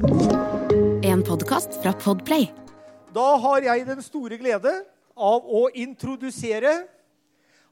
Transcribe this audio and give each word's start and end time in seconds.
En 0.00 1.22
podkast 1.22 1.82
fra 1.82 1.92
Podplay. 1.92 2.46
Da 3.12 3.36
har 3.42 3.60
jeg 3.60 3.82
den 3.84 3.98
store 4.00 4.38
glede 4.40 4.70
av 5.12 5.44
å 5.44 5.66
introdusere 5.76 6.70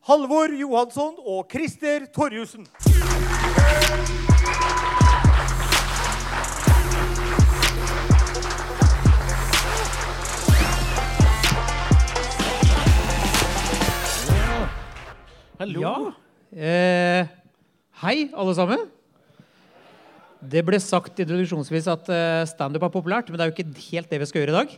Halvor 0.04 0.52
Johansson 0.52 1.14
og 1.24 1.48
Christer 1.48 2.04
Torjussen. 2.12 2.68
Hallo. 15.58 15.80
Ja. 15.80 15.96
Eh, 16.52 17.34
hei, 18.04 18.18
alle 18.36 18.54
sammen. 18.54 18.97
Det 20.38 20.62
ble 20.62 20.78
sagt 20.78 21.18
introduksjonsvis 21.18 21.88
at 21.90 22.08
eh, 22.14 22.44
standup 22.46 22.84
er 22.86 22.92
populært, 22.94 23.28
men 23.30 23.38
det 23.40 23.44
er 23.46 23.50
jo 23.50 23.56
ikke 23.56 23.86
helt 23.90 24.10
det 24.12 24.20
vi 24.22 24.28
skal 24.30 24.44
gjøre 24.44 24.52
i 24.54 24.58
dag. 24.60 24.74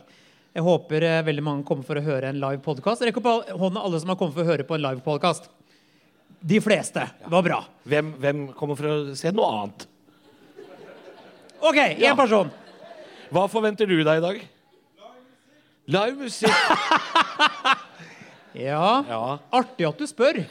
Jeg 0.57 0.63
håper 0.65 1.05
eh, 1.05 1.19
veldig 1.27 1.43
mange 1.45 1.65
kommer 1.67 1.85
for 1.85 1.99
å 1.99 2.03
høre 2.05 2.31
en 2.31 2.39
live 2.41 2.63
podkast. 2.65 3.03
Rekk 3.05 3.19
opp 3.21 3.29
hånda 3.61 3.83
alle 3.85 3.99
som 4.01 4.09
har 4.11 4.17
kommet 4.19 4.33
for 4.35 4.41
å 4.43 4.49
høre 4.49 4.65
på 4.67 4.75
en 4.79 4.83
live 4.87 5.03
podkast. 5.05 5.51
De 6.41 6.57
fleste. 6.65 7.03
Det 7.21 7.29
var 7.29 7.45
bra. 7.45 7.59
Hvem, 7.85 8.09
hvem 8.23 8.41
kommer 8.57 8.79
for 8.79 8.89
å 8.89 8.95
se 9.19 9.29
noe 9.35 9.51
annet? 9.59 9.85
OK, 11.61 11.77
én 11.77 12.01
Ja. 12.01 12.15
person. 12.17 12.49
Hva 13.31 13.45
forventer 13.47 13.85
du 13.87 13.99
deg 14.01 14.17
i 14.17 14.25
dag? 14.25 14.41
Live 15.93 16.17
musikk. 16.17 16.49
Ja. 18.57 19.03
Ja. 19.07 19.21
Artig 19.55 19.87
at 19.87 20.01
du 20.01 20.07
spør. 20.09 20.41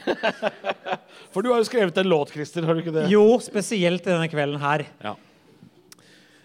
For 1.33 1.45
du 1.45 1.51
har 1.51 1.61
jo 1.61 1.67
skrevet 1.67 1.97
en 2.01 2.09
låt, 2.09 2.33
Christer. 2.33 2.65
Har 2.65 2.77
du 2.77 2.81
ikke 2.81 2.95
det? 2.95 3.05
Jo, 3.11 3.25
spesielt 3.43 4.05
denne 4.07 4.29
kvelden 4.31 4.61
her. 4.61 4.85
Ja. 5.03 5.15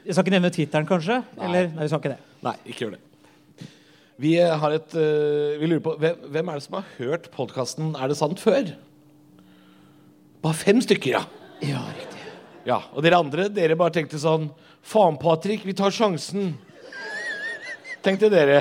Jeg 0.06 0.14
skal 0.14 0.26
ikke 0.26 0.36
nevne 0.36 0.52
Twitteren, 0.54 0.86
kanskje? 0.86 1.20
Eller? 1.40 1.70
Nei, 1.72 1.82
vi 1.82 1.90
skal 1.90 2.02
ikke 2.02 2.12
det. 2.12 2.34
Nei, 2.46 2.54
ikke 2.70 2.84
gjør 2.84 2.96
det. 2.96 3.02
Vi 4.22 4.32
eh, 4.40 4.52
har 4.56 4.72
et 4.72 4.94
uh, 4.96 5.56
Vi 5.60 5.68
lurer 5.68 5.82
på 5.84 5.92
hvem, 6.00 6.20
hvem 6.32 6.48
er 6.48 6.56
det 6.56 6.64
som 6.64 6.78
har 6.78 6.86
hørt 6.96 7.26
podkasten 7.34 7.90
Er 8.00 8.08
det 8.08 8.16
sant 8.16 8.40
før? 8.40 8.70
Bare 10.40 10.56
fem 10.56 10.80
stykker, 10.80 11.18
ja. 11.18 11.24
Ja, 11.64 11.82
riktig. 11.96 12.22
ja. 12.68 12.78
Og 12.94 13.04
dere 13.04 13.18
andre, 13.20 13.48
dere 13.52 13.76
bare 13.76 13.92
tenkte 13.96 14.20
sånn 14.20 14.50
Faen, 14.86 15.16
Patrick, 15.18 15.64
vi 15.66 15.74
tar 15.74 15.90
sjansen. 15.90 16.52
Tenkte 18.06 18.28
dere. 18.30 18.60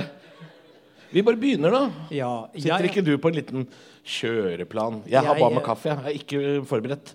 Vi 1.15 1.23
bare 1.23 1.39
begynner, 1.39 1.71
da. 1.71 1.83
Ja, 2.11 2.31
Sitter 2.53 2.83
jeg- 2.83 2.91
ikke 2.91 3.03
du 3.05 3.13
på 3.17 3.29
en 3.31 3.37
liten 3.39 3.67
kjøreplan? 4.03 4.97
Jeg 5.07 5.23
har 5.23 5.39
bare 5.39 5.53
med 5.53 5.63
kaffe. 5.63 5.87
Jeg 5.87 5.97
er 6.03 6.17
ikke 6.19 6.65
forberedt. 6.67 7.13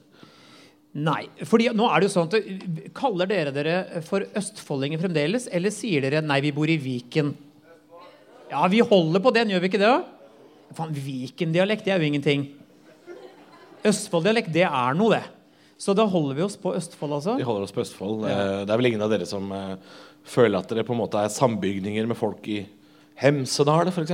Nei. 0.92 1.28
fordi 1.44 1.68
nå 1.70 1.86
er 1.86 2.00
det 2.00 2.08
jo 2.08 2.14
sånn 2.16 2.26
at 2.34 2.94
Kaller 2.94 3.26
dere 3.30 3.52
dere 3.54 4.00
for 4.02 4.24
østfoldinger 4.34 4.98
fremdeles, 4.98 5.46
eller 5.52 5.70
sier 5.70 6.00
dere 6.00 6.20
'nei, 6.20 6.40
vi 6.40 6.50
bor 6.50 6.66
i 6.66 6.78
Viken'? 6.78 7.34
Ja, 8.50 8.66
vi 8.66 8.80
holder 8.80 9.20
på 9.20 9.32
den, 9.32 9.50
gjør 9.50 9.60
vi 9.60 9.68
ikke 9.68 9.78
det? 9.78 9.86
da? 9.86 10.02
Faen, 10.74 10.92
Viken-dialekt, 10.92 11.84
det 11.84 11.92
er 11.92 11.98
jo 12.00 12.10
ingenting. 12.10 12.48
Østfold-dialekt, 13.84 14.52
det 14.52 14.64
er 14.66 14.94
noe, 14.94 15.10
det. 15.10 15.22
Så 15.78 15.94
da 15.94 16.04
holder 16.06 16.34
vi 16.34 16.42
oss 16.42 16.56
på 16.56 16.74
Østfold, 16.74 17.12
altså? 17.12 17.36
Vi 17.38 17.44
holder 17.44 17.62
oss 17.62 17.72
på 17.72 17.80
Østfold. 17.82 18.28
Ja. 18.28 18.64
Det 18.64 18.70
er 18.70 18.76
vel 18.76 18.86
ingen 18.90 19.02
av 19.02 19.10
dere 19.10 19.26
som 19.26 19.50
eh, 19.52 19.76
føler 20.24 20.58
at 20.58 20.68
dere 20.68 20.84
på 20.84 20.92
en 20.92 21.00
måte 21.00 21.22
er 21.22 21.28
sambygninger 21.28 22.06
med 22.10 22.16
folk 22.16 22.46
i 22.48 22.66
Hemsedal, 23.20 23.90
f.eks.? 23.92 24.12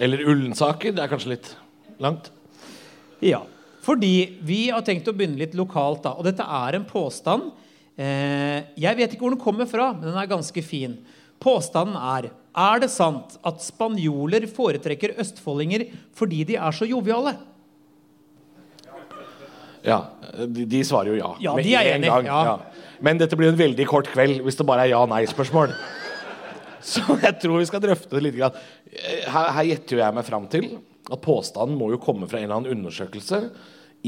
Eller 0.00 0.22
Ullensaker. 0.24 0.94
Det 0.96 1.02
er 1.04 1.10
kanskje 1.10 1.34
litt 1.34 1.50
langt? 2.00 2.30
Ja. 3.24 3.42
Fordi 3.84 4.40
vi 4.46 4.62
har 4.72 4.84
tenkt 4.84 5.08
å 5.08 5.14
begynne 5.16 5.40
litt 5.40 5.56
lokalt, 5.58 6.02
da. 6.06 6.14
Og 6.16 6.24
dette 6.28 6.44
er 6.44 6.78
en 6.78 6.86
påstand. 6.88 7.50
Eh, 8.00 8.60
jeg 8.80 8.96
vet 8.96 9.12
ikke 9.12 9.26
hvor 9.26 9.34
den 9.34 9.42
kommer 9.42 9.68
fra, 9.68 9.90
men 9.92 10.08
den 10.08 10.16
er 10.20 10.30
ganske 10.30 10.64
fin. 10.64 10.98
Påstanden 11.40 11.96
er 11.96 12.30
Er 12.50 12.80
det 12.82 12.90
sant 12.90 13.36
at 13.46 13.60
spanjoler 13.62 14.48
foretrekker 14.50 15.12
østfoldinger 15.22 15.84
fordi 16.18 16.42
de 16.44 16.56
er 16.58 16.74
så 16.74 16.88
joviale? 16.88 17.36
Ja. 19.86 20.00
De, 20.34 20.64
de 20.66 20.80
svarer 20.84 21.12
jo 21.12 21.20
ja. 21.20 21.30
Ja, 21.40 21.54
de 21.54 21.74
er 21.78 21.92
en 21.92 22.02
enig, 22.02 22.10
gang, 22.10 22.26
ja. 22.26 22.56
Men 23.00 23.20
dette 23.22 23.38
blir 23.38 23.52
en 23.52 23.60
veldig 23.60 23.86
kort 23.86 24.10
kveld 24.10 24.42
hvis 24.42 24.58
det 24.58 24.66
bare 24.66 24.88
er 24.88 24.96
ja-nei-spørsmål. 24.96 25.72
Så 26.92 27.02
jeg 27.20 27.36
tror 27.42 27.60
vi 27.60 27.68
skal 27.68 27.82
drøfte 27.84 28.22
litt. 28.22 28.38
Eh, 28.40 29.26
Her, 29.26 29.52
her 29.56 29.68
gjetter 29.68 30.04
jeg 30.04 30.16
meg 30.16 30.26
fram 30.26 30.48
til 30.52 30.72
at 31.10 31.20
påstanden 31.24 31.78
må 31.78 31.90
jo 31.92 32.00
komme 32.02 32.28
fra 32.30 32.38
en 32.38 32.46
eller 32.48 32.60
annen 32.60 32.78
undersøkelse 32.78 33.44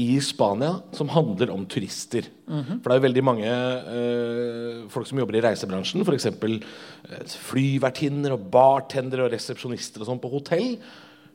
i 0.01 0.17
Spania 0.25 0.79
som 0.95 1.11
handler 1.13 1.51
om 1.53 1.65
turister. 1.69 2.25
Mhm. 2.47 2.79
For 2.81 2.89
det 2.89 2.95
er 2.95 2.99
jo 3.01 3.07
veldig 3.07 3.23
mange 3.25 3.49
eh, 3.49 4.83
folk 4.89 5.05
som 5.09 5.19
jobber 5.21 5.37
i 5.37 5.43
reisebransjen, 5.45 6.01
f.eks. 6.01 6.29
Uh, 6.33 7.35
flyvertinner 7.51 8.33
og 8.33 8.47
bartendere 8.53 9.27
og 9.27 9.33
resepsjonister 9.35 10.01
og 10.01 10.09
sånn 10.09 10.23
på 10.23 10.31
hotell, 10.33 10.79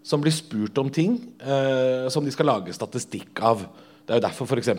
som 0.02 0.22
blir 0.22 0.34
spurt 0.34 0.78
om 0.80 0.90
ting 0.90 1.20
eh, 1.38 2.08
som 2.10 2.24
de 2.24 2.32
skal 2.34 2.48
lage 2.50 2.74
statistikk 2.74 3.42
av. 3.44 3.62
Det 4.06 4.14
er 4.14 4.20
jo 4.22 4.26
derfor 4.26 4.48
f.eks. 4.48 4.72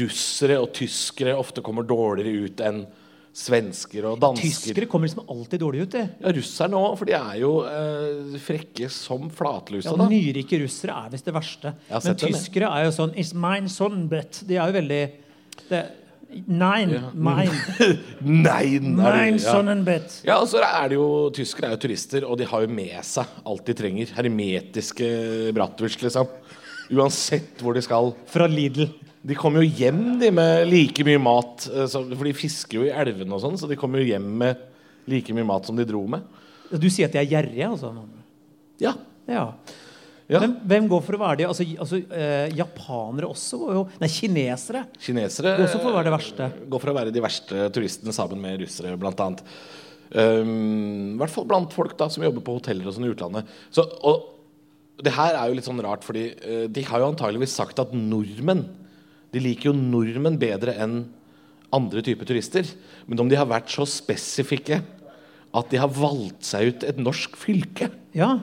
Russere 0.00 0.60
og 0.62 0.72
tyskere 0.76 1.36
ofte 1.36 1.64
kommer 1.64 1.84
dårligere 1.84 2.46
ut 2.46 2.64
enn 2.64 2.84
svensker 3.34 4.06
og 4.10 4.18
dansker. 4.22 4.48
Tyskere 4.72 4.88
kommer 4.90 5.08
liksom 5.08 5.28
alltid 5.30 5.60
dårlig 5.62 5.84
ut. 5.86 5.92
Det. 5.94 6.04
Ja, 6.24 6.32
russerne 6.34 6.80
òg, 6.80 6.96
for 6.98 7.08
de 7.10 7.14
er 7.18 7.36
jo 7.42 7.52
eh, 7.68 8.38
frekke 8.42 8.90
som 8.92 9.28
flatlusa. 9.30 9.94
Ja. 9.94 10.08
Nyrike 10.10 10.60
russere 10.64 10.96
er 11.04 11.14
visst 11.14 11.28
det 11.28 11.34
verste. 11.36 11.74
Men 11.92 12.18
tyskere 12.18 12.72
er 12.74 12.88
jo 12.88 12.96
sånn 12.98 13.14
It's 13.18 13.34
mine 13.36 13.70
sonbet. 13.72 14.42
De 14.48 14.58
er 14.58 14.72
jo 14.72 14.78
veldig 14.80 15.02
det, 15.68 15.82
Nine. 16.28 16.98
Mine. 17.16 17.54
Nei, 18.20 18.76
Nein, 18.82 18.98
er- 19.00 19.16
Mine 19.16 19.38
ja. 19.40 19.52
sonnenbet. 19.52 20.18
Ja, 20.28 20.36
og 20.42 20.48
så 20.50 20.60
er 20.60 20.90
det 20.90 20.98
jo 20.98 21.06
Tyskere 21.32 21.70
er 21.70 21.76
jo 21.78 21.80
turister, 21.86 22.26
og 22.28 22.36
de 22.36 22.44
har 22.50 22.66
jo 22.66 22.68
med 22.68 22.98
seg 23.08 23.24
alt 23.48 23.64
de 23.64 23.76
trenger. 23.78 24.12
Hermetiske 24.18 25.08
bratwurst, 25.56 26.04
liksom. 26.04 26.28
Uansett 26.92 27.60
hvor 27.64 27.76
de 27.76 27.80
skal. 27.84 28.12
Fra 28.28 28.46
Lidl. 28.48 28.90
De 29.26 29.34
kommer 29.34 29.64
jo 29.64 29.72
hjem 29.80 30.18
de 30.20 30.30
med 30.34 30.68
like 30.70 31.04
mye 31.06 31.20
mat, 31.20 31.66
eh, 31.72 31.88
for 31.90 32.28
de 32.28 32.36
fisker 32.36 32.78
jo 32.78 32.86
i 32.86 32.94
elvene 32.94 33.34
og 33.34 33.42
sånn, 33.42 33.58
så 33.58 33.70
de 33.70 33.78
kommer 33.78 34.02
jo 34.02 34.12
hjem 34.12 34.28
med 34.42 34.60
like 35.10 35.34
mye 35.34 35.46
mat 35.48 35.66
som 35.66 35.76
de 35.78 35.86
dro 35.88 36.04
med. 36.10 36.24
Du 36.70 36.86
sier 36.92 37.08
at 37.08 37.16
de 37.16 37.20
er 37.22 37.30
gjerrige, 37.30 37.68
altså? 37.68 37.92
Ja. 38.82 38.92
Ja. 39.28 39.44
ja. 40.28 40.40
Men 40.44 40.54
hvem 40.68 40.86
går 40.92 41.02
for 41.04 41.16
å 41.16 41.20
være 41.22 41.40
de? 41.40 41.48
Altså, 41.48 41.66
altså 41.80 41.98
eh, 41.98 42.54
Japanere 42.56 43.28
også 43.28 43.60
jo 43.74 43.82
Nei, 44.00 44.08
kinesere. 44.12 44.84
Kinesere 45.02 45.56
Går 45.58 45.66
også 45.66 45.82
for 45.82 45.90
å 45.90 45.98
være 45.98 46.08
det 46.08 46.14
verste. 46.14 46.48
eh, 46.48 46.64
går 46.72 46.84
for 46.84 46.92
å 46.92 46.96
være 47.00 47.14
de 47.14 47.24
verste 47.24 47.68
turistene 47.74 48.14
sammen 48.16 48.42
med 48.44 48.62
russere, 48.62 48.96
blant 49.00 49.22
annet. 49.24 49.44
Um, 50.08 51.16
I 51.16 51.20
hvert 51.20 51.34
fall 51.34 51.48
blant 51.48 51.74
folk 51.76 51.96
da 51.98 52.06
som 52.12 52.24
jobber 52.24 52.44
på 52.44 52.54
hoteller 52.56 52.88
og 52.88 52.94
sånn 52.96 53.08
i 53.08 53.12
utlandet. 53.12 53.48
Så, 53.74 53.84
og 53.84 55.02
det 55.04 55.12
her 55.14 55.36
er 55.36 55.50
jo 55.50 55.58
litt 55.58 55.68
sånn 55.68 55.82
rart, 55.84 56.06
fordi 56.06 56.30
uh, 56.40 56.66
de 56.72 56.84
har 56.88 57.02
jo 57.02 57.10
antageligvis 57.10 57.56
sagt 57.58 57.82
at 57.82 57.92
nordmenn 57.96 58.64
De 59.32 59.40
liker 59.42 59.70
jo 59.70 59.74
nordmenn 59.76 60.38
bedre 60.40 60.74
enn 60.80 61.00
andre 61.74 62.00
typer 62.04 62.28
turister. 62.28 62.68
Men 63.06 63.20
om 63.20 63.28
de 63.28 63.36
har 63.36 63.48
vært 63.50 63.68
så 63.72 63.84
spesifikke 63.88 64.80
at 65.58 65.70
de 65.72 65.80
har 65.80 65.90
valgt 65.92 66.44
seg 66.48 66.70
ut 66.72 66.84
et 66.84 66.98
norsk 67.00 67.36
fylke 67.40 67.90
Ja. 68.16 68.38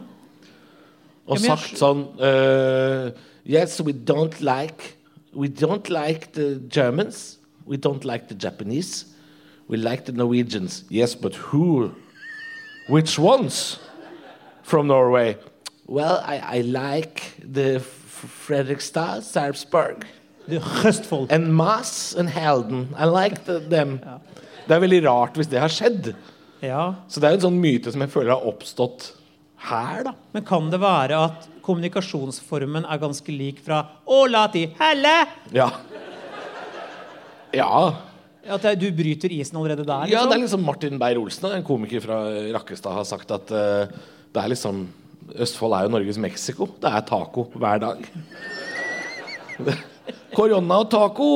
og 1.28 1.38
Ja, 1.38 1.56
sagt 1.56 1.78
sånn 1.78 2.07
uh, 2.18 3.12
Yes, 3.45 3.79
we 3.81 3.94
don't 3.94 4.40
like 4.41 4.95
We 5.35 5.50
don't 5.50 5.90
like 5.90 6.31
the 6.31 6.62
Germans. 6.69 7.38
We 7.66 7.75
don't 7.78 8.06
like 8.06 8.29
the 8.29 8.35
Japanese. 8.35 9.06
We 9.68 9.75
like 9.78 10.06
the 10.06 10.13
Norwegians. 10.13 10.85
Yes, 10.90 11.13
but 11.13 11.35
who? 11.35 11.91
Which 12.88 13.19
ones 13.19 13.78
from 14.63 14.88
Norway? 14.88 15.35
Well, 15.88 16.24
I, 16.25 16.59
I 16.59 16.62
like 16.62 17.34
the 17.40 17.81
Fredrikstad, 17.81 19.24
Sarpsborg, 19.24 20.06
Er 20.47 20.88
Østfold. 20.88 21.31
and 21.31 22.29
Halden. 22.29 22.88
I 22.97 23.06
like 23.06 23.44
them. 23.69 24.00
Ja. 24.03 24.19
Det 24.66 24.75
er 24.75 24.81
veldig 24.81 25.03
rart 25.06 25.38
hvis 25.38 25.50
det 25.50 25.59
har 25.62 25.71
skjedd. 25.71 26.13
Ja. 26.65 26.95
Så 27.09 27.21
det 27.21 27.30
er 27.30 27.38
en 27.38 27.45
sånn 27.47 27.59
myte 27.62 27.92
som 27.94 28.01
jeg 28.01 28.13
føler 28.13 28.33
har 28.33 28.47
oppstått 28.50 29.12
her, 29.65 30.03
da. 30.07 30.13
Men 30.33 30.45
kan 30.45 30.69
det 30.71 30.80
være 30.81 31.19
at 31.30 31.47
kommunikasjonsformen 31.65 32.86
er 32.86 33.01
ganske 33.01 33.33
lik 33.33 33.62
fra 33.65 33.81
Ola 34.06 34.45
til 34.53 34.74
helle? 34.80 35.13
Ja. 35.56 35.69
Ja. 37.56 37.71
At 38.45 38.68
du 38.77 38.86
bryter 38.94 39.33
isen 39.33 39.57
allerede 39.57 39.86
der? 39.88 40.06
ja, 40.06 40.21
liksom? 40.21 40.30
det 40.30 40.36
er 40.38 40.44
liksom 40.44 40.65
Martin 40.68 41.01
Beyer-Olsen, 41.01 41.50
en 41.56 41.65
komiker 41.65 42.03
fra 42.03 42.19
Rakkestad, 42.53 42.94
har 42.94 43.07
sagt 43.09 43.33
at 43.33 43.53
uh, 43.53 43.89
det 44.36 44.44
er 44.44 44.53
liksom 44.53 44.86
Østfold 45.41 45.74
er 45.74 45.88
jo 45.88 45.94
Norges 45.95 46.19
Mexico. 46.21 46.68
Det 46.77 46.86
er 46.86 47.01
taco 47.07 47.48
hver 47.57 47.81
dag. 47.81 48.06
Korona 50.36 50.82
og 50.84 50.90
taco! 50.92 51.30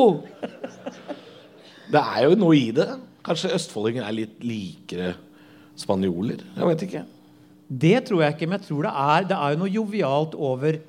Det 1.89 2.01
er 2.01 2.25
jo 2.27 2.35
noe 2.37 2.57
i 2.57 2.69
det. 2.75 2.87
Kanskje 3.25 3.53
østfoldinger 3.55 4.05
er 4.05 4.15
litt 4.15 4.43
likere 4.45 5.13
spanjoler? 5.79 6.43
Jeg 6.57 6.69
vet 6.69 6.85
ikke. 6.87 7.03
Det 7.69 7.97
tror 8.07 8.23
jeg 8.25 8.35
ikke, 8.35 8.47
men 8.49 8.57
jeg 8.59 8.67
tror 8.67 8.85
det 8.87 8.91
er 8.97 9.27
Det 9.29 9.35
er 9.37 9.51
jo 9.53 9.59
noe 9.61 9.69
jovialt 9.73 10.33
over 10.35 10.79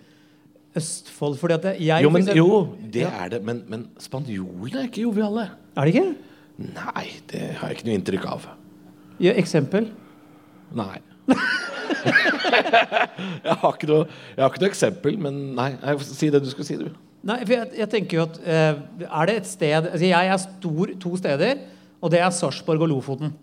Østfold. 0.77 1.37
Fordi 1.41 1.55
at 1.57 1.65
jeg, 1.81 2.03
Jo, 2.05 2.11
men, 2.11 2.23
eksempel- 2.23 2.37
jo 2.37 2.69
det 2.93 3.03
er 3.09 3.29
det. 3.29 3.43
Men, 3.45 3.63
men 3.69 3.89
spanjolene 3.99 4.85
er 4.85 4.89
ikke 4.89 5.03
joviale. 5.03 5.49
Er 5.77 5.85
det 5.85 5.95
ikke? 5.95 6.15
Nei, 6.61 7.07
det 7.31 7.41
har 7.59 7.69
jeg 7.69 7.79
ikke 7.79 7.89
noe 7.89 7.99
inntrykk 7.99 8.27
av. 8.29 8.47
Ja, 9.21 9.33
eksempel? 9.41 9.91
Nei. 10.77 10.99
jeg, 13.45 13.57
har 13.63 13.73
ikke 13.75 13.89
noe, 13.91 14.05
jeg 14.37 14.43
har 14.43 14.51
ikke 14.53 14.63
noe 14.63 14.71
eksempel, 14.71 15.19
men 15.21 15.41
nei. 15.57 15.71
nei, 15.83 15.95
Si 16.05 16.31
det 16.33 16.43
du 16.45 16.51
skulle 16.53 16.69
si, 16.69 16.77
du. 16.81 16.91
Nei, 17.27 17.43
for 17.45 17.53
jeg, 17.53 17.69
jeg 17.83 17.91
tenker 17.93 18.17
jo 18.17 18.25
at 18.25 18.39
uh, 18.41 18.79
Er 19.05 19.29
det 19.29 19.35
et 19.43 19.49
sted 19.51 19.77
altså 19.77 20.07
Jeg 20.09 20.33
er 20.33 20.41
stor 20.41 20.93
to 21.03 21.11
steder, 21.21 21.63
og 22.01 22.13
det 22.15 22.23
er 22.23 22.33
Sarpsborg 22.33 22.87
og 22.87 22.89
Lofoten. 22.95 23.35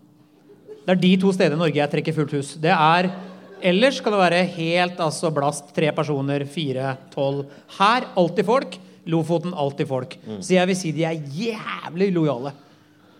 Det 0.82 0.94
er 0.96 1.02
de 1.02 1.12
to 1.20 1.30
stedene 1.36 1.58
i 1.58 1.62
Norge 1.62 1.78
jeg 1.78 1.92
trekker 1.92 2.16
fullt 2.16 2.34
hus. 2.38 2.54
Det 2.58 2.74
er 2.74 3.12
Ellers 3.58 3.98
kan 3.98 4.14
det 4.14 4.20
være 4.20 4.44
helt 4.54 5.00
altså 5.02 5.32
blast. 5.34 5.72
Tre 5.74 5.90
personer, 5.94 6.44
fire, 6.46 6.92
tolv. 7.10 7.48
Her 7.78 8.06
alltid 8.18 8.46
folk. 8.46 8.78
Lofoten 9.10 9.54
alltid 9.54 9.88
folk. 9.90 10.14
Så 10.38 10.54
jeg 10.54 10.70
vil 10.70 10.78
si 10.78 10.92
de 10.94 11.04
er 11.08 11.18
jævlig 11.34 12.12
lojale. 12.14 12.52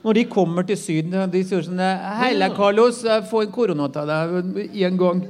Når 0.05 0.15
de 0.15 0.25
kommer 0.31 0.63
til 0.63 0.79
Syden, 0.79 1.17
de 1.33 1.43
sier 1.43 1.65
sånn 1.67 1.81
Heila, 2.21 2.53
Carlos, 2.55 3.01
jeg 3.03 3.27
får 3.27 3.49
en 3.49 3.55
korona 3.55 3.89
til 3.91 4.11
deg 4.13 4.85
en 4.87 5.01
gang. 5.01 5.23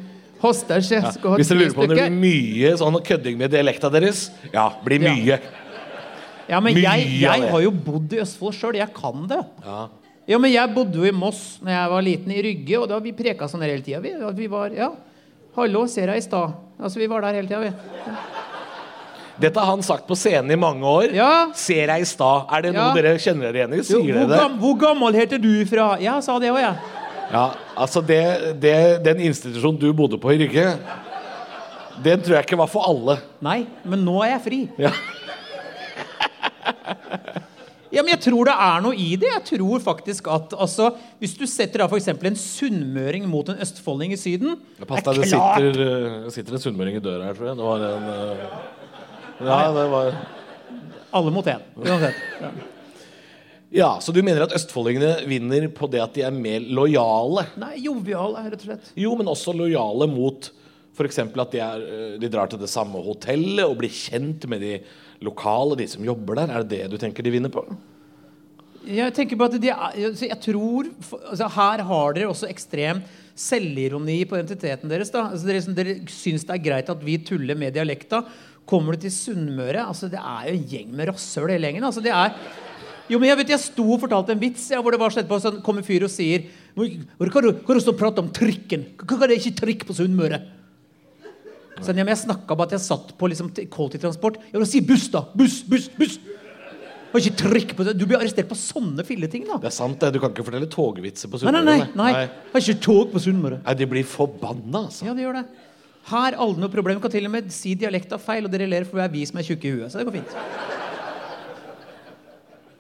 Hoster 0.43 0.83
seg. 0.85 1.03
Ja. 1.03 1.11
Skal 1.15 1.33
ha 1.33 1.39
Hvis 1.41 1.49
dere 1.51 1.59
lurer 1.65 1.75
på 1.75 1.83
om 1.83 1.91
det 1.93 1.97
blir 1.99 2.19
mye 2.23 2.75
sånn 2.79 2.99
kødding 3.09 3.39
med 3.41 3.51
dialekta 3.55 3.91
deres, 3.91 4.29
ja, 4.53 4.69
blir 4.85 5.03
mye. 5.03 5.41
Ja, 6.49 6.61
men 6.65 6.73
Mye 6.79 6.85
jeg, 6.87 7.09
jeg 7.21 7.51
har 7.53 7.61
jo 7.65 7.73
bodd 7.75 8.15
i 8.17 8.23
Østfold 8.23 8.55
sjøl. 8.57 8.79
Jeg 8.81 8.93
kan 8.97 9.27
det. 9.29 9.43
Ja. 9.67 9.81
Ja, 10.29 10.39
men 10.41 10.53
jeg 10.53 10.73
bodde 10.77 11.01
jo 11.01 11.05
i 11.09 11.13
Moss 11.17 11.59
når 11.65 11.73
jeg 11.73 11.91
var 11.93 12.03
liten, 12.05 12.33
i 12.37 12.43
Rygge, 12.45 12.79
og 12.83 12.89
da 12.91 12.99
vi 13.01 13.15
preka 13.17 13.49
sånn 13.49 13.63
hele 13.65 13.81
tida. 13.85 14.01
Vi, 14.05 14.13
vi 14.37 14.49
var, 14.53 14.73
ja, 14.77 14.91
Hallo, 15.59 15.87
ser 15.91 16.07
deg 16.13 16.21
i 16.21 16.23
stad. 16.23 16.53
Altså, 16.79 17.01
vi 17.01 17.09
var 17.11 17.25
der 17.25 17.41
hele 17.41 17.49
tida, 17.49 17.61
vi. 17.65 17.73
Dette 19.39 19.59
har 19.63 19.71
han 19.71 19.83
sagt 19.87 20.07
på 20.07 20.17
scenen 20.19 20.51
i 20.51 20.59
mange 20.59 20.83
år. 20.87 21.13
Ja. 21.15 21.31
Ser 21.57 21.91
jeg 21.93 22.05
i 22.05 22.07
stad. 22.07 22.47
Er 22.55 22.63
det 22.67 22.73
noe 22.75 22.89
Ja. 22.89 22.95
dere 22.95 23.19
kjenner 23.23 23.53
dere 23.53 23.61
igjen 23.65 23.75
i? 23.75 23.83
Jo, 23.87 24.01
hvor, 24.03 24.13
dere 24.13 24.29
det? 24.29 24.39
gam, 24.43 24.57
hvor 24.59 24.77
gammel 24.79 25.19
heter 25.19 25.39
du 25.43 25.53
fra? 25.67 25.87
Ja, 26.03 26.17
sa 26.21 26.39
det 26.43 26.51
òg, 26.51 26.59
jeg. 26.59 26.75
Ja, 26.75 26.98
altså 27.33 28.01
det, 28.01 28.23
det, 28.63 29.05
Den 29.05 29.21
institusjonen 29.29 29.81
du 29.81 29.93
bodde 29.93 30.19
på 30.21 30.33
i 30.33 30.39
Rygge, 30.41 30.71
den 32.05 32.23
tror 32.23 32.39
jeg 32.39 32.47
ikke 32.47 32.61
var 32.61 32.71
for 32.71 32.87
alle. 32.89 33.19
Nei, 33.45 33.67
men 33.85 34.05
nå 34.07 34.21
er 34.23 34.37
jeg 34.37 34.45
fri. 34.47 34.61
Ja. 34.81 34.93
Ja, 37.89 38.03
men 38.03 38.13
jeg 38.13 38.21
tror 38.27 38.49
det 38.49 38.53
er 38.53 38.83
noe 38.85 38.97
i 39.01 39.15
det. 39.21 39.31
Jeg 39.33 39.45
tror 39.49 39.81
faktisk 39.81 40.27
at 40.33 40.53
altså, 40.61 40.91
Hvis 41.23 41.35
du 41.39 41.47
setter 41.49 41.81
da 41.81 41.87
for 41.89 41.97
eksempel 41.97 42.29
en 42.31 42.37
sunnmøring 42.37 43.25
mot 43.31 43.49
en 43.49 43.63
østfolding 43.65 44.13
i 44.13 44.19
Syden 44.21 44.59
Pass 44.83 45.07
deg, 45.07 45.23
det 45.23 45.31
sitter, 45.31 45.69
uh, 45.73 46.19
det 46.27 46.35
sitter 46.35 46.59
en 46.59 46.65
sunnmøring 46.67 46.99
i 46.99 47.05
døra 47.05 47.31
her, 47.31 47.39
tror 47.39 47.49
jeg. 47.49 47.57
Det 47.57 47.69
var 47.71 47.87
en 47.89 48.11
uh, 48.13 48.43
Ja, 49.41 49.61
det 49.73 49.87
var 49.95 50.19
Alle 51.19 51.33
mot 51.33 51.49
én. 51.49 51.65
Uansett. 51.81 52.27
Ja. 52.45 52.53
Ja, 53.71 53.99
Så 54.01 54.13
du 54.17 54.23
mener 54.25 54.47
at 54.47 54.55
østfoldingene 54.57 55.27
vinner 55.29 55.67
på 55.77 55.89
det 55.93 56.01
at 56.01 56.15
de 56.17 56.25
er 56.25 56.33
mer 56.33 56.65
lojale? 56.65 57.45
Nei, 57.61 57.75
jovial, 57.85 58.39
rett 58.47 58.63
og 58.63 58.71
slett. 58.71 58.95
Jo, 58.97 59.13
men 59.19 59.29
også 59.29 59.53
lojale 59.57 60.09
mot 60.09 60.49
f.eks. 60.97 61.21
at 61.21 61.53
de, 61.53 61.61
er, 61.63 61.85
uh, 61.85 62.15
de 62.19 62.31
drar 62.33 62.49
til 62.51 62.61
det 62.63 62.71
samme 62.73 63.03
hotellet 63.05 63.67
og 63.67 63.77
blir 63.83 63.93
kjent 63.93 64.49
med 64.51 64.65
de 64.65 64.73
lokale, 65.25 65.77
de 65.79 65.87
som 65.91 66.07
jobber 66.07 66.41
der. 66.41 66.51
Er 66.55 66.65
det 66.65 66.75
det 66.75 66.91
du 66.95 66.99
tenker 67.01 67.27
de 67.27 67.35
vinner 67.35 67.53
på? 67.53 67.67
Jeg 68.89 69.13
tenker 69.13 69.37
på 69.37 69.47
at 69.51 69.57
de 69.61 69.69
er, 69.69 69.97
jeg 70.01 70.39
tror 70.41 70.87
altså, 71.29 71.49
Her 71.53 71.83
har 71.85 72.15
dere 72.17 72.31
også 72.31 72.49
ekstrem 72.49 73.03
selvironi 73.39 74.23
på 74.27 74.39
identiteten 74.39 74.91
deres. 74.91 75.13
Da. 75.13 75.27
Altså, 75.29 75.47
dere, 75.47 75.75
dere 75.77 75.99
syns 76.11 76.47
det 76.49 76.57
er 76.57 76.65
greit 76.65 76.89
at 76.91 77.05
vi 77.05 77.19
tuller 77.21 77.59
med 77.59 77.77
dialekta. 77.77 78.23
Kommer 78.69 78.97
du 78.97 79.05
til 79.05 79.13
Sunnmøre 79.15 79.85
altså, 79.89 80.09
Det 80.13 80.21
er 80.21 80.49
jo 80.49 80.57
en 80.57 80.67
gjeng 80.73 80.97
med 80.97 81.13
rasshøl 81.13 81.53
hele 81.53 81.69
gjengen. 81.69 81.87
Altså, 81.89 82.05
det 82.05 82.15
er 82.15 82.35
jo, 83.09 83.19
men 83.19 83.31
Jeg 83.31 83.41
vet, 83.41 83.53
jeg 83.55 83.65
sto 83.65 83.87
og 83.89 84.03
fortalte 84.03 84.35
en 84.35 84.41
vits 84.43 84.69
ja, 84.73 84.83
hvor 84.85 84.95
det 84.95 85.01
var 85.01 85.15
slett 85.15 85.29
på, 85.31 85.39
sånn, 85.43 85.63
kom 85.65 85.81
en 85.81 85.87
fyr 85.87 86.05
og 86.07 86.13
sier 86.13 86.47
Hvorfor 86.77 87.33
kan 87.35 87.49
du, 87.49 87.51
kan 87.67 87.79
du 87.79 87.83
stå 87.83 87.95
og 87.95 88.01
prate 88.01 88.23
om 88.23 88.31
trikken? 88.35 88.85
Hva 89.03 89.19
er 89.25 89.33
det 89.33 89.41
ikke 89.41 89.57
trikk 89.65 89.87
på 89.89 89.97
Sunnmøre? 89.99 90.43
Så, 91.79 91.93
ja, 91.93 92.03
men 92.03 92.11
jeg 92.13 92.25
snakka 92.25 92.55
om 92.55 92.65
at 92.65 92.75
jeg 92.75 92.83
satt 92.83 93.13
på 93.19 93.29
liksom, 93.31 93.53
kollektivtransport. 93.71 94.41
Jeg 94.51 94.59
vil 94.59 94.67
si 94.67 94.81
buss, 94.83 95.07
da! 95.15 95.23
Buss, 95.39 95.61
buss, 95.67 95.87
buss! 95.95 96.17
Og 97.09 97.21
ikke 97.23 97.37
trikk 97.41 97.75
på. 97.79 97.87
Du 97.97 98.03
blir 98.05 98.19
arrestert 98.19 98.51
på 98.51 98.59
sånne 98.59 99.05
filleting, 99.07 99.47
da. 99.49 99.57
Det 99.63 99.71
er 99.71 99.77
sant, 99.77 99.97
det. 100.03 100.11
Du 100.17 100.21
kan 100.21 100.35
ikke 100.35 100.45
fortelle 100.45 100.69
togvitser 100.71 101.31
på 101.33 101.41
Nei, 101.47 101.55
nei, 101.55 101.77
nei. 101.79 101.87
nei. 101.97 102.25
Har 102.53 102.65
ikke 102.65 102.83
tog 102.85 103.15
på 103.15 103.23
Sunnmøre. 103.25 103.63
Nei, 103.65 103.77
De 103.79 103.89
blir 103.89 104.09
forbanna, 104.09 104.85
altså. 104.89 105.07
Ja, 105.09 105.15
de 105.17 105.25
gjør 105.25 105.41
det. 105.41 105.47
Her 106.11 106.37
aldri 106.41 106.65
noe 106.65 106.73
problem. 106.73 107.01
Kan 107.05 107.15
til 107.15 107.29
og 107.29 107.33
med 107.33 107.49
si 107.55 107.77
dialekta 107.79 108.21
feil, 108.21 108.49
og 108.49 108.53
dere 108.53 108.69
ler 108.69 108.89
for 108.89 109.01
det 109.01 109.07
er 109.09 109.15
vi 109.15 109.25
som 109.29 109.41
er 109.41 109.49
tjukke 109.49 109.71
i 109.71 109.77
huet. 109.79 109.93
Så 109.93 110.03
det 110.03 110.09
går 110.09 110.19
fint. 110.21 110.78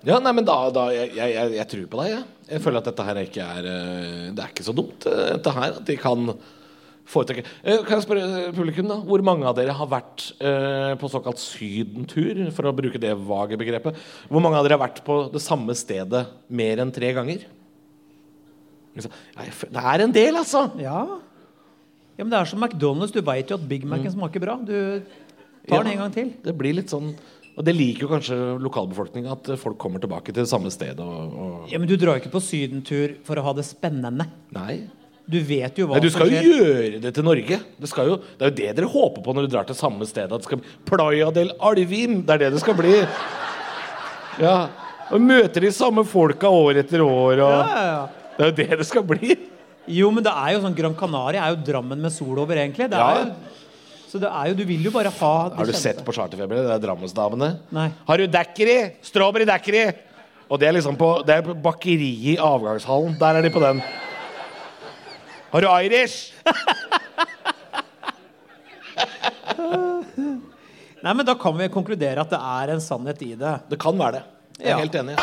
Ja, 0.08 0.19
nei, 0.25 0.32
men 0.38 0.46
da, 0.49 0.56
da 0.72 0.87
jeg, 0.94 1.10
jeg, 1.19 1.32
jeg, 1.37 1.55
jeg 1.58 1.69
tror 1.72 1.88
på 1.93 1.99
deg, 2.02 2.12
jeg. 2.14 2.22
Jeg 2.49 2.62
føler 2.64 2.81
at 2.81 2.87
dette 2.88 3.05
her 3.05 3.19
ikke 3.20 3.44
er 3.44 3.66
eh, 3.69 4.22
Det 4.32 4.40
er 4.46 4.52
ikke 4.55 4.64
så 4.64 4.72
dumt, 4.78 5.05
eh, 5.10 5.26
dette 5.37 5.52
her. 5.52 5.75
At 5.82 5.84
de 5.90 5.96
kan 6.00 6.31
foretrekke 7.08 7.43
Eh, 7.64 7.82
Kan 7.84 7.99
jeg 7.99 8.05
spørre 8.06 8.49
publikum, 8.56 8.88
da? 8.88 8.96
Hvor 9.05 9.22
mange 9.25 9.44
av 9.49 9.55
dere 9.58 9.75
har 9.76 9.90
vært 9.90 10.25
eh, 10.40 10.94
på 11.00 11.10
såkalt 11.12 11.40
sydentur, 11.43 12.40
for 12.56 12.70
å 12.70 12.75
bruke 12.76 13.00
det 13.02 13.12
vage 13.28 13.58
begrepet? 13.60 14.00
Hvor 14.32 14.44
mange 14.44 14.56
av 14.60 14.64
dere 14.66 14.78
har 14.78 14.84
vært 14.87 15.02
på 15.06 15.19
det 15.34 15.44
samme 15.44 15.76
stedet 15.76 16.25
mer 16.49 16.81
enn 16.84 16.93
tre 16.96 17.12
ganger? 17.16 17.44
Ja, 18.99 19.44
fø- 19.54 19.69
Det 19.70 19.84
er 19.93 20.04
en 20.08 20.12
del, 20.16 20.37
altså! 20.40 20.64
Ja. 20.82 21.04
ja, 22.19 22.25
men 22.25 22.32
det 22.32 22.40
er 22.40 22.49
som 22.50 22.61
McDonald's. 22.64 23.12
Du 23.14 23.20
veit 23.22 23.50
jo 23.52 23.58
at 23.61 23.69
Big 23.70 23.84
Mac-en 23.87 24.11
smaker 24.16 24.43
bra. 24.43 24.56
Du 24.58 24.75
tar 25.69 25.84
den 25.84 25.93
en 25.93 26.00
gang 26.06 26.14
til. 26.16 26.32
Det 26.43 26.56
blir 26.58 26.75
litt 26.81 26.90
sånn 26.90 27.12
Og 27.58 27.64
det 27.66 27.75
liker 27.75 28.05
jo 28.06 28.10
kanskje 28.12 28.37
lokalbefolkninga, 28.62 29.34
at 29.34 29.49
folk 29.58 29.81
kommer 29.82 29.99
tilbake 30.02 30.31
til 30.31 30.44
det 30.44 30.50
samme 30.50 30.70
stedet. 30.70 31.02
Ja, 31.72 31.81
Men 31.81 31.88
du 31.90 31.96
drar 31.99 32.14
jo 32.14 32.22
ikke 32.22 32.37
på 32.37 32.43
sydentur 32.44 33.16
for 33.26 33.40
å 33.40 33.43
ha 33.49 33.55
det 33.58 33.66
spennende. 33.66 34.28
Nei. 34.55 34.84
Du 35.28 35.37
vet 35.44 35.76
jo 35.76 35.88
hva 35.90 35.99
Nei, 35.99 36.05
du 36.06 36.12
skal 36.14 36.31
jo 36.32 36.40
gjøre 36.40 37.00
det 37.02 37.10
til 37.16 37.26
Norge. 37.26 37.58
Det, 37.76 37.90
skal 37.90 38.12
jo, 38.12 38.20
det 38.38 38.46
er 38.46 38.52
jo 38.52 38.56
det 38.62 38.69
dere 38.78 38.93
håper 38.94 39.25
på 39.26 39.34
når 39.37 39.44
du 39.49 39.52
drar 39.52 39.66
til 39.69 39.76
samme 39.76 40.06
sted. 40.08 40.31
At 40.31 40.40
det 40.40 40.49
skal 40.49 40.62
Playa 40.88 41.32
del 41.34 41.50
Alvim. 41.58 42.22
Det 42.25 42.37
er 42.37 42.44
det 42.46 42.55
det 42.55 42.62
skal 42.62 42.78
bli. 42.78 42.94
Ja, 44.38 44.54
Og 45.11 45.20
møter 45.25 45.64
de 45.66 45.75
samme 45.75 46.04
folka 46.06 46.49
år 46.52 46.78
etter 46.84 47.02
år. 47.04 47.43
Og 47.43 47.52
Ja, 47.58 47.61
ja, 47.66 47.84
ja. 47.90 48.00
Det 48.38 48.44
er 48.44 48.50
jo 48.52 48.56
det 48.61 48.78
det 48.78 48.87
skal 48.87 49.02
bli. 49.02 49.34
Jo, 49.88 50.12
men 50.14 50.22
det 50.22 50.31
er 50.31 50.54
jo 50.54 50.62
sånn 50.62 50.76
Gran 50.76 50.94
Canaria 50.94 51.43
er 51.43 51.56
jo 51.56 51.62
Drammen 51.66 52.00
med 52.06 52.12
sol 52.14 52.38
over, 52.38 52.61
egentlig. 52.61 52.87
Det 52.93 52.99
er 53.02 53.22
jo, 53.25 53.57
så 54.08 54.19
det 54.22 54.28
er 54.32 54.49
jo, 54.50 54.55
du 54.58 54.64
vil 54.64 54.82
jo 54.88 54.90
bare 54.94 55.10
ha 55.12 55.32
det 55.50 55.56
Har 55.58 55.64
du 55.69 55.72
kjente. 55.72 55.81
sett 55.82 56.05
på 56.06 56.12
Charterfeber? 56.16 56.62
Det 56.64 56.75
er 56.75 56.82
Drammensdamene. 56.87 57.49
Nei. 57.76 57.88
Har 58.08 58.16
du 58.16 58.26
daiquiri? 58.26 58.76
Strawberry 59.05 59.44
daiquiri? 59.49 59.82
Og 60.49 60.58
det 60.58 60.69
er 60.69 60.72
liksom 60.78 60.96
på 60.96 61.10
Det 61.28 61.34
er 61.34 61.43
på 61.44 61.55
bakeriet 61.60 62.25
i 62.32 62.37
avgangshallen. 62.40 63.19
Der 63.20 63.37
er 63.37 63.43
de 63.44 63.50
på 63.52 63.60
den. 63.60 63.82
Har 65.52 65.61
du 65.61 65.68
Irish? 65.85 66.32
Nei, 71.02 71.12
men 71.14 71.25
Da 71.26 71.35
kan 71.38 71.56
vi 71.59 71.68
konkludere 71.73 72.21
at 72.25 72.30
det 72.32 72.40
er 72.40 72.73
en 72.75 72.80
sannhet 72.82 73.23
i 73.23 73.35
det. 73.38 73.54
Det 73.71 73.78
kan 73.80 73.97
være 73.99 74.18
det. 74.18 74.25
Jeg 74.59 74.66
er 74.66 74.71
Ja. 74.71 74.78
helt 74.78 74.94
enig. 74.94 75.16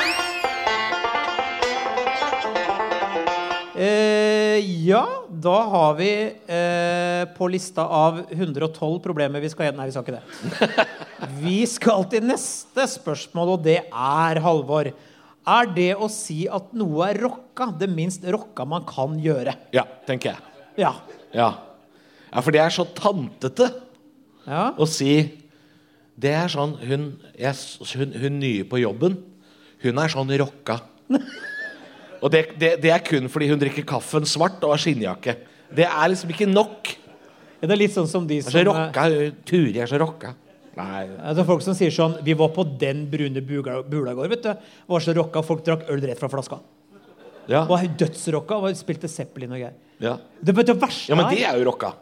Eh, 3.75 4.61
ja, 4.87 5.03
da 5.27 5.55
har 5.67 5.95
vi 5.97 6.09
eh, 6.47 7.23
på 7.35 7.47
lista 7.51 7.83
av 7.83 8.21
112 8.29 9.01
problemer 9.03 9.43
vi 9.43 9.49
skal 9.51 9.67
gjennom 9.67 9.81
Nei, 9.83 9.89
vi 9.89 9.95
skal 9.95 10.05
ikke 10.05 10.15
det. 10.15 10.85
Vi 11.41 11.57
skal 11.67 12.05
til 12.11 12.23
neste 12.27 12.85
spørsmål, 12.87 13.55
og 13.55 13.63
det 13.65 13.77
er, 13.83 14.39
Halvor 14.43 14.87
Er 14.91 15.69
det 15.75 15.89
å 15.95 16.07
si 16.11 16.43
at 16.47 16.71
noe 16.77 17.09
er 17.09 17.19
rocka, 17.23 17.67
det 17.75 17.89
minst 17.91 18.23
rocka 18.31 18.63
man 18.67 18.85
kan 18.87 19.17
gjøre? 19.19 19.55
Ja, 19.75 19.83
tenker 20.07 20.33
jeg. 20.33 20.53
Ja. 20.79 20.93
Ja. 21.35 21.49
ja, 22.29 22.43
for 22.43 22.55
det 22.55 22.61
er 22.63 22.75
så 22.75 22.85
tantete 22.95 23.71
ja. 24.45 24.69
å 24.71 24.87
si 24.87 25.17
Det 26.15 26.31
er 26.35 26.51
sånn 26.51 26.77
Hun, 26.83 27.09
jeg, 27.39 27.59
hun, 27.95 28.15
hun 28.23 28.39
nye 28.39 28.67
på 28.69 28.79
jobben, 28.79 29.19
hun 29.83 29.99
er 29.99 30.15
sånn 30.15 30.31
rocka. 30.39 30.79
Og 32.21 32.31
det, 32.31 32.45
det, 32.59 32.75
det 32.83 32.93
er 32.93 33.03
kun 33.05 33.27
fordi 33.31 33.49
hun 33.51 33.61
drikker 33.61 33.85
kaffen 33.87 34.27
svart 34.29 34.63
og 34.63 34.75
har 34.75 34.81
skinnjakke. 34.81 35.35
Det 35.75 35.87
er 35.87 36.11
liksom 36.11 36.31
ikke 36.33 36.47
nok. 36.49 36.93
Det 37.61 37.71
er 37.73 37.79
litt 37.79 37.95
sånn 37.95 38.09
som 38.09 38.25
de 38.29 38.39
som 38.43 38.51
er 38.51 38.55
så 38.55 38.61
eh, 38.61 38.67
rocka. 38.69 39.05
Turi 39.47 39.81
er 39.81 39.89
så 39.89 39.99
rocka. 40.01 40.35
Nei. 40.75 41.05
Det 41.07 41.41
er 41.41 41.47
folk 41.47 41.63
som 41.63 41.75
sier 41.77 41.93
sånn 41.95 42.17
Vi 42.25 42.33
var 42.35 42.49
på 42.51 42.65
den 42.81 43.05
brune 43.07 43.39
bula 43.47 43.77
bula 43.87 44.11
i 44.11 44.17
går, 44.17 44.31
vet 44.33 44.43
du. 44.43 44.71
Var 44.91 45.05
så 45.05 45.15
rocka, 45.15 45.43
Folk 45.45 45.63
drakk 45.65 45.85
øl 45.91 46.03
rett 46.03 46.19
fra 46.21 46.29
flaska. 46.31 46.59
Ja. 47.51 47.63
Var 47.69 47.85
dødsrocka. 47.99 48.59
Var, 48.63 48.75
spilte 48.77 49.09
Zeppelin 49.11 49.53
og 49.55 49.61
greier. 49.61 49.77
Ja. 50.03 50.17
Det, 50.41 50.55
det 50.67 50.75
verste 50.79 51.13
ja, 51.13 51.17
men 51.17 51.29
det 51.31 51.45
er 51.47 51.59
jo 51.59 51.69
rocka. 51.69 51.93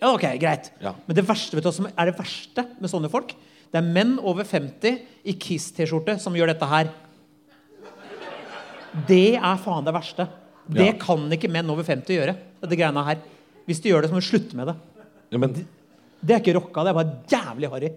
Ja, 0.00 0.12
ok, 0.12 0.24
greit. 0.40 0.70
Ja. 0.82 0.92
Men 1.06 1.16
det 1.18 1.24
verste, 1.28 1.56
vet 1.56 1.64
du 1.64 1.72
som 1.72 1.88
er 1.88 2.10
det 2.10 2.16
verste 2.18 2.66
med 2.80 2.92
sånne 2.92 3.10
folk? 3.12 3.32
Det 3.72 3.80
er 3.80 3.86
menn 3.86 4.16
over 4.22 4.46
50 4.46 5.00
i 5.26 5.34
Kiss-T-skjorte 5.40 6.18
som 6.22 6.36
gjør 6.36 6.52
dette 6.52 6.68
her. 6.70 6.92
Det 9.08 9.34
er 9.36 9.56
faen 9.62 9.84
det 9.86 9.94
verste. 9.94 10.26
Det 10.68 10.86
Ja. 10.86 10.92
kan 10.98 11.28
ikke 11.30 11.48
menn 11.50 11.70
over 11.70 11.82
50 11.84 12.06
gjøre. 12.16 12.36
Dette 12.62 12.76
greiene 12.76 13.04
her. 13.04 13.16
Hvis 13.68 13.80
de 13.82 13.88
gjør 13.90 14.00
det, 14.02 14.10
så 14.10 14.14
må 14.16 14.20
de 14.22 14.26
slutte 14.30 14.54
med 14.56 14.66
det. 14.68 14.74
Ja, 15.30 15.38
men 15.38 15.52
Det 16.24 16.34
er 16.34 16.40
ikke 16.40 16.54
rocka, 16.56 16.82
det 16.84 16.90
er 16.90 16.94
bare 16.94 17.12
jævlig 17.28 17.70
harry. 17.70 17.90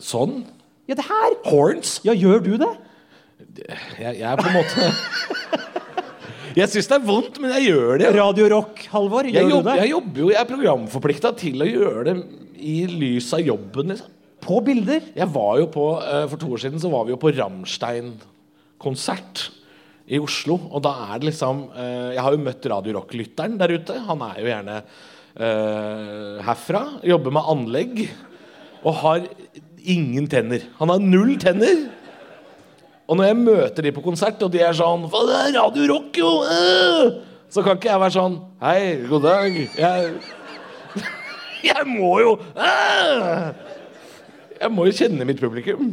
sånn? 0.00 0.44
Ja, 0.88 0.94
det 0.94 1.04
her! 1.04 1.34
Horns? 1.44 2.00
Ja, 2.04 2.12
gjør 2.14 2.42
du 2.42 2.56
det? 2.56 2.76
Jeg, 4.00 4.16
jeg 4.18 4.22
er 4.22 4.36
på 4.36 4.46
en 4.48 4.54
måte 4.54 4.90
Jeg 6.56 6.68
syns 6.68 6.86
det 6.88 6.96
er 6.96 7.00
vondt, 7.06 7.38
men 7.40 7.50
jeg 7.54 7.62
gjør 7.70 7.98
det. 8.00 8.08
Radio 8.16 8.48
Rock, 8.50 8.80
Halvor. 8.90 9.22
Jeg, 9.24 9.32
Gjør 9.34 9.42
du 9.46 9.50
jobber, 9.54 9.70
det? 9.70 9.80
jeg 9.84 9.90
jobber 9.92 10.20
jo, 10.24 10.28
jeg 10.30 10.40
er 10.40 10.44
programforplikta 10.50 11.30
til 11.38 11.62
å 11.62 11.66
gjøre 11.68 12.04
det 12.08 12.16
i 12.58 12.86
lys 12.90 13.28
av 13.34 13.40
jobben, 13.46 13.86
liksom. 13.94 14.08
På 14.42 14.58
bilder. 14.64 15.00
Jeg 15.14 15.28
var 15.30 15.58
jo 15.60 15.66
på, 15.70 15.84
eh, 16.02 16.26
For 16.26 16.36
to 16.40 16.46
år 16.50 16.58
siden 16.58 16.80
så 16.80 16.90
var 16.90 17.04
vi 17.04 17.10
jo 17.12 17.16
på 17.22 17.30
Rammstein-konsert 17.36 19.50
i 20.10 20.18
Oslo. 20.18 20.58
Og 20.70 20.82
da 20.84 20.92
er 21.06 21.20
det 21.20 21.30
liksom 21.30 21.68
eh, 21.70 22.10
Jeg 22.16 22.24
har 22.24 22.34
jo 22.34 22.42
møtt 22.42 22.68
Radio 22.72 22.96
Rock-lytteren 22.98 23.56
der 23.60 23.76
ute. 23.78 23.96
Han 24.08 24.24
er 24.26 24.42
jo 24.42 24.50
gjerne 24.50 24.76
eh, 24.80 26.42
herfra. 26.48 26.82
Jobber 27.06 27.36
med 27.38 27.50
anlegg. 27.54 28.04
Og 28.82 29.00
har 29.04 29.24
ingen 29.80 30.28
tenner. 30.30 30.66
Han 30.80 30.92
har 30.92 31.02
null 31.02 31.36
tenner. 31.40 31.88
Og 33.10 33.18
når 33.18 33.30
jeg 33.30 33.40
møter 33.40 33.86
de 33.86 33.94
på 33.94 34.04
konsert, 34.04 34.42
og 34.46 34.52
de 34.54 34.60
er 34.62 34.76
sånn 34.76 35.08
Hva 35.10 35.24
det 35.26 35.38
er 35.38 35.56
Radio 35.58 35.88
Rock, 35.94 36.20
jo! 36.20 36.30
øh!» 36.46 37.26
Så 37.50 37.64
kan 37.66 37.74
ikke 37.74 37.88
jeg 37.90 37.98
være 37.98 38.14
sånn 38.14 38.36
Hei, 38.62 38.82
god 39.10 39.24
dag. 39.26 39.56
Jeg, 39.58 40.12
jeg 41.72 41.88
må 41.90 42.12
jo 42.22 42.36
øh! 42.38 43.50
Jeg 44.60 44.70
må 44.76 44.86
jo 44.86 44.94
kjenne 44.94 45.26
mitt 45.26 45.42
publikum. 45.42 45.90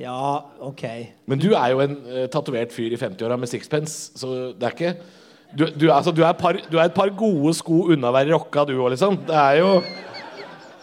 Ja, 0.00 0.48
ok. 0.64 0.82
Men 1.28 1.40
du 1.40 1.50
er 1.52 1.74
jo 1.74 1.82
en 1.84 1.98
uh, 2.08 2.24
tatovert 2.32 2.72
fyr 2.72 2.94
i 2.94 2.98
50-åra 2.98 3.36
med 3.36 3.50
sixpence, 3.50 4.14
så 4.16 4.52
det 4.56 4.68
er 4.68 4.76
ikke 4.76 4.94
Du, 5.50 5.64
du, 5.66 5.90
altså, 5.92 6.12
du, 6.14 6.22
er, 6.22 6.32
par, 6.38 6.56
du 6.70 6.78
er 6.78 6.86
et 6.86 6.94
par 6.94 7.10
gode 7.10 7.52
sko 7.58 7.90
unna 7.90 8.08
å 8.08 8.14
være 8.14 8.32
rocka, 8.32 8.64
du 8.64 8.78
òg, 8.78 8.92
liksom. 8.94 9.18
Det 9.26 9.34
er 9.34 9.58
jo 9.58 9.82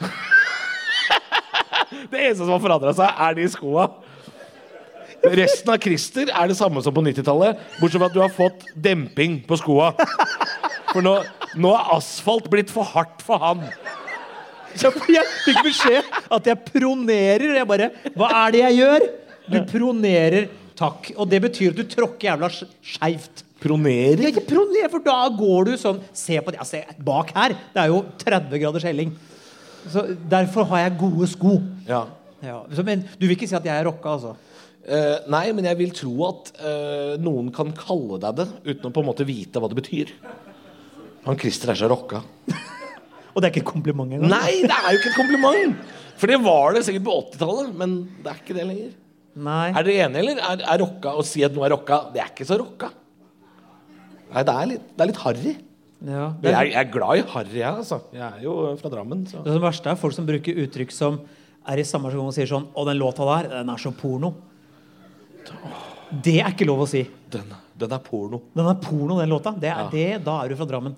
Det 2.11 2.19
eneste 2.19 2.43
som 2.43 2.51
har 2.51 2.61
forandra 2.61 2.93
seg, 2.93 3.21
er 3.25 3.37
de 3.39 3.47
skoa. 3.49 3.87
Resten 5.23 5.71
av 5.73 5.79
Christer 5.81 6.29
er 6.29 6.51
det 6.51 6.59
samme 6.59 6.83
som 6.83 6.93
på 6.93 7.01
90-tallet, 7.07 7.63
bortsett 7.79 8.03
fra 8.03 8.11
at 8.11 8.15
du 8.15 8.21
har 8.21 8.35
fått 8.35 8.67
demping 8.75 9.39
på 9.47 9.57
skoa. 9.59 9.93
For 10.91 11.03
nå, 11.03 11.15
nå 11.57 11.71
er 11.73 11.95
asfalt 11.97 12.49
blitt 12.51 12.71
for 12.73 12.87
hardt 12.91 13.23
for 13.25 13.41
han. 13.41 13.63
Så 14.77 14.91
jeg 15.11 15.25
fikk 15.45 15.59
beskjed 15.65 16.07
at 16.37 16.47
jeg 16.51 16.59
pronerer. 16.69 17.47
Jeg 17.59 17.67
bare 17.69 17.89
Hva 18.17 18.29
er 18.43 18.55
det 18.55 18.61
jeg 18.65 18.77
gjør? 18.81 19.05
Du 19.47 19.57
pronerer. 19.71 20.47
Takk. 20.77 21.11
Og 21.17 21.29
det 21.31 21.39
betyr 21.47 21.71
at 21.73 21.79
du 21.79 21.87
tråkker 21.89 22.29
jævla 22.29 22.49
sk- 22.53 22.73
skeivt. 22.95 23.43
Pronerer? 23.63 24.21
Ja, 24.21 24.29
ikke 24.29 24.43
proner, 24.45 24.85
for 24.93 25.01
da 25.01 25.15
går 25.33 25.71
du 25.71 25.77
sånn 25.81 25.97
Se 26.13 26.37
på 26.45 26.53
det. 26.53 26.59
Altså, 26.61 26.83
bak 27.01 27.31
her. 27.33 27.55
Det 27.73 27.81
er 27.81 27.89
jo 27.89 28.03
30 28.21 28.61
graders 28.61 28.85
helling. 28.85 29.15
Så 29.89 30.03
derfor 30.29 30.67
har 30.69 30.83
jeg 30.85 30.97
gode 30.99 31.29
sko. 31.31 31.55
Ja. 31.87 32.03
Ja. 32.45 32.59
Men 32.85 33.07
du 33.17 33.25
vil 33.25 33.33
ikke 33.37 33.49
si 33.49 33.55
at 33.57 33.65
jeg 33.65 33.73
er 33.73 33.87
rocka, 33.89 34.13
altså? 34.17 34.35
Uh, 34.87 35.17
nei, 35.33 35.47
men 35.57 35.65
jeg 35.67 35.75
vil 35.81 35.89
tro 35.95 36.13
at 36.29 36.51
uh, 36.61 37.15
noen 37.19 37.49
kan 37.55 37.73
kalle 37.75 38.19
deg 38.23 38.37
det 38.37 38.45
uten 38.69 38.87
å 38.87 38.93
på 38.95 39.01
en 39.01 39.07
måte 39.09 39.25
vite 39.27 39.59
hva 39.59 39.67
det 39.71 39.79
betyr. 39.81 40.13
Han 41.25 41.39
Christer 41.41 41.73
er 41.73 41.79
så 41.81 41.89
rocka. 41.91 42.21
Og 43.37 43.43
det 43.43 43.47
er 43.47 43.53
ikke 43.53 43.61
et 43.61 43.69
kompliment 43.69 44.09
engang? 44.17 44.31
Nei, 44.33 44.63
det 44.65 44.73
er 44.73 44.87
jo 44.95 44.97
ikke 44.97 45.11
et 45.13 45.17
kompliment! 45.19 45.91
For 46.17 46.31
det 46.31 46.39
var 46.41 46.73
det 46.73 46.81
sikkert 46.87 47.03
på 47.05 47.13
80-tallet, 47.27 47.67
men 47.77 47.91
det 48.25 48.31
er 48.31 48.39
ikke 48.41 48.55
det 48.57 48.63
lenger. 48.65 48.95
Nei. 49.45 49.67
Er 49.69 49.85
dere 49.85 50.07
enige, 50.07 50.21
eller? 50.23 50.39
Er, 50.41 50.63
er 50.73 50.79
rocka 50.81 51.11
å 51.13 51.25
si 51.29 51.43
at 51.45 51.53
noe 51.53 51.67
er 51.67 51.75
rocka? 51.75 51.99
Det 52.15 52.23
er 52.23 52.31
ikke 52.33 52.47
så 52.49 52.57
rocka. 52.57 52.89
Nei, 54.33 54.41
det 54.49 54.55
er 54.57 54.69
litt, 54.73 54.87
det 54.97 55.05
er 55.05 55.11
litt 55.11 55.19
harry. 55.21 55.53
Ja. 56.07 56.23
Men 56.41 56.49
jeg, 56.55 56.71
jeg 56.73 56.79
er 56.81 56.89
glad 56.93 57.21
i 57.21 57.25
harry, 57.35 57.59
jeg, 57.61 57.69
altså. 57.83 57.99
Jeg 58.17 58.25
er 58.25 58.41
jo 58.47 58.55
fra 58.81 58.89
Drammen, 58.95 59.21
så 59.29 59.43
det 59.45 59.59
verste 59.61 59.93
er 59.93 60.01
folk 60.01 60.17
som 60.17 60.25
bruker 60.27 60.57
uttrykk 60.65 60.91
som 60.93 61.21
er 61.69 61.81
i 61.81 61.85
samme 61.85 62.09
gang 62.13 62.25
og 62.25 62.33
sier 62.35 62.49
sånn 62.49 62.65
Å, 62.73 62.83
den 62.89 62.97
låta 62.97 63.25
der, 63.29 63.47
den 63.59 63.69
er 63.73 63.81
så 63.81 63.93
porno. 63.97 64.33
Det 66.23 66.37
er 66.41 66.51
ikke 66.53 66.67
lov 66.67 66.85
å 66.85 66.89
si. 66.89 67.01
den, 67.33 67.49
den 67.77 67.93
er 67.93 68.01
porno. 68.03 68.41
Den 68.57 68.69
er 68.71 68.77
porno, 68.81 69.17
den 69.21 69.29
låta. 69.31 69.53
Det 69.59 69.69
er 69.69 69.85
Ja. 69.85 69.89
det, 69.91 70.07
da 70.25 70.39
er 70.43 70.49
du 70.49 70.55
fra 70.59 70.67
Drammen. 70.69 70.95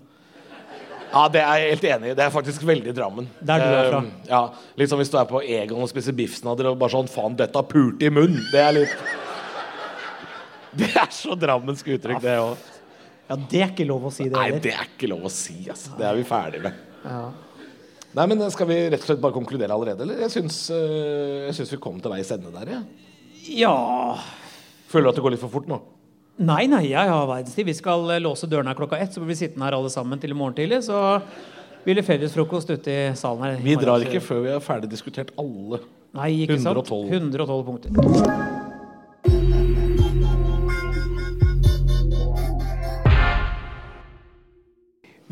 Ja, 1.10 1.24
det 1.34 1.42
er 1.42 1.62
jeg 1.64 1.72
helt 1.74 1.86
enig 1.90 2.12
i. 2.12 2.16
Det 2.18 2.26
er 2.26 2.34
faktisk 2.34 2.64
veldig 2.70 2.94
Drammen. 2.94 3.28
Der 3.42 3.62
du 3.64 3.66
er 3.66 3.88
fra. 3.90 4.02
Eh, 4.06 4.28
ja, 4.30 4.42
Litt 4.78 4.92
som 4.92 5.00
hvis 5.02 5.10
du 5.10 5.18
er 5.18 5.26
på 5.30 5.42
Egon 5.42 5.82
og 5.82 5.90
spiser 5.90 6.14
biffsnadder 6.18 6.70
og 6.72 6.78
bare 6.82 6.94
sånn 6.94 7.10
Faen, 7.10 7.38
dette 7.40 7.64
pulte 7.70 8.06
i 8.06 8.12
munnen. 8.14 8.44
Det 8.54 8.62
er 8.62 8.76
litt 8.78 8.94
Det 10.80 10.92
er 10.94 11.10
så 11.14 11.34
drammensk 11.40 11.88
uttrykk, 11.96 12.22
det 12.22 12.38
òg. 12.44 12.68
Ja, 13.30 13.38
det 13.50 13.62
er 13.62 13.72
ikke 13.74 13.86
lov 13.90 14.06
å 14.10 14.14
si 14.14 14.26
det 14.30 14.38
heller. 14.38 14.58
Nei, 14.58 14.64
det 14.64 14.74
er 14.74 14.88
ikke 14.90 15.10
lov 15.10 15.26
å 15.26 15.34
si, 15.34 15.58
altså. 15.70 15.96
Det 15.98 16.06
er 16.06 16.18
vi 16.18 16.26
ferdig 16.30 16.62
med. 16.66 16.78
Ja. 17.04 17.24
Nei, 18.18 18.26
men 18.30 18.42
Skal 18.54 18.70
vi 18.70 18.78
rett 18.90 19.02
og 19.04 19.10
slett 19.10 19.22
bare 19.22 19.36
konkludere 19.36 19.74
allerede, 19.74 20.06
eller? 20.06 20.22
Jeg 20.26 20.34
syns, 20.34 20.64
øh, 20.74 21.46
jeg 21.48 21.58
syns 21.60 21.74
vi 21.74 21.82
kom 21.82 22.00
til 22.02 22.14
veis 22.14 22.30
ende 22.34 22.54
der, 22.54 22.72
jeg. 22.78 23.08
ja 23.62 23.74
Føler 24.90 25.10
du 25.10 25.12
at 25.12 25.20
det 25.20 25.24
går 25.26 25.36
litt 25.36 25.44
for 25.44 25.54
fort 25.54 25.70
nå? 25.70 25.78
Nei, 26.40 26.70
nei, 26.72 26.86
jeg 26.94 27.10
har 27.12 27.26
verdenstid. 27.28 27.66
Vi 27.68 27.74
skal 27.76 28.06
eh, 28.14 28.22
låse 28.24 28.48
dørene 28.48 28.72
klokka 28.78 28.96
ett, 28.96 29.12
så 29.12 29.20
blir 29.20 29.34
vi 29.34 29.42
sittende 29.42 29.66
her 29.68 29.76
alle 29.76 29.90
sammen 29.92 30.22
til 30.22 30.32
i 30.32 30.38
morgen 30.40 30.56
tidlig. 30.56 30.78
Så 30.88 30.96
blir 31.84 32.00
det 32.00 32.06
fellesfrokost 32.08 32.72
ute 32.72 32.94
i 32.94 33.00
salen 33.20 33.44
her. 33.44 33.58
Vi 33.64 33.76
drar 33.80 34.00
ikke 34.06 34.22
før 34.24 34.46
vi 34.46 34.54
har 34.54 34.64
ferdig 34.64 34.88
diskutert 34.94 35.34
alle. 35.40 35.82
Nei, 36.16 36.30
ikke 36.46 36.56
sant? 36.64 36.80
112. 36.80 37.12
112 37.12 37.64
punkter. 37.68 37.92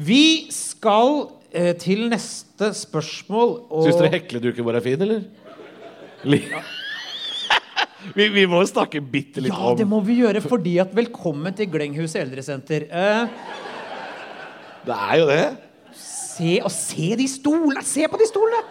Vi 0.07 0.51
skal 0.51 1.13
eh, 1.55 1.71
til 1.79 2.09
neste 2.11 2.73
spørsmål. 2.83 3.55
Og 3.71 3.87
Syns 3.87 4.03
dere 4.03 4.11
hekleduken 4.19 4.67
vår 4.67 4.81
er 4.81 4.85
fin, 4.91 5.07
eller? 5.07 5.23
Li 6.27 6.43
vi, 8.15 8.27
vi 8.33 8.43
må 8.49 8.61
snakke 8.67 9.01
bitte 9.03 9.41
litt 9.43 9.53
Ja, 9.53 9.71
om 9.71 9.77
det 9.79 9.87
må 9.89 9.99
vi 10.05 10.19
gjøre, 10.21 10.41
fordi 10.43 10.77
at 10.83 10.93
Velkommen 10.95 11.55
til 11.57 11.69
Glenghuset 11.73 12.21
eldresenter. 12.23 12.87
Eh, 12.87 13.27
Det 14.87 14.95
er 14.95 15.15
jo 15.19 15.25
det. 15.27 15.41
se, 15.97 16.59
og 16.63 16.71
se 16.71 17.15
de 17.19 17.27
stolene! 17.27 17.83
Se 17.83 18.07
på 18.07 18.17
de 18.21 18.27
stolene! 18.29 18.61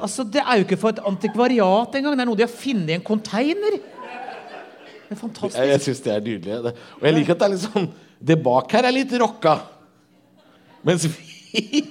Altså, 0.00 0.24
Det 0.24 0.42
er 0.42 0.58
jo 0.60 0.64
ikke 0.66 0.78
for 0.80 0.94
et 0.94 1.02
antikvariat 1.06 1.94
engang. 1.98 2.16
Det 2.16 2.22
er 2.24 2.28
noe 2.30 2.38
de 2.38 2.46
har 2.46 2.52
funnet 2.52 2.90
i 2.90 2.96
en 2.98 3.02
container. 3.06 3.78
Det 5.08 5.16
er 5.16 5.20
fantastisk. 5.22 5.56
Jeg, 5.58 5.68
jeg 5.72 5.80
syns 5.86 6.00
det 6.04 6.12
er 6.14 6.20
nydelig. 6.26 6.58
Det. 6.68 6.72
Og 7.00 7.06
jeg 7.08 7.14
liker 7.16 7.32
at 7.34 7.38
det 7.40 7.46
er 7.48 7.54
litt 7.54 7.64
sånn 7.66 7.88
Det 8.28 8.36
bak 8.44 8.72
her 8.76 8.84
er 8.88 8.92
litt 8.94 9.12
rocka. 9.22 9.54
Mens 10.86 11.06
vi 11.06 11.16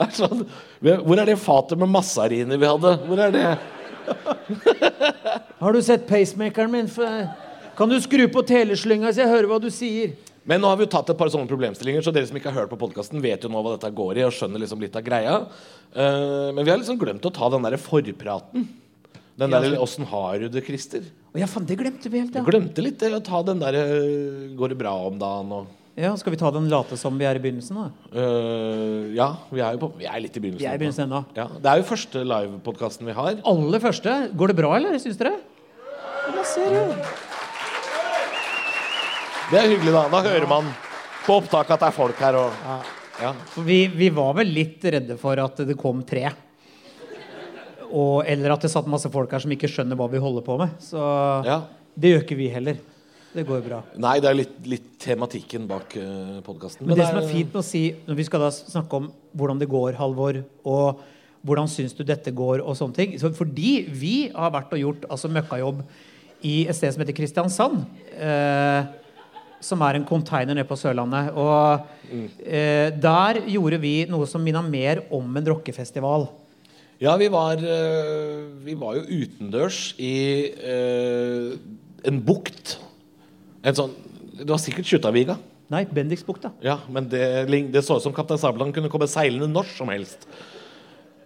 er 0.00 0.12
sånn 0.14 0.44
Hvor 0.80 1.18
er 1.18 1.26
det 1.28 1.34
fatet 1.40 1.80
med 1.80 1.90
massariner 1.92 2.60
vi 2.60 2.68
hadde? 2.68 2.92
Hvor 3.08 3.22
er 3.26 3.34
det? 3.34 3.46
Har 5.62 5.72
du 5.72 5.82
sett 5.82 6.06
pacemakeren 6.08 6.72
min? 6.72 6.88
Kan 7.76 7.92
du 7.92 7.98
skru 8.00 8.26
på 8.32 8.44
teleslynga 8.46 9.12
så 9.12 9.24
jeg 9.24 9.32
hører 9.32 9.50
hva 9.50 9.60
du 9.62 9.68
sier? 9.74 10.14
Men 10.46 10.62
nå 10.62 10.70
har 10.70 10.78
vi 10.78 10.86
jo 10.86 10.92
tatt 10.92 11.08
et 11.10 11.18
par 11.18 11.30
sånne 11.32 11.50
problemstillinger, 11.50 12.04
så 12.06 12.12
dere 12.14 12.28
som 12.28 12.36
ikke 12.38 12.52
har 12.52 12.62
hørt 12.62 12.70
på 12.70 12.78
podkasten, 12.78 13.18
vet 13.22 13.42
jo 13.42 13.50
nå 13.50 13.62
hva 13.66 13.74
dette 13.74 13.90
går 13.98 14.20
i, 14.20 14.26
og 14.28 14.34
skjønner 14.34 14.62
liksom 14.62 14.82
litt 14.84 14.94
av 14.94 15.02
greia. 15.06 15.40
Uh, 15.90 16.54
men 16.54 16.62
vi 16.62 16.70
har 16.70 16.78
liksom 16.78 17.00
glemt 17.00 17.26
å 17.26 17.32
ta 17.34 17.50
den 17.50 17.66
derre 17.66 17.80
forpraten. 17.82 18.68
Den 19.36 19.52
Ja, 19.52 19.60
der 19.60 19.76
'åssen 19.76 20.06
har 20.06 20.38
du 20.38 20.48
det, 20.48 20.64
Christer'? 20.64 21.04
Å 21.34 21.38
ja, 21.38 21.46
faen, 21.46 21.66
det 21.66 21.76
glemte 21.76 22.08
vi 22.08 22.20
helt, 22.22 22.32
Vi 22.32 22.40
glemte 22.40 22.80
litt 22.80 23.02
å 23.02 23.20
ta 23.20 23.42
den 23.42 23.58
derre 23.58 23.82
'går 24.56 24.68
det 24.68 24.78
bra 24.78 24.94
om 25.08 25.18
dagen' 25.18 25.52
og 25.52 25.66
ja. 25.96 26.12
Skal 26.20 26.34
vi 26.34 26.38
ta 26.40 26.50
den 26.54 26.68
late 26.72 26.96
som 27.00 27.16
vi 27.18 27.24
er 27.28 27.38
i 27.38 27.42
begynnelsen, 27.42 27.76
da? 27.80 27.86
Uh, 28.12 29.14
Ja, 29.16 29.30
vi 29.50 29.60
er 29.64 29.76
jo 29.76 29.82
på, 29.86 29.92
vi 29.98 30.04
er 30.08 30.20
litt 30.20 30.36
i 30.36 30.40
begynnelsen. 30.44 30.62
Vi 30.64 30.68
er 30.70 30.76
i 30.76 30.82
begynnelsen 30.82 31.06
ennå. 31.08 31.22
Ja, 31.38 31.46
det 31.56 31.70
er 31.72 31.80
jo 31.80 31.86
første 31.88 32.24
livepodkasten 32.28 33.06
vi 33.08 33.14
har. 33.16 33.38
Aller 33.48 33.80
første. 33.80 34.16
Går 34.36 34.52
det 34.52 34.56
bra, 34.60 34.74
eller? 34.76 34.98
Syns 35.02 35.16
dere? 35.20 35.34
Ja, 36.34 36.42
ser 36.44 36.74
du. 36.74 36.96
Det 39.50 39.60
er 39.60 39.68
hyggelig, 39.70 39.92
da. 39.94 40.04
Da 40.10 40.22
hører 40.26 40.48
man 40.50 40.72
på 41.26 41.36
opptaket 41.40 41.76
at 41.76 41.84
det 41.84 41.88
er 41.92 41.94
folk 41.94 42.18
her. 42.22 42.38
Og, 42.40 42.88
ja. 43.22 43.30
For 43.54 43.66
vi, 43.66 43.84
vi 43.94 44.08
var 44.14 44.34
vel 44.40 44.50
litt 44.52 44.82
redde 44.92 45.16
for 45.20 45.38
at 45.42 45.62
det 45.68 45.76
kom 45.78 46.02
tre. 46.06 46.26
Og, 47.86 48.24
eller 48.26 48.56
at 48.56 48.66
det 48.66 48.72
satt 48.72 48.88
masse 48.90 49.08
folk 49.14 49.30
her 49.32 49.42
som 49.44 49.52
ikke 49.54 49.70
skjønner 49.70 49.96
hva 49.98 50.08
vi 50.10 50.18
holder 50.20 50.42
på 50.44 50.58
med. 50.60 50.74
Så 50.82 50.98
Ja. 51.46 51.60
det 51.94 52.10
gjør 52.12 52.24
ikke 52.26 52.38
vi 52.42 52.48
heller. 52.52 52.80
Det 53.36 53.44
går 53.44 53.60
bra. 53.66 53.82
Nei, 54.00 54.16
det 54.24 54.30
er 54.30 54.38
litt, 54.38 54.56
litt 54.64 54.88
tematikken 55.02 55.66
bak 55.68 55.92
uh, 56.00 56.40
podkasten. 56.46 56.88
Men 56.88 56.96
det 56.96 57.08
som 57.10 57.20
er 57.20 57.28
fint 57.28 57.52
med 57.52 57.60
å 57.60 57.66
si 57.66 57.84
når 58.06 58.20
vi 58.22 58.26
skal 58.28 58.46
da 58.46 58.50
snakke 58.56 59.00
om 59.02 59.10
hvordan 59.36 59.60
det 59.60 59.68
går, 59.68 59.98
Halvor, 60.00 60.40
og 60.64 61.02
hvordan 61.46 61.68
syns 61.70 61.92
du 61.94 62.00
dette 62.06 62.32
går, 62.34 62.64
og 62.64 62.78
sånne 62.78 62.96
ting 62.96 63.16
så 63.20 63.30
Fordi 63.36 63.74
vi 63.92 64.14
har 64.34 64.54
vært 64.54 64.72
og 64.74 64.80
gjort 64.82 65.04
altså 65.12 65.30
møkkajobb 65.30 65.84
i 66.48 66.62
et 66.64 66.78
sted 66.78 66.94
som 66.94 67.04
heter 67.04 67.16
Kristiansand. 67.16 67.84
Uh, 68.16 69.04
som 69.66 69.82
er 69.84 69.98
en 69.98 70.06
container 70.06 70.54
nede 70.54 70.68
på 70.68 70.78
Sørlandet. 70.78 71.32
Og 71.36 72.12
eh, 72.44 72.92
der 72.92 73.42
gjorde 73.50 73.80
vi 73.82 73.94
noe 74.10 74.28
som 74.28 74.44
minna 74.44 74.62
mer 74.64 75.04
om 75.14 75.38
en 75.38 75.48
rockefestival. 75.52 76.28
Ja, 77.02 77.16
vi 77.20 77.28
var, 77.32 77.60
eh, 77.60 78.46
vi 78.64 78.76
var 78.78 78.96
jo 78.96 79.22
utendørs 79.22 79.90
i 80.00 80.16
eh, 80.54 81.56
en 82.08 82.20
bukt. 82.24 82.78
En 83.66 83.76
sånn 83.76 83.94
Det 84.36 84.50
var 84.50 84.60
sikkert 84.60 84.88
Kjuttaviga. 84.90 85.38
Nei, 85.72 85.82
Bendiksbukta. 85.90 86.52
Ja, 86.62 86.76
men 86.92 87.08
det, 87.10 87.22
det 87.74 87.82
så 87.82 87.96
ut 87.98 88.04
som 88.04 88.14
Kaptein 88.14 88.38
Sabeltann 88.38 88.74
kunne 88.76 88.90
komme 88.92 89.08
seilende 89.10 89.48
når 89.50 89.70
som 89.72 89.88
helst. 89.90 90.28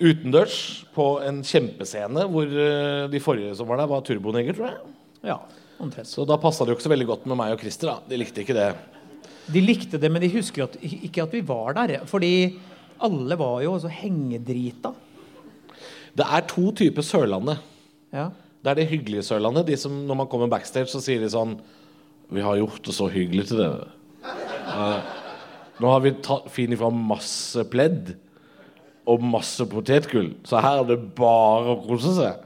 Utendørs 0.01 0.55
på 0.95 1.09
en 1.27 1.43
kjempescene 1.45 2.25
hvor 2.31 2.49
eh, 2.49 3.09
de 3.13 3.21
forrige 3.21 3.57
som 3.59 3.69
var 3.69 3.83
der, 3.83 3.91
var 3.91 4.05
Turboneger, 4.07 4.57
tror 4.57 4.71
jeg. 4.71 4.95
Ja. 5.33 5.37
Omtrent. 5.81 6.09
Så 6.09 6.25
da 6.29 6.39
passa 6.41 6.65
det 6.65 6.73
jo 6.73 6.79
ikke 6.79 6.87
så 6.87 6.93
veldig 6.93 7.09
godt 7.11 7.27
med 7.29 7.41
meg 7.41 7.55
og 7.57 7.61
Christer. 7.65 7.91
da 7.91 8.09
De 8.09 8.21
likte 8.21 8.45
ikke 8.45 8.57
det. 8.57 8.71
De 9.51 9.63
likte 9.65 10.01
det, 10.01 10.11
men 10.13 10.23
de 10.23 10.31
husker 10.33 10.65
at, 10.69 10.79
ikke 10.81 11.25
at 11.25 11.35
vi 11.35 11.43
var 11.45 11.77
der. 11.77 11.99
Fordi 12.09 12.33
alle 13.01 13.37
var 13.41 13.61
jo 13.65 13.75
så 13.81 13.91
hengedrita. 13.93 14.93
Det 16.17 16.27
er 16.27 16.47
to 16.49 16.71
typer 16.77 17.05
Sørlandet. 17.07 17.61
Ja. 18.13 18.29
Det 18.61 18.73
er 18.73 18.81
det 18.81 18.89
hyggelige 18.91 19.25
Sørlandet. 19.25 19.69
De 19.69 19.77
som 19.81 19.95
når 20.07 20.23
man 20.23 20.29
kommer 20.33 20.51
backstage, 20.53 20.91
så 20.93 21.01
sier 21.03 21.23
de 21.23 21.31
sånn 21.33 21.59
Vi 22.31 22.43
har 22.45 22.61
gjort 22.61 22.85
det 22.87 22.95
så 22.95 23.09
hyggelig 23.11 23.49
til 23.51 23.63
dere. 23.63 23.89
Nå 25.81 25.91
har 25.91 26.03
vi 26.05 26.13
funnet 26.53 26.79
fram 26.79 27.01
masse 27.11 27.65
pledd 27.73 28.15
og 29.09 29.25
masse 29.25 29.65
potetgull, 29.67 30.35
så 30.47 30.61
her 30.63 30.83
er 30.83 30.91
det 30.93 30.99
bare 31.19 31.73
å 31.73 31.81
kose 31.87 32.13
seg. 32.19 32.45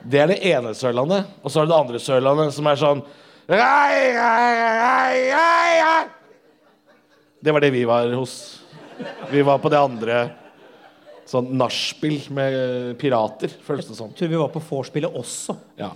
Det 0.00 0.22
er 0.22 0.30
det 0.32 0.40
ene 0.48 0.72
Sørlandet. 0.74 1.28
Og 1.44 1.52
så 1.52 1.60
er 1.60 1.68
det 1.68 1.74
det 1.74 1.78
andre 1.78 2.00
Sørlandet, 2.02 2.54
som 2.56 2.66
er 2.70 2.80
sånn 2.80 3.02
«Rei, 3.50 4.14
rei, 4.16 4.50
rei, 4.56 5.20
rei, 5.34 5.78
rei». 5.84 6.02
Det 7.40 7.52
var 7.54 7.64
det 7.64 7.72
vi 7.74 7.84
var 7.88 8.10
hos. 8.16 8.34
Vi 9.30 9.42
var 9.44 9.60
på 9.60 9.70
det 9.72 9.80
andre 9.80 10.20
sånn 11.30 11.52
nachspiel 11.54 12.24
med 12.34 12.54
pirater, 13.00 13.52
føles 13.64 13.86
det 13.86 13.96
som. 13.98 14.10
Tror 14.16 14.32
vi 14.32 14.40
var 14.40 14.50
på 14.52 14.62
vorspielet 14.64 15.14
også. 15.20 15.54
Ja. 15.78 15.92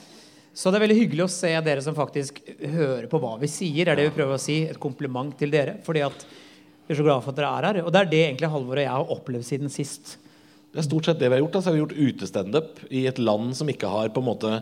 Så 0.54 0.70
det 0.70 0.78
er 0.78 0.84
veldig 0.84 1.00
hyggelig 1.00 1.24
å 1.24 1.32
se 1.34 1.50
dere 1.66 1.82
som 1.82 1.96
faktisk 1.96 2.38
hører 2.62 3.08
på 3.10 3.18
hva 3.18 3.34
vi 3.40 3.50
sier. 3.50 3.88
er 3.88 3.98
det 3.98 4.06
vi 4.06 4.14
prøver 4.14 4.36
å 4.36 4.42
si. 4.42 4.60
Et 4.70 4.78
kompliment 4.80 5.32
til 5.38 5.50
dere. 5.50 5.80
fordi 5.82 6.04
at 6.06 6.26
vi 6.86 6.92
er 6.94 6.98
så 7.00 7.06
glade 7.06 7.24
for 7.24 7.32
at 7.32 7.40
dere 7.40 7.50
er 7.50 7.66
her. 7.66 7.80
Og 7.82 7.90
det 7.90 8.00
er 8.00 8.10
det 8.12 8.20
egentlig 8.28 8.50
Halvor 8.52 8.78
og 8.78 8.84
jeg 8.84 8.92
har 8.92 9.14
opplevd 9.16 9.46
siden 9.48 9.72
sist. 9.72 10.16
Det 10.70 10.78
er 10.78 10.86
stort 10.86 11.08
sett 11.08 11.18
det 11.18 11.30
vi 11.30 11.36
har 11.36 11.42
gjort. 11.42 11.58
Altså, 11.58 11.72
vi 11.72 11.80
har 11.80 11.86
gjort 11.86 12.14
utestandup 12.14 12.84
i 12.90 13.06
et 13.10 13.18
land 13.18 13.54
som 13.58 13.70
ikke 13.70 13.90
har 13.90 14.12
på 14.14 14.22
en 14.22 14.28
måte 14.28 14.52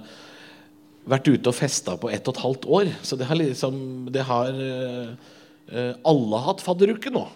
vært 1.13 1.29
ute 1.29 1.51
og 1.51 1.59
festa 1.59 1.99
på 1.99 2.09
ett 2.15 2.25
og 2.29 2.37
et 2.37 2.45
halvt 2.47 2.69
år. 2.79 2.93
Så 3.03 3.19
det 3.21 3.29
har 3.29 3.37
liksom 3.37 4.09
Det 4.13 4.25
har 4.29 4.49
eh, 4.49 5.93
Alle 6.09 6.45
hatt 6.47 6.65
fadderuke 6.65 7.13
nå. 7.13 7.27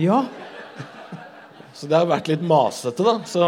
Ja, 0.00 0.24
Så 1.76 1.88
det 1.88 1.98
har 1.98 2.08
vært 2.08 2.30
litt 2.30 2.44
masete, 2.44 3.04
da. 3.04 3.18
Så, 3.28 3.44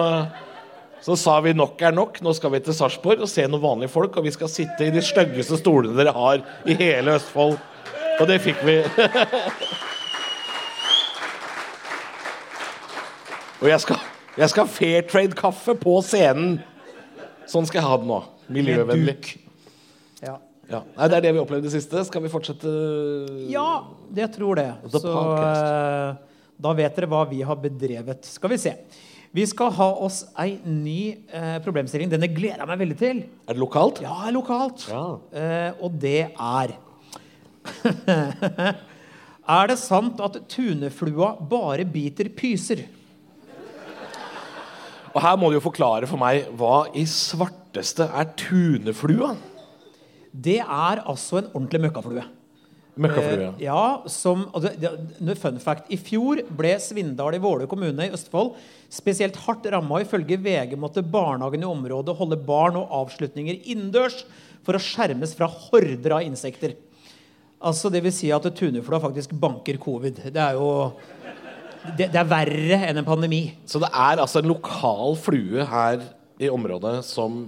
så 1.04 1.16
sa 1.16 1.40
vi 1.44 1.52
nok 1.56 1.82
er 1.82 1.92
nok. 1.94 2.20
Nå 2.24 2.32
skal 2.36 2.50
vi 2.54 2.60
til 2.64 2.74
Sarpsborg 2.76 3.20
og 3.24 3.30
se 3.30 3.46
noen 3.46 3.62
vanlige 3.62 3.92
folk. 3.92 4.16
Og 4.18 4.24
vi 4.26 4.32
skal 4.34 4.48
sitte 4.52 4.86
i 4.86 4.94
de 4.94 5.02
styggeste 5.04 5.56
stolene 5.60 5.96
dere 5.98 6.12
har 6.16 6.38
i 6.66 6.74
hele 6.78 7.14
Østfold. 7.18 7.56
Og 8.18 8.24
det 8.28 8.38
fikk 8.42 8.58
vi. 8.66 8.76
og 13.62 13.66
jeg 13.70 13.80
skal, 13.84 13.98
jeg 14.42 14.48
skal 14.54 14.66
fair 14.74 15.00
trade-kaffe 15.10 15.74
på 15.78 15.94
scenen. 16.06 16.58
Sånn 17.48 17.66
skal 17.68 17.80
jeg 17.80 17.88
ha 17.88 17.96
det 18.02 18.08
nå. 18.10 18.20
Miljøvennlig. 18.58 19.16
ja. 20.24 20.36
Ja. 20.68 20.82
Nei, 20.98 21.06
det 21.08 21.16
er 21.16 21.22
det 21.24 21.30
vi 21.32 21.40
opplevde 21.40 21.64
det 21.64 21.72
siste. 21.72 22.02
Skal 22.04 22.20
vi 22.20 22.28
fortsette? 22.28 22.68
Ja, 23.48 23.88
jeg 24.12 24.28
tror 24.34 24.58
det. 24.58 24.66
Så 24.92 25.00
eh, 25.00 26.10
da 26.60 26.72
vet 26.76 26.98
dere 26.98 27.08
hva 27.08 27.22
vi 27.30 27.40
har 27.46 27.56
bedrevet. 27.62 28.28
Skal 28.28 28.52
vi 28.52 28.58
se. 28.60 28.74
Vi 29.36 29.44
skal 29.48 29.72
ha 29.76 29.88
oss 30.06 30.22
ei 30.40 30.56
ny 30.64 31.00
eh, 31.28 31.58
problemstilling. 31.64 32.08
Denne 32.10 32.30
gleder 32.32 32.62
jeg 32.62 32.70
meg 32.70 32.80
veldig 32.80 32.98
til. 32.98 33.24
Er 33.44 33.56
det 33.56 33.60
lokalt? 33.60 34.00
Ja, 34.04 34.30
lokalt. 34.32 34.86
Ja. 34.88 35.02
Eh, 35.32 35.82
og 35.84 35.98
det 36.00 36.30
er 36.32 36.76
Er 39.48 39.68
det 39.68 39.78
sant 39.80 40.20
at 40.24 40.38
tuneflua 40.48 41.34
bare 41.50 41.84
biter 41.88 42.28
pyser? 42.32 42.86
Og 45.14 45.20
her 45.24 45.36
må 45.40 45.48
du 45.48 45.56
jo 45.56 45.64
forklare 45.64 46.08
for 46.08 46.20
meg 46.20 46.48
hva 46.56 46.86
i 46.96 47.04
svarteste 47.08 48.08
er 48.08 48.28
tuneflua? 48.38 49.34
Det 50.32 50.60
er 50.60 51.00
altså 51.04 51.40
en 51.40 51.48
ordentlig 51.54 51.80
møkkaflue. 51.86 52.24
Møkkaflue. 52.98 53.48
Eh, 53.54 53.64
ja, 53.64 54.02
som, 54.10 54.46
det, 54.60 55.36
fun 55.40 55.60
fact, 55.62 55.88
I 55.92 55.98
fjor 56.00 56.42
ble 56.58 56.74
Svindal 56.82 57.36
i 57.38 57.42
Våler 57.42 57.70
kommune 57.70 58.08
i 58.08 58.12
Østfold 58.14 58.56
spesielt 58.92 59.36
hardt 59.44 59.66
ramma. 59.72 60.00
Ifølge 60.02 60.38
VG 60.40 60.74
måtte 60.80 61.04
barnehagen 61.04 61.64
i 61.64 61.68
området 61.68 62.16
holde 62.18 62.40
barn 62.40 62.78
og 62.80 62.92
avslutninger 63.04 63.60
innendørs 63.68 64.22
for 64.66 64.76
å 64.76 64.82
skjermes 64.82 65.34
fra 65.36 65.48
horder 65.48 66.18
av 66.18 66.26
insekter. 66.26 66.76
Altså 67.58 67.90
Det 67.90 68.02
vil 68.04 68.14
si 68.14 68.30
at 68.34 68.46
tuneflua 68.54 69.00
faktisk 69.02 69.34
banker 69.38 69.80
covid. 69.82 70.22
Det 70.32 70.42
er 70.42 70.58
jo 70.58 70.92
det, 71.96 72.10
det 72.12 72.18
er 72.18 72.28
verre 72.28 72.78
enn 72.88 73.00
en 73.00 73.06
pandemi. 73.06 73.42
Så 73.66 73.80
det 73.82 73.90
er 73.92 74.20
altså 74.20 74.42
en 74.42 74.50
lokal 74.50 75.16
flue 75.20 75.64
her 75.68 76.02
i 76.38 76.50
området 76.52 77.00
som 77.06 77.46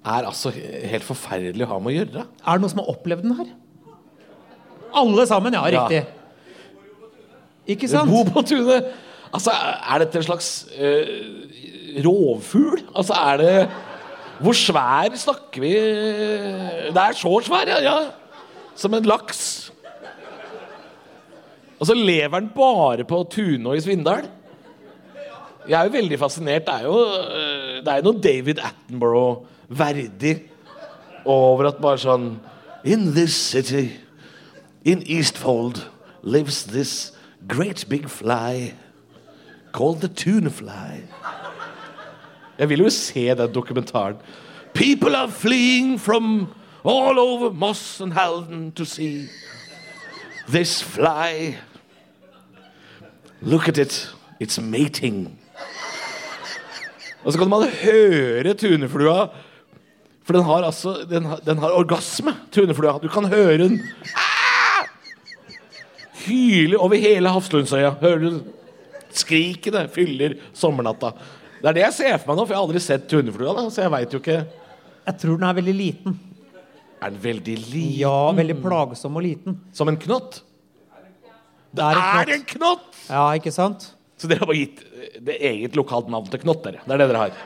er 0.00 0.24
altså 0.24 0.52
helt 0.54 1.04
forferdelig 1.04 1.66
å 1.66 1.74
ha 1.74 1.80
med 1.82 1.92
å 1.92 1.96
gjøre. 1.98 2.24
Er 2.24 2.56
det 2.56 2.64
noen 2.64 2.72
som 2.72 2.82
har 2.82 2.92
opplevd 2.94 3.26
den 3.26 3.36
her? 3.36 3.52
Alle 5.00 5.26
sammen, 5.28 5.54
ja. 5.54 5.62
Riktig. 5.70 6.00
Ja. 6.02 6.16
Ikke 7.74 7.90
sant? 7.90 8.10
Bo 8.10 8.24
på 8.26 8.42
tunet! 8.48 8.90
Altså, 9.30 9.54
er 9.54 10.02
dette 10.02 10.18
en 10.18 10.26
slags 10.26 10.48
uh, 10.74 12.00
rovfugl? 12.04 12.82
Altså, 12.94 13.14
er 13.14 13.36
det 13.40 13.54
Hvor 14.40 14.56
svær 14.56 15.16
snakker 15.20 15.60
vi? 15.60 15.74
Det 16.90 17.02
er 17.02 17.12
så 17.16 17.32
svær, 17.44 17.68
ja. 17.68 17.82
ja. 17.84 17.98
Som 18.74 18.94
en 18.96 19.04
laks. 19.04 19.72
Og 21.80 21.86
så 21.86 21.94
lever 21.94 22.40
den 22.40 22.50
bare 22.54 23.04
på 23.04 23.22
Tunå 23.32 23.72
i 23.76 23.80
Svindal. 23.80 24.28
Jeg 25.68 25.76
er 25.80 25.84
jo 25.84 25.92
veldig 25.92 26.18
fascinert. 26.18 26.66
Det 26.66 26.74
er 26.74 26.82
jo, 26.88 26.96
eh, 27.04 27.76
det 27.84 27.92
er 27.92 28.04
noe 28.04 28.20
David 28.20 28.60
Attenborough 28.64 29.44
verdig 29.68 30.34
over 31.24 31.68
at 31.68 31.80
bare 31.80 32.00
sånn 32.00 32.30
In 32.84 33.12
this 33.12 33.34
city, 33.36 33.90
in 34.84 35.02
Eastfold, 35.04 35.82
lives 36.24 36.64
this 36.64 37.12
great 37.46 37.84
big 37.88 38.08
fly 38.08 38.72
called 39.72 40.00
the 40.00 40.08
tunefly. 40.08 41.02
Jeg 42.58 42.68
vil 42.68 42.78
jo 42.78 42.90
se 42.90 43.28
den 43.34 43.54
dokumentaren. 43.54 44.16
People 44.74 45.16
are 45.16 45.30
fleeing 45.30 46.00
from 46.00 46.48
all 46.84 47.18
over 47.18 47.50
Moss 47.52 48.00
and 48.00 48.12
Halden 48.12 48.72
to 48.72 48.84
see 48.84 49.28
this 50.48 50.82
fly. 50.82 51.56
Look 53.40 53.68
at 53.68 53.78
it. 53.78 54.14
It's 54.40 54.60
mating. 54.60 55.38
Og 57.24 57.32
så 57.32 57.38
kan 57.38 57.48
man 57.48 57.68
høre 57.82 58.54
tuneflua. 58.54 59.28
For 60.24 60.32
den 60.32 60.44
har 60.44 60.62
altså 60.62 61.06
Den 61.10 61.24
har, 61.24 61.36
den 61.36 61.58
har 61.58 61.70
orgasme, 61.70 62.36
tuneflua. 62.52 62.98
Du 62.98 63.08
kan 63.08 63.24
høre 63.24 63.58
den 63.58 63.80
ah! 64.16 64.86
hyle 66.26 66.78
over 66.78 66.94
hele 66.94 67.28
Hafslundsøya. 67.28 67.90
Hører 68.00 68.18
du 68.18 68.40
skrikene 69.18 69.84
fyller 69.92 70.36
sommernatta. 70.56 71.12
Det 71.60 71.68
er 71.68 71.76
det 71.76 71.84
jeg 71.84 71.96
ser 71.98 72.18
for 72.18 72.32
meg 72.32 72.40
nå, 72.40 72.44
for 72.46 72.54
jeg 72.54 72.60
har 72.60 72.66
aldri 72.68 72.82
sett 72.84 73.06
tuneflua. 73.10 73.54
Da, 73.58 73.66
så 73.72 73.84
jeg 73.84 73.92
vet 73.94 74.14
jo 74.16 74.20
ikke 74.22 74.38
Jeg 74.40 75.16
tror 75.22 75.40
den 75.40 75.48
er 75.48 75.56
veldig 75.58 75.76
liten. 75.76 76.18
Er 77.00 77.12
den 77.12 77.20
veldig 77.22 77.56
liten? 77.62 77.98
Ja, 78.00 78.30
veldig 78.36 78.56
plagsom 78.60 79.16
og 79.16 79.24
liten. 79.24 79.56
Som 79.76 79.88
en 79.92 79.98
knott? 80.00 80.42
Det 81.70 81.84
er 81.86 81.96
en 81.96 82.20
Er 82.20 82.34
en 82.34 82.44
knott! 82.56 82.90
Ja, 83.08 83.24
ikke 83.38 83.52
sant? 83.54 83.90
Så 84.20 84.28
dere 84.28 84.42
har 84.42 84.50
bare 84.50 84.60
gitt 84.60 84.82
det 85.24 85.38
eget 85.48 85.76
lokalt 85.78 86.10
navn 86.12 86.28
til 86.28 86.42
knott, 86.42 86.60
dere. 86.66 86.82
Det 86.84 86.92
er 86.92 87.00
det 87.00 87.08
dere 87.08 87.22
har. 87.22 87.38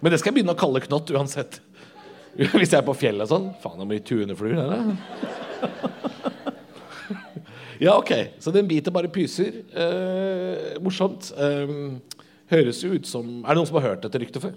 Men 0.00 0.12
det 0.12 0.20
skal 0.20 0.30
jeg 0.30 0.38
begynne 0.38 0.54
å 0.54 0.60
kalle 0.60 0.82
knott 0.84 1.10
uansett. 1.10 1.58
Hvis 2.38 2.70
jeg 2.70 2.78
er 2.78 2.86
på 2.86 2.94
fjellet 2.96 3.26
og 3.26 3.32
sånn. 3.32 3.48
Faen, 3.62 3.80
så 3.82 3.88
mye 3.90 4.04
tunefluer 4.06 4.60
det 4.60 4.78
er? 4.78 6.29
Ja, 7.80 7.96
ok. 7.96 8.12
Så 8.38 8.52
den 8.52 8.68
biter 8.68 8.92
bare 8.92 9.08
pyser. 9.12 9.62
Eh, 9.72 10.76
morsomt. 10.84 11.30
Eh, 11.32 11.72
høres 12.50 12.82
jo 12.84 12.92
ut 12.92 13.06
som 13.06 13.44
Er 13.44 13.54
det 13.54 13.60
noen 13.60 13.68
som 13.68 13.78
har 13.78 13.92
hørt 13.92 14.04
dette 14.04 14.20
ryktet 14.20 14.42
før? 14.42 14.56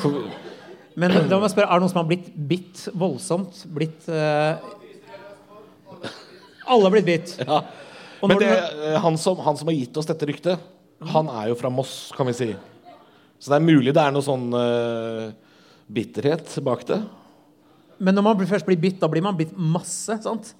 For, 0.00 0.22
Men 0.98 1.12
da 1.28 1.36
må 1.36 1.44
jeg 1.44 1.54
spørre, 1.54 1.68
er 1.68 1.76
det 1.76 1.84
noen 1.84 1.92
som 1.92 2.00
har 2.00 2.08
blitt 2.08 2.30
bitt 2.50 2.86
voldsomt? 2.96 3.60
Blitt 3.74 4.08
eh, 4.08 4.56
Alle 6.66 6.88
har 6.88 6.94
blitt 6.94 7.08
bitt. 7.08 7.36
ja. 7.42 7.60
Men 8.24 8.40
det, 8.40 8.48
eh, 8.56 8.96
han, 9.02 9.18
som, 9.20 9.38
han 9.44 9.58
som 9.60 9.68
har 9.70 9.76
gitt 9.76 9.98
oss 10.00 10.08
dette 10.08 10.26
ryktet, 10.26 10.72
han 11.12 11.28
er 11.28 11.50
jo 11.52 11.58
fra 11.60 11.68
Moss, 11.70 12.08
kan 12.16 12.26
vi 12.30 12.34
si. 12.34 12.48
Så 13.36 13.52
det 13.52 13.58
er 13.58 13.66
mulig 13.66 13.92
det 13.94 14.02
er 14.02 14.14
noe 14.14 14.24
sånn 14.24 14.48
eh, 14.56 15.26
bitterhet 15.92 16.56
bak 16.64 16.86
det. 16.88 17.02
Men 18.00 18.16
når 18.16 18.24
man 18.24 18.48
først 18.48 18.66
blir 18.66 18.80
bitt, 18.80 18.96
da 19.02 19.10
blir 19.12 19.24
man 19.24 19.36
bitt 19.36 19.52
masse, 19.56 20.16
sant? 20.24 20.54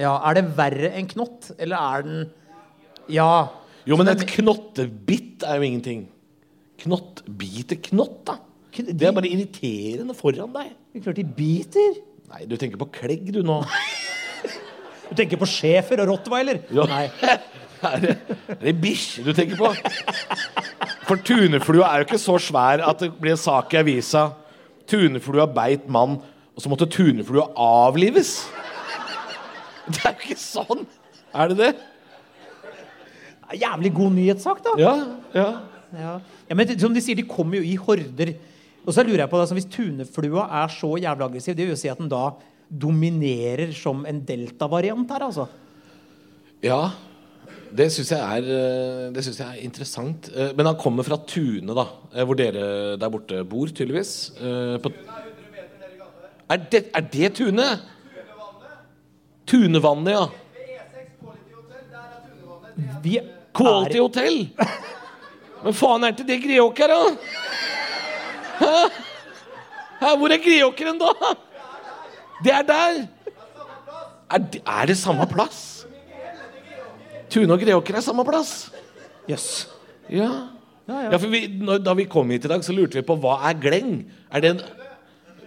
Ja, 0.00 0.14
Er 0.28 0.38
det 0.38 0.44
verre 0.56 0.92
enn 0.96 1.08
knott, 1.10 1.50
eller 1.58 1.76
er 1.76 2.06
den 2.06 2.30
Ja. 3.12 3.48
Jo, 3.84 3.96
men 3.98 4.08
et 4.08 4.24
knottebitt 4.30 5.42
er 5.42 5.58
jo 5.58 5.66
ingenting. 5.66 6.06
Knott 6.82 7.22
biter 7.26 7.76
knott, 7.82 8.22
da. 8.26 8.38
Det 8.72 9.02
er 9.02 9.12
bare 9.12 9.28
irriterende 9.28 10.14
foran 10.16 10.52
deg. 10.54 10.70
Det 10.92 11.00
er 11.00 11.04
klart 11.04 11.18
de 11.18 11.24
biter. 11.24 11.98
Nei, 12.32 12.46
du 12.48 12.56
tenker 12.56 12.80
på 12.80 12.88
klegg, 12.94 13.32
du 13.34 13.42
nå. 13.46 13.62
Du 15.12 15.16
tenker 15.18 15.36
på 15.36 15.44
schæfer 15.44 16.00
og 16.00 16.08
rottweiler? 16.08 16.62
Ja. 16.72 16.86
Nei. 16.88 17.10
Er 17.82 17.98
det, 17.98 18.12
er 18.46 18.60
det 18.62 18.72
bikkje 18.78 19.24
du 19.26 19.32
tenker 19.34 19.58
på? 19.58 19.72
For 21.08 21.18
tuneflua 21.26 21.88
er 21.88 22.02
jo 22.02 22.06
ikke 22.06 22.20
så 22.22 22.36
svær 22.38 22.78
at 22.86 23.00
det 23.02 23.08
blir 23.18 23.34
en 23.34 23.40
sak 23.42 23.74
i 23.74 23.80
avisa 23.80 24.28
Tuneflua 24.86 25.48
beit 25.50 25.88
mann, 25.90 26.14
og 26.54 26.62
så 26.62 26.70
måtte 26.70 26.86
tuneflua 26.86 27.48
avlives. 27.58 28.44
Det 29.92 30.04
er 30.04 30.12
jo 30.14 30.26
ikke 30.28 30.38
sånn! 30.40 30.84
Er 31.34 31.48
det 31.52 31.56
det? 31.58 31.72
Jævlig 33.58 33.90
god 33.94 34.14
nyhetssak, 34.16 34.62
da. 34.64 34.72
Ja, 34.80 34.92
ja. 35.36 35.48
Ja. 35.92 36.12
ja, 36.48 36.56
men 36.56 36.70
som 36.80 36.94
de 36.96 37.02
sier, 37.04 37.18
de 37.18 37.24
kommer 37.28 37.58
jo 37.60 37.66
i 37.68 37.74
horder. 37.76 38.30
Og 38.86 38.94
så 38.96 39.02
lurer 39.04 39.20
jeg 39.26 39.28
på 39.28 39.36
det, 39.36 39.42
altså, 39.44 39.56
Hvis 39.58 39.68
tuneflua 39.74 40.46
er 40.62 40.70
så 40.72 40.94
jævlig 40.96 41.26
aggressiv, 41.26 41.56
det 41.58 41.66
vil 41.66 41.74
jo 41.74 41.80
si 41.82 41.90
at 41.92 42.00
den 42.00 42.08
da 42.08 42.30
dominerer 42.72 43.74
som 43.76 44.06
en 44.08 44.22
delta-variant 44.24 45.10
her, 45.12 45.26
altså. 45.28 45.44
Ja, 46.64 46.78
det 47.76 47.90
syns 47.92 48.14
jeg, 48.14 48.20
er, 48.22 48.48
eh, 48.56 49.10
det 49.12 49.24
synes 49.26 49.42
jeg 49.42 49.48
er 49.58 49.66
interessant. 49.66 50.30
Eh, 50.32 50.54
Men 50.56 50.70
han 50.70 50.78
kommer 50.80 51.04
fra 51.04 51.18
Tune, 51.28 51.76
da. 51.76 51.84
eh, 52.14 52.24
Hvor 52.24 52.38
dere 52.40 52.96
der 52.96 53.12
borte 53.12 53.44
bor, 53.44 53.68
tydeligvis. 53.68 54.32
På 54.40 54.92
er 56.52 56.56
det, 56.72 56.86
er 56.94 57.04
det 57.12 57.34
Tune? 57.36 57.64
Tunevannet, 59.46 60.12
ja. 60.14 60.28
Vi 63.02 63.18
Quality 63.52 63.98
er, 63.98 64.02
Hotel! 64.02 64.36
Men 65.62 65.74
faen, 65.76 66.04
er 66.04 66.14
ikke 66.14 66.26
det 66.28 66.38
Greåker, 66.46 66.92
da? 66.92 67.00
Hæ? 68.62 68.70
Hæ, 70.02 70.14
hvor 70.18 70.32
er 70.34 70.40
Greåkeren, 70.42 70.98
da? 71.02 71.34
Det 72.42 72.54
er 72.54 72.64
der! 72.66 73.02
Er 74.32 74.38
det, 74.38 74.62
er 74.64 74.86
det 74.88 74.96
samme 74.96 75.26
plass? 75.28 75.86
Tune 77.30 77.52
og 77.52 77.60
Greåker 77.60 77.98
er 78.00 78.04
samme 78.04 78.24
plass? 78.24 78.72
Jøss. 79.28 79.68
Ja. 80.10 80.30
Ja, 80.88 80.96
ja. 80.98 81.10
ja, 81.12 81.18
for 81.20 81.30
vi, 81.30 81.44
når, 81.62 81.78
Da 81.78 81.94
vi 81.94 82.08
kom 82.10 82.30
hit 82.34 82.44
i 82.44 82.50
dag, 82.50 82.64
så 82.64 82.74
lurte 82.74 82.98
vi 82.98 83.04
på 83.06 83.14
hva 83.22 83.36
er 83.48 83.60
Gleng? 83.62 84.02
Er 84.32 84.42
det 84.42 84.50
en 84.56 84.62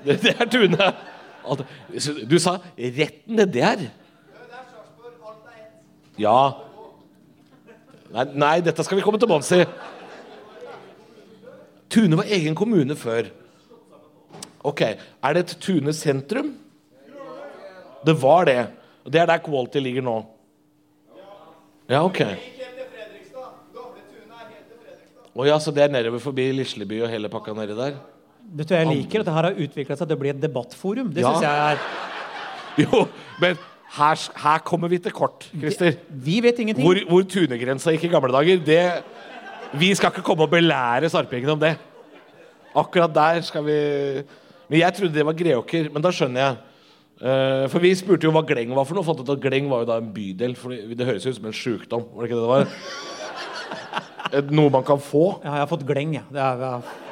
Det, 0.06 0.16
det 0.24 0.36
er 0.40 0.48
Tune. 0.48 0.94
Du 2.30 2.38
sa 2.42 2.58
retten 2.78 3.40
nedi 3.40 3.64
her. 3.64 3.88
Ja. 6.20 6.38
Nei, 8.16 8.26
nei, 8.40 8.56
dette 8.64 8.84
skal 8.88 9.00
vi 9.00 9.04
komme 9.04 9.20
til 9.20 9.30
bunns 9.30 9.52
i. 9.56 9.66
Tune 11.92 12.20
var 12.20 12.32
egen 12.32 12.56
kommune 12.58 12.96
før. 12.98 13.30
Ok, 14.66 14.82
Er 14.82 15.34
det 15.34 15.44
et 15.44 15.58
Tune 15.62 15.94
sentrum? 15.94 16.56
Det 18.06 18.16
var 18.22 18.46
det. 18.46 18.68
Og 19.06 19.12
Det 19.12 19.22
er 19.22 19.26
der 19.26 19.38
Quality 19.38 19.78
ligger 19.78 20.02
nå. 20.02 20.26
Ja, 21.90 22.02
ok. 22.04 22.22
Å 25.36 25.46
ja, 25.46 25.60
så 25.60 25.72
det 25.76 25.84
er 25.84 25.92
nedover 25.92 26.22
forbi 26.24 26.48
Lisleby 26.56 27.02
og 27.04 27.12
hele 27.12 27.30
pakka 27.30 27.54
nedi 27.54 27.76
der? 27.76 27.98
Vet 28.56 28.70
du 28.70 28.76
jeg 28.76 28.88
liker? 28.88 29.20
At 29.24 29.26
det 29.30 29.34
her 29.36 29.48
har 29.50 29.62
utvikla 29.66 29.98
seg 29.98 30.08
til 30.10 30.18
å 30.18 30.22
bli 30.22 30.30
et 30.32 30.42
debattforum. 30.42 31.10
Det 31.14 31.24
Ja. 31.24 31.32
synes 31.34 31.42
jeg 31.42 31.72
er 31.72 31.78
Jo, 32.84 33.08
men 33.40 33.58
her, 33.96 34.16
her 34.44 34.60
kommer 34.68 34.90
vi 34.92 34.98
til 35.00 35.12
kort, 35.16 35.48
Christer. 35.56 35.96
Vi 36.10 36.42
vet 36.44 36.58
ingenting. 36.60 36.84
Hvor, 36.84 37.00
hvor 37.08 37.24
tunegrensa 37.24 37.94
gikk 37.96 38.10
i 38.10 38.12
gamle 38.12 38.34
dager, 38.36 38.58
det 38.66 39.04
Vi 39.80 39.94
skal 39.96 40.12
ikke 40.12 40.24
komme 40.24 40.44
og 40.46 40.52
belære 40.52 41.10
sarpingene 41.10 41.52
om 41.56 41.60
det. 41.60 41.74
Akkurat 42.76 43.14
der 43.16 43.42
skal 43.42 43.64
vi 43.64 43.78
Men 44.70 44.80
jeg 44.80 44.94
trodde 44.98 45.14
det 45.14 45.26
var 45.26 45.34
Greåker, 45.38 45.90
men 45.94 46.02
da 46.02 46.10
skjønner 46.12 46.42
jeg. 46.42 46.58
Uh, 47.16 47.68
for 47.72 47.80
vi 47.80 47.94
spurte 47.96 48.26
jo 48.28 48.32
hva 48.36 48.42
Gleng 48.44 48.74
var 48.76 48.84
for 48.86 48.98
noe. 48.98 49.06
Fant 49.08 49.20
ut 49.22 49.30
at 49.30 49.40
Gleng 49.44 49.70
var 49.72 49.84
jo 49.84 49.90
da 49.92 49.98
en 50.02 50.12
bydel. 50.12 50.56
For 50.60 50.70
det 50.74 51.06
høres 51.08 51.26
ut 51.26 51.36
som 51.38 51.46
en 51.48 51.56
sjukdom. 51.56 52.04
Var 52.12 52.26
det 52.26 52.32
ikke 52.32 52.40
det 52.40 52.44
det 52.44 52.50
var? 52.52 52.66
Noe 54.58 54.70
man 54.74 54.84
kan 54.84 55.00
få. 55.00 55.40
Ja, 55.46 55.54
jeg 55.54 55.64
har 55.64 55.70
fått 55.70 55.86
gleng, 55.88 56.16
ja. 56.18 56.24
Det 56.34 56.42
er, 56.42 56.64
ja. 56.66 57.05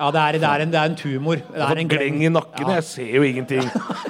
Ja, 0.00 0.06
det 0.16 0.20
er, 0.24 0.38
det 0.40 0.48
er, 0.48 0.62
en, 0.64 0.70
det 0.72 0.78
er 0.80 0.88
en 0.90 0.96
tumor. 0.96 1.36
Det 1.44 1.58
Jeg 1.58 1.66
har 1.66 1.76
er 1.76 1.80
en 1.82 1.88
fått 1.90 1.98
gleng 1.98 2.18
i 2.24 2.30
nakken. 2.32 2.66
Ja. 2.66 2.76
Jeg 2.80 2.84
ser 2.88 3.10
jo 3.18 3.22
ingenting. 3.28 3.66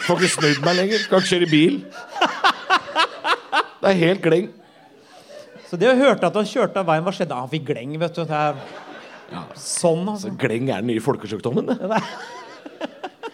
Får 0.06 0.20
ikke 0.20 0.32
snudd 0.36 0.60
meg 0.66 0.76
lenger. 0.78 1.06
Kan 1.10 1.24
ikke 1.24 1.32
kjøre 1.34 1.50
bil. 1.50 1.80
Det 3.80 3.88
er 3.94 3.98
helt 4.04 4.22
gleng. 4.24 4.48
Så 5.70 5.78
det 5.80 5.88
å 5.90 5.96
hørte 5.98 6.26
at 6.30 6.36
han 6.38 6.46
kjørte 6.50 6.82
av 6.82 6.86
veien, 6.90 7.04
hva 7.06 7.12
skjedde? 7.14 7.36
Han 7.38 7.50
fikk 7.50 7.66
gleng, 7.72 7.96
vet 8.02 8.14
du. 8.16 8.22
Det 8.26 8.36
er 8.36 8.58
sånn, 9.54 10.04
Så 10.06 10.12
altså. 10.14 10.32
gleng 10.42 10.68
er 10.70 10.82
den 10.82 10.90
nye 10.90 11.02
folkesjukdommen, 11.04 11.70
det. 11.70 12.00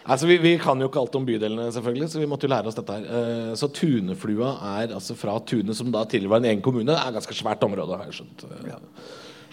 Altså, 0.06 0.28
vi, 0.30 0.36
vi 0.38 0.52
kan 0.62 0.78
jo 0.78 0.86
ikke 0.86 1.00
alt 1.02 1.16
om 1.18 1.24
bydelene, 1.26 1.64
selvfølgelig, 1.74 2.08
så 2.12 2.20
vi 2.22 2.28
måtte 2.30 2.46
jo 2.46 2.50
lære 2.52 2.70
oss 2.70 2.76
dette 2.78 2.94
her. 2.94 3.06
Eh, 3.10 3.54
Så 3.58 3.66
Tuneflua 3.74 4.52
er 4.76 4.92
altså 4.94 5.16
fra 5.18 5.34
Tune, 5.48 5.74
som 5.74 5.88
da 5.90 6.04
tidligere 6.06 6.30
var 6.36 6.44
en 6.44 6.50
egen 6.52 6.62
kommune, 6.62 6.86
Det 6.92 6.94
er 7.00 7.08
et 7.10 7.16
ganske 7.18 7.34
svært 7.34 7.64
område, 7.66 7.96
har 7.98 8.06
jeg 8.06 8.20
skjønt, 8.20 8.44
eh, 8.46 8.76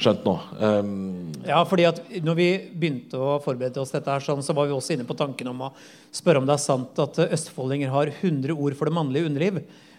skjønt 0.03 0.25
nå. 0.27 0.35
Um, 0.59 0.97
Ja, 1.43 1.59
fordi 1.67 1.83
at 1.89 1.97
når 2.23 2.35
vi 2.37 2.47
begynte 2.71 3.19
å 3.19 3.33
forberede 3.43 3.81
oss 3.81 3.91
dette 3.91 4.07
her, 4.07 4.23
sånn, 4.23 4.43
så 4.45 4.55
var 4.55 4.69
vi 4.69 4.75
også 4.75 4.95
inne 4.95 5.03
på 5.07 5.15
tanken 5.19 5.49
om 5.51 5.65
å 5.67 5.71
spørre 6.15 6.39
om 6.39 6.45
det 6.47 6.55
er 6.55 6.61
sant 6.63 6.99
at 7.03 7.19
østfoldinger 7.25 7.91
har 7.91 8.11
100 8.13 8.53
ord 8.55 8.77
for 8.79 8.87
det 8.87 8.95
mannlige 8.95 9.27
underliv. 9.27 9.57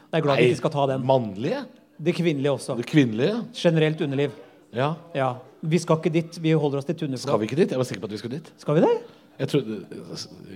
Det 0.08 0.20
er 0.20 0.24
glad 0.24 0.40
vi 0.40 0.46
ikke 0.52 0.62
skal 0.62 0.72
ta 0.72 0.86
den. 0.94 1.04
Mannlige? 1.04 1.64
Det 2.00 2.14
kvinnelige 2.16 2.54
også. 2.56 2.78
Det 2.80 2.86
kvinnelige? 2.88 3.42
Generelt 3.60 4.00
underliv. 4.06 4.38
Ja. 4.74 4.94
Ja. 5.14 5.34
Vi 5.64 5.80
skal 5.82 6.00
ikke 6.00 6.14
dit. 6.14 6.38
Vi 6.42 6.52
holder 6.52 6.80
oss 6.80 6.88
til 6.88 7.18
Skal 7.18 7.38
vi 7.40 7.50
ikke 7.50 7.60
dit? 7.60 7.70
Jeg 7.70 7.78
var 7.78 7.88
sikker 7.88 8.00
på 8.00 8.08
at 8.10 8.16
vi 8.16 8.22
skulle 8.22 8.38
dit. 8.38 8.50
Skal 8.58 8.74
vi 8.74 8.86
det? 8.86 8.94
Jeg 9.38 9.48
trodde 9.48 9.84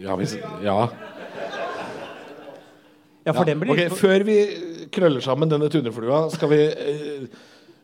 Ja. 0.01 0.17
Vi, 0.17 0.27
ja. 0.65 0.89
Ja, 3.27 3.33
for 3.33 3.45
den 3.45 3.61
blir 3.61 3.73
Ok, 3.75 3.81
litt 3.83 3.99
Før 3.99 4.25
vi 4.25 4.37
krøller 4.95 5.21
sammen 5.21 5.51
denne 5.51 5.69
tuneflua, 5.69 6.29
skal 6.33 6.49
vi 6.49 6.61
eh, 6.65 7.27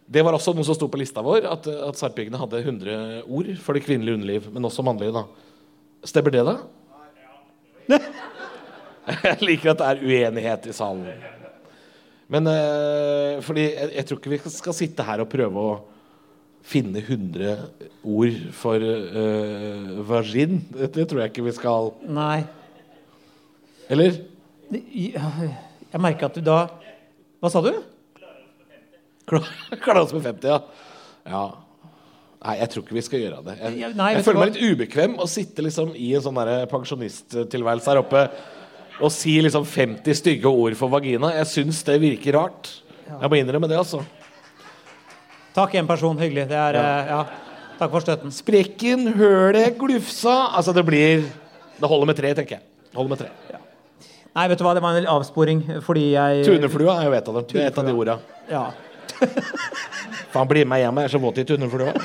Det 0.05 0.21
var 0.25 0.37
også 0.37 0.53
noe 0.53 0.67
som 0.67 0.77
sto 0.77 0.89
på 0.93 1.01
lista 1.01 1.23
vår, 1.25 1.47
at, 1.49 1.67
at 1.89 1.99
sarpingene 2.01 2.41
hadde 2.41 2.61
100 2.61 2.97
ord 3.25 3.49
for 3.65 3.77
det 3.77 3.85
kvinnelige 3.87 4.19
underliv. 4.19 4.49
Men 4.53 4.69
også 4.69 4.85
mannlige, 4.85 5.15
da. 5.17 5.25
Stemmer 6.05 6.35
det, 6.35 6.45
da? 6.45 6.59
Jeg 9.25 9.41
liker 9.45 9.73
at 9.73 9.81
det 9.81 9.89
er 9.89 10.05
uenighet 10.05 10.69
i 10.69 10.77
salen. 10.77 11.09
Men 12.33 12.49
eh, 12.49 13.41
fordi 13.45 13.67
jeg, 13.67 13.91
jeg 13.99 14.07
tror 14.09 14.21
ikke 14.21 14.31
vi 14.33 14.39
skal 14.55 14.77
sitte 14.77 15.05
her 15.05 15.21
og 15.21 15.29
prøve 15.29 15.61
å 15.61 15.75
finne 16.65 17.03
100 17.03 17.51
ord 18.09 18.39
for 18.57 18.81
uh, 18.81 19.91
vagin. 20.09 20.63
Det, 20.73 20.89
det 20.95 21.05
tror 21.11 21.21
jeg 21.21 21.35
ikke 21.35 21.45
vi 21.45 21.53
skal. 21.53 21.91
Nei. 22.09 22.47
Eller? 23.93 24.23
Jeg 24.73 26.01
merker 26.01 26.31
at 26.31 26.39
du 26.39 26.41
da 26.41 26.63
Hva 27.45 27.51
sa 27.53 27.61
du? 27.61 27.75
Klare 29.85 30.03
oss 30.03 30.13
med 30.15 30.25
50, 30.27 30.49
ja. 30.49 30.59
ja. 31.31 31.45
Nei, 32.45 32.59
jeg 32.61 32.73
tror 32.73 32.85
ikke 32.85 32.97
vi 32.99 33.05
skal 33.07 33.23
gjøre 33.23 33.45
det. 33.47 33.55
Jeg, 33.63 33.79
Ja, 33.81 33.89
nei, 33.97 34.11
jeg 34.19 34.27
føler 34.27 34.43
meg 34.43 34.51
litt 34.53 34.75
ubekvem 34.75 35.15
å 35.17 35.29
sitte 35.31 35.65
liksom 35.65 35.95
i 35.97 36.11
en 36.17 36.25
sånn 36.25 36.41
pensjonisttilværelse 36.73 37.93
her 37.93 38.03
oppe 38.03 38.27
og 39.03 39.11
si 39.11 39.39
liksom 39.43 39.65
50 39.67 40.19
stygge 40.21 40.51
ord 40.51 40.77
for 40.79 40.93
vagina. 40.93 41.33
Jeg 41.41 41.49
syns 41.51 41.81
det 41.87 41.97
virker 42.03 42.37
rart. 42.37 42.69
Jeg 43.09 43.31
må 43.31 43.41
innrømme 43.41 43.69
det, 43.71 43.81
altså. 43.81 44.05
Takk, 45.55 45.75
en 45.81 45.89
person. 45.89 46.19
Hyggelig. 46.21 46.47
Det 46.51 46.59
er, 46.59 46.79
eh, 46.79 47.11
ja. 47.11 47.25
Takk 47.79 47.91
for 47.91 48.05
støtten. 48.05 48.31
Sprekken, 48.35 49.09
hølet, 49.19 49.75
glufsa 49.79 50.55
Altså, 50.55 50.73
det 50.73 50.85
blir 50.87 51.25
Det 51.81 51.89
holder 51.91 52.07
med 52.07 52.17
tre, 52.17 52.35
tenker 52.35 52.59
jeg. 52.59 52.63
Det 52.91 52.97
holder 53.01 53.11
med 53.17 53.25
tre. 53.25 53.61
Nei, 54.35 54.49
vet 54.51 54.59
du 54.59 54.65
hva, 54.67 54.75
det 54.75 54.83
var 54.83 54.97
en 54.99 55.07
avsporing 55.07 55.61
fordi 55.87 56.09
jeg 56.13 56.47
Tuneflua 56.47 56.97
er 57.01 57.07
jo 57.07 57.13
et 57.15 57.29
av 57.31 57.37
dem. 57.39 57.45
Det 57.53 57.61
er 57.63 57.69
et 57.71 57.79
av 57.79 57.87
de 57.87 57.93
orda. 57.95 58.17
Ja. 58.51 58.65
Faen, 60.35 60.49
bli 60.51 60.65
med 60.69 60.81
hjem, 60.83 60.97
jeg 61.03 61.05
er 61.09 61.13
så 61.15 61.21
våt 61.23 61.39
i 61.39 61.45
tuneflua. 61.49 61.93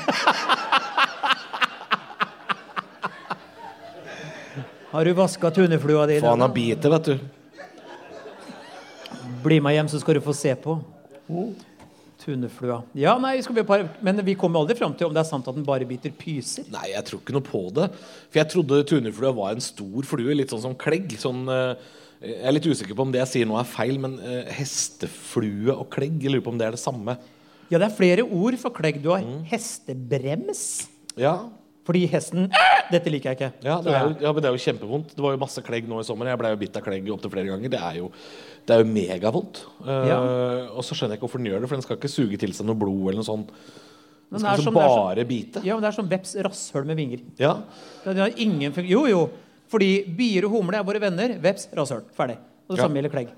Har 4.90 5.04
du 5.06 5.12
vaska 5.14 5.50
tuneflua 5.54 6.06
di? 6.10 6.20
Faen, 6.20 6.40
han 6.42 6.54
biter, 6.54 6.90
vet 6.90 7.04
du. 7.04 7.18
Bli 9.44 9.60
med 9.62 9.74
hjem, 9.76 9.88
så 9.92 10.00
skal 10.02 10.14
du 10.18 10.22
få 10.24 10.34
se 10.34 10.54
på. 10.58 10.80
Tuneflua. 12.20 12.82
Ja, 12.98 13.14
nei, 13.22 13.38
skal 13.44 13.56
vi 13.56 13.62
par... 13.64 13.84
Men 14.04 14.20
vi 14.26 14.34
kommer 14.38 14.60
aldri 14.60 14.76
fram 14.76 14.92
til 14.98 15.06
om 15.08 15.14
det 15.14 15.22
er 15.22 15.28
sant 15.30 15.46
at 15.48 15.56
den 15.56 15.64
bare 15.64 15.86
biter 15.88 16.12
pyser. 16.12 16.66
Nei, 16.74 16.90
jeg 16.92 17.06
tror 17.06 17.22
ikke 17.22 17.36
noe 17.38 17.46
på 17.46 17.62
det. 17.76 17.86
For 18.28 18.42
jeg 18.42 18.50
trodde 18.52 18.82
tuneflua 18.90 19.32
var 19.38 19.54
en 19.54 19.64
stor 19.64 20.02
flue, 20.10 20.34
litt 20.36 20.50
sånn 20.52 20.64
som 20.66 20.74
klegg. 20.78 21.14
Sånn, 21.22 21.46
eh, 21.54 21.72
jeg 22.20 22.36
er 22.44 22.52
litt 22.52 22.66
usikker 22.66 22.94
på 22.96 23.02
om 23.06 23.12
det 23.12 23.20
jeg 23.22 23.28
sier 23.34 23.46
nå 23.48 23.58
er 23.60 23.64
feil, 23.68 23.98
men 24.02 24.18
eh, 24.20 24.50
hesteflue 24.58 25.72
og 25.74 25.88
klegg, 25.92 26.18
jeg 26.22 26.32
lurer 26.34 26.44
på 26.44 26.52
om 26.52 26.58
det 26.60 26.66
er 26.68 26.76
det 26.76 26.82
samme. 26.82 27.16
Ja, 27.70 27.78
det 27.78 27.86
er 27.90 27.96
flere 27.96 28.24
ord 28.26 28.56
for 28.58 28.70
klegg. 28.74 29.00
Du 29.02 29.10
har 29.14 29.22
Mm. 29.22 29.44
hestebrems. 29.50 30.88
Ja, 31.16 31.48
Fordi 31.86 32.06
hesten 32.06 32.50
Dette 32.92 33.10
liker 33.10 33.30
jeg 33.32 33.36
ikke. 33.38 33.52
ja, 33.64 33.80
det 33.82 33.90
er 33.94 34.02
jo, 34.04 34.10
ja 34.20 34.32
men 34.32 34.42
det 34.42 34.48
er 34.50 34.54
jo 34.54 34.62
kjempevondt. 34.62 35.14
Det 35.16 35.22
var 35.24 35.32
jo 35.32 35.38
masse 35.40 35.62
klegg 35.64 35.88
nå 35.88 35.98
i 35.98 36.04
sommer. 36.06 36.26
Jeg 36.28 36.38
ble 36.38 36.50
jo 36.52 36.56
bitt 36.60 36.76
av 36.76 36.82
klegg 36.84 37.08
opptil 37.10 37.30
flere 37.32 37.46
ganger. 37.48 37.70
Det 37.72 37.80
er 37.80 37.94
jo, 37.98 38.10
det 38.66 38.74
er 38.76 38.82
jo 38.84 38.90
megavondt. 38.92 39.62
Eh, 39.86 40.08
Ja. 40.10 40.18
Og 40.76 40.84
så 40.84 40.94
skjønner 40.94 41.16
jeg 41.16 41.18
ikke 41.18 41.26
hvorfor 41.26 41.38
den 41.42 41.46
gjør 41.50 41.60
det, 41.64 41.68
for 41.70 41.76
den 41.76 41.82
skal 41.82 41.96
ikke 41.96 42.10
suge 42.12 42.38
til 42.38 42.52
seg 42.52 42.66
noe 42.66 42.76
blod 42.78 43.08
eller 43.08 43.22
noe 43.22 43.30
sånt. 43.30 43.48
Den 44.30 44.38
skal 44.38 44.52
er 44.52 44.56
liksom 44.60 44.74
det 44.74 44.82
er 44.82 44.94
bare 45.00 45.24
bite. 45.26 45.64
Ja, 45.64 45.74
men 45.74 45.82
det 45.82 45.88
er 45.88 45.96
som 45.96 46.08
veps 46.08 46.36
rasshøl 46.44 46.84
med 46.86 46.96
vinger. 47.00 47.20
Ja. 47.40 47.54
Det 48.04 48.16
har 48.16 48.30
ingen 48.36 48.72
fun- 48.72 48.86
Jo, 48.86 49.06
jo. 49.06 49.30
Fordi 49.70 49.90
bier 50.18 50.44
og 50.48 50.50
humle 50.56 50.78
er 50.80 50.84
våre 50.86 51.00
venner. 51.02 51.36
Veps, 51.42 51.68
rasshøl. 51.76 52.02
Ferdig. 52.16 52.36
Og 52.68 52.74
det 52.74 52.78
Ja. 52.80 52.84
samme 52.88 52.98
gjelder 52.98 53.12
klegg. 53.14 53.28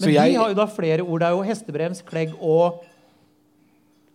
Men 0.00 0.10
jeg- 0.12 0.32
de 0.32 0.36
har 0.38 0.48
jo 0.48 0.54
da 0.54 0.66
flere 0.66 1.00
ord. 1.00 1.20
Det 1.20 1.26
er 1.28 1.34
jo 1.36 1.42
hestebrems, 1.42 2.02
klegg 2.04 2.34
og 2.40 2.84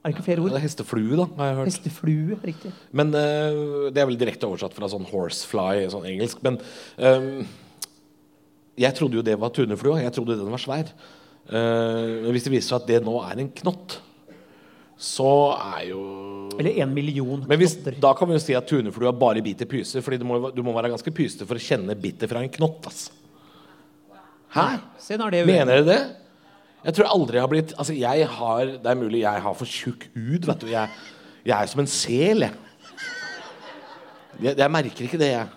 Er 0.04 0.10
det 0.10 0.16
ikke 0.18 0.24
flere 0.26 0.36
Det 0.42 0.46
ord? 0.52 0.58
er 0.58 0.64
hesteflue, 0.66 1.16
da, 1.16 1.26
har 1.38 1.46
jeg 1.46 1.56
hørt. 1.58 1.68
Hesteflue, 1.68 2.40
riktig. 2.44 2.72
Men 2.92 3.08
uh, 3.14 3.92
Det 3.94 3.98
er 4.02 4.06
vel 4.08 4.18
direkte 4.18 4.48
oversatt 4.50 4.74
fra 4.74 4.88
sånn 4.90 5.06
horsefly, 5.06 5.86
sånn 5.94 6.08
engelsk. 6.10 6.42
Men 6.42 6.58
um, 6.98 7.48
jeg 8.76 8.96
trodde 8.96 9.14
jo 9.14 9.22
det 9.22 9.38
var 9.40 9.50
tuneflua. 9.52 10.02
Jeg 10.02 10.14
trodde 10.14 10.38
den 10.40 10.50
var 10.50 10.58
svær. 10.58 10.90
Uh, 11.52 12.32
hvis 12.32 12.44
det 12.48 12.52
viser 12.54 12.70
seg 12.70 12.82
at 12.82 12.88
det 12.88 13.04
nå 13.06 13.14
er 13.32 13.40
en 13.42 13.50
knott, 13.50 14.00
så 15.02 15.28
er 15.58 15.88
jo 15.90 16.02
Eller 16.62 16.76
en 16.84 16.92
million 16.94 17.42
Men 17.50 17.58
hvis, 17.58 17.74
knotter. 17.80 17.96
da 18.04 18.12
kan 18.14 18.30
vi 18.30 18.36
jo 18.36 18.42
si 18.44 18.54
at 18.54 18.68
tuneflua 18.70 19.12
bare 19.18 19.42
biter 19.42 19.66
pyser. 19.66 20.04
Fordi 20.06 20.20
du 20.22 20.26
må, 20.30 20.38
du 20.54 20.62
må 20.62 20.76
være 20.76 20.92
ganske 20.94 21.14
pysete 21.16 21.48
for 21.50 21.58
å 21.58 21.64
kjenne 21.64 21.96
bittet 21.98 22.30
fra 22.30 22.44
en 22.44 22.52
knott. 22.54 22.86
ass. 22.86 23.08
Hæ? 24.54 24.68
Er. 24.78 25.46
Mener 25.48 25.66
dere 25.82 25.88
det? 25.88 26.02
Jeg 26.86 26.98
tror 26.98 27.10
aldri 27.14 27.38
jeg 27.38 27.44
har 27.46 27.50
blitt 27.52 27.74
Altså, 27.78 27.94
jeg 27.94 28.28
har 28.28 28.66
Det 28.66 28.90
er 28.90 28.98
mulig 29.00 29.22
jeg 29.22 29.42
har 29.46 29.58
for 29.58 29.70
tjukk 29.70 30.08
hud, 30.14 30.46
vet 30.50 30.62
du. 30.62 30.70
Jeg, 30.70 30.90
jeg 31.46 31.56
er 31.58 31.72
som 31.72 31.82
en 31.82 31.90
sel, 31.90 32.46
jeg. 32.46 32.54
jeg. 34.42 34.58
Jeg 34.58 34.72
merker 34.74 35.08
ikke 35.08 35.22
det, 35.22 35.32
jeg. 35.34 35.48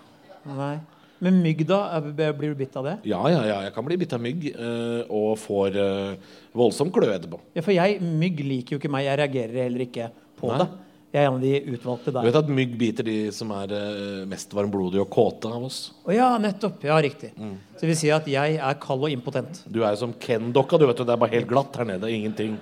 Nei. 0.45 0.75
Men 1.23 1.37
mygg, 1.41 1.61
da? 1.67 1.99
Blir 2.01 2.51
du 2.51 2.55
bitt 2.59 2.75
av 2.75 2.83
det? 2.89 2.97
Ja, 3.07 3.21
ja, 3.31 3.41
ja. 3.47 3.59
Jeg 3.63 3.73
kan 3.75 3.85
bli 3.87 3.95
bitt 4.01 4.13
av 4.13 4.19
mygg 4.23 4.49
eh, 4.51 5.03
og 5.09 5.37
får 5.39 5.77
eh, 5.79 6.33
voldsom 6.57 6.91
kløe 6.91 7.13
etterpå. 7.15 7.39
Ja, 7.55 7.63
for 7.63 7.71
jeg, 7.71 8.01
Mygg 8.03 8.41
liker 8.43 8.75
jo 8.75 8.81
ikke 8.81 8.91
meg. 8.91 9.05
Jeg 9.07 9.21
reagerer 9.21 9.61
heller 9.63 9.85
ikke 9.87 10.09
på 10.41 10.51
Nei. 10.51 10.57
det. 10.59 10.67
Jeg 11.15 11.23
er 11.23 11.29
en 11.29 11.37
av 11.37 11.43
de 11.45 11.53
utvalgte 11.71 12.11
Du 12.11 12.17
vet 12.27 12.35
at 12.41 12.49
mygg 12.51 12.73
biter 12.75 13.05
de 13.07 13.13
som 13.31 13.51
er 13.55 13.71
eh, 13.71 14.25
mest 14.27 14.51
varmblodige 14.51 15.05
og 15.05 15.09
kåte 15.15 15.47
av 15.47 15.63
oss? 15.69 15.77
Å 16.03 16.11
ja, 16.11 16.27
nettopp. 16.43 16.83
Ja, 16.83 16.97
riktig. 16.99 17.31
Mm. 17.39 17.53
Så 17.71 17.85
det 17.85 17.91
vil 17.93 17.99
si 18.01 18.11
at 18.11 18.27
jeg 18.27 18.57
er 18.59 18.79
kald 18.83 19.07
og 19.07 19.13
impotent. 19.15 19.61
Du 19.71 19.79
er 19.85 19.95
jo 19.95 20.01
som 20.03 20.15
Ken-dokka. 20.19 20.75
du 20.81 20.83
vet 20.89 20.99
jo, 20.99 21.07
Det 21.07 21.15
er 21.15 21.21
bare 21.23 21.37
helt 21.37 21.47
glatt 21.47 21.79
her 21.79 21.87
nede. 21.87 22.11
Ingenting. 22.11 22.57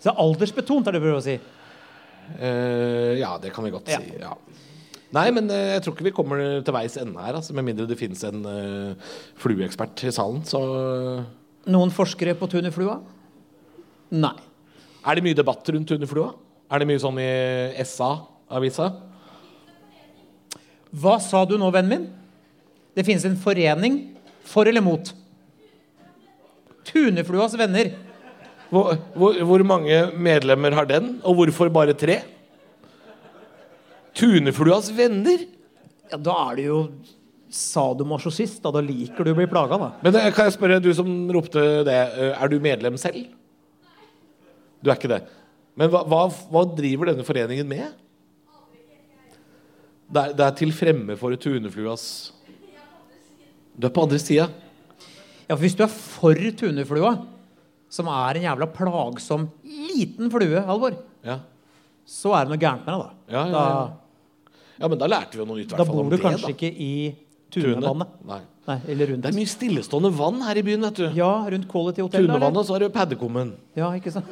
Så 0.00 0.08
det 0.08 0.16
er 0.16 0.22
aldersbetont, 0.26 0.88
er 0.90 0.96
det 0.96 0.98
du 0.98 1.06
prøver 1.06 1.22
å 1.22 1.26
si? 1.28 1.38
Uh, 2.42 3.14
ja, 3.20 3.36
det 3.38 3.52
kan 3.54 3.62
vi 3.66 3.70
godt 3.70 3.88
Ja. 3.92 4.00
si. 4.02 4.18
Ja. 4.18 4.34
Nei, 5.12 5.26
men 5.34 5.50
eh, 5.52 5.74
jeg 5.74 5.84
tror 5.84 5.94
ikke 5.94 6.06
vi 6.08 6.14
kommer 6.16 6.40
til 6.64 6.74
veis 6.74 6.96
ende 7.00 7.20
her. 7.20 7.36
Altså, 7.36 7.52
med 7.56 7.66
mindre 7.66 7.88
det 7.88 7.98
finnes 8.00 8.22
en 8.24 8.46
uh, 8.48 9.12
flueekspert 9.40 10.06
i 10.08 10.12
salen. 10.14 10.40
Så 10.48 10.60
eh, 10.62 11.26
Noen 11.72 11.92
forskere 11.94 12.34
på 12.38 12.48
tuneflua? 12.50 12.96
Nei. 14.12 14.34
er 15.06 15.16
det 15.16 15.24
mye 15.24 15.36
debatt 15.36 15.68
rundt 15.72 15.88
tuneflua? 15.88 16.32
Er 16.72 16.80
det 16.80 16.88
mye 16.88 17.00
sånn 17.00 17.20
i 17.20 17.84
SA-avisa? 17.84 18.88
Hva 20.92 21.18
sa 21.24 21.44
du 21.48 21.58
nå, 21.60 21.68
vennen 21.72 21.92
min? 21.92 22.08
Det 22.96 23.04
finnes 23.04 23.24
en 23.28 23.38
forening 23.40 24.00
for 24.48 24.68
eller 24.68 24.84
mot. 24.84 25.12
Tunefluas 26.88 27.54
venner. 27.60 27.92
Hvor, 28.72 28.96
hvor, 29.16 29.36
hvor 29.48 29.64
mange 29.68 29.98
medlemmer 30.16 30.76
har 30.76 30.88
den, 30.88 31.18
og 31.20 31.36
hvorfor 31.36 31.72
bare 31.72 31.96
tre? 31.96 32.22
Tunefluas 34.18 34.90
venner? 34.96 35.46
Ja, 36.12 36.18
Da 36.20 36.34
er 36.50 36.56
du 36.58 36.62
jo 36.66 36.78
sadomasochist. 37.52 38.60
Da, 38.64 38.70
da 38.74 38.80
liker 38.84 39.24
du 39.24 39.32
å 39.32 39.36
bli 39.38 39.46
plaga, 39.50 39.78
da. 39.80 39.90
Men 40.04 40.16
eh, 40.20 40.30
kan 40.34 40.48
jeg 40.48 40.56
spørre, 40.56 40.80
du 40.84 40.90
som 40.96 41.08
ropte 41.32 41.62
det, 41.88 41.96
eh, 42.16 42.32
er 42.36 42.52
du 42.52 42.58
medlem 42.64 42.98
selv? 43.00 43.26
Du 44.82 44.90
er 44.90 44.96
ikke 44.98 45.10
det. 45.12 45.22
Men 45.78 45.88
hva, 45.92 46.02
hva, 46.08 46.26
hva 46.52 46.62
driver 46.76 47.08
denne 47.12 47.24
foreningen 47.24 47.68
med? 47.68 47.92
Det 50.12 50.20
er, 50.26 50.32
det 50.36 50.44
er 50.44 50.56
til 50.58 50.72
fremme 50.76 51.14
for 51.16 51.32
tunefluas 51.40 52.02
Du 53.80 53.86
er 53.88 53.92
på 53.96 54.02
andre 54.04 54.18
sida. 54.20 54.50
Ja, 55.46 55.54
for 55.54 55.62
Hvis 55.64 55.76
du 55.78 55.80
er 55.86 55.92
for 55.92 56.36
tuneflua, 56.60 57.14
som 57.92 58.08
er 58.12 58.36
en 58.40 58.44
jævla 58.44 58.68
plagsom 58.72 59.46
liten 59.64 60.28
flue, 60.32 60.60
Halvor, 60.68 60.98
Ja. 61.24 61.38
så 62.08 62.34
er 62.36 62.44
det 62.44 62.52
noe 62.52 62.60
gærent 62.60 62.84
med 62.84 62.92
deg, 62.92 63.00
da. 63.00 63.32
Ja, 63.32 63.42
ja, 63.48 63.64
ja. 63.72 63.88
Ja, 64.82 64.88
men 64.90 64.98
da 64.98 65.06
lærte 65.06 65.38
vi 65.38 65.42
jo 65.42 65.46
noe 65.46 65.60
nytt. 65.60 65.74
Da, 65.78 65.84
bor 65.86 66.08
du 66.08 66.16
det, 66.16 66.22
kanskje 66.22 66.48
da. 66.48 66.56
ikke 66.56 66.70
i. 66.72 66.94
Tunevannet. 67.52 68.16
Nei. 68.26 68.40
Nei, 68.66 68.76
eller 68.94 69.10
rundt. 69.12 69.24
Det 69.26 69.30
er 69.32 69.36
mye 69.36 69.50
stillestående 69.50 70.10
vann 70.16 70.40
her 70.46 70.58
i 70.58 70.62
byen, 70.66 70.86
vet 70.86 70.98
du. 71.00 71.04
Ja, 71.18 71.30
rundt 71.52 71.68
Quality 71.70 72.04
Hotel. 72.04 72.26
Tunevannet, 72.26 72.66
så 72.66 72.74
har 72.76 72.84
du 72.84 72.92
Paddekummen. 72.94 73.52
Ja, 73.78 73.90
ikke 73.98 74.12
sant? 74.14 74.30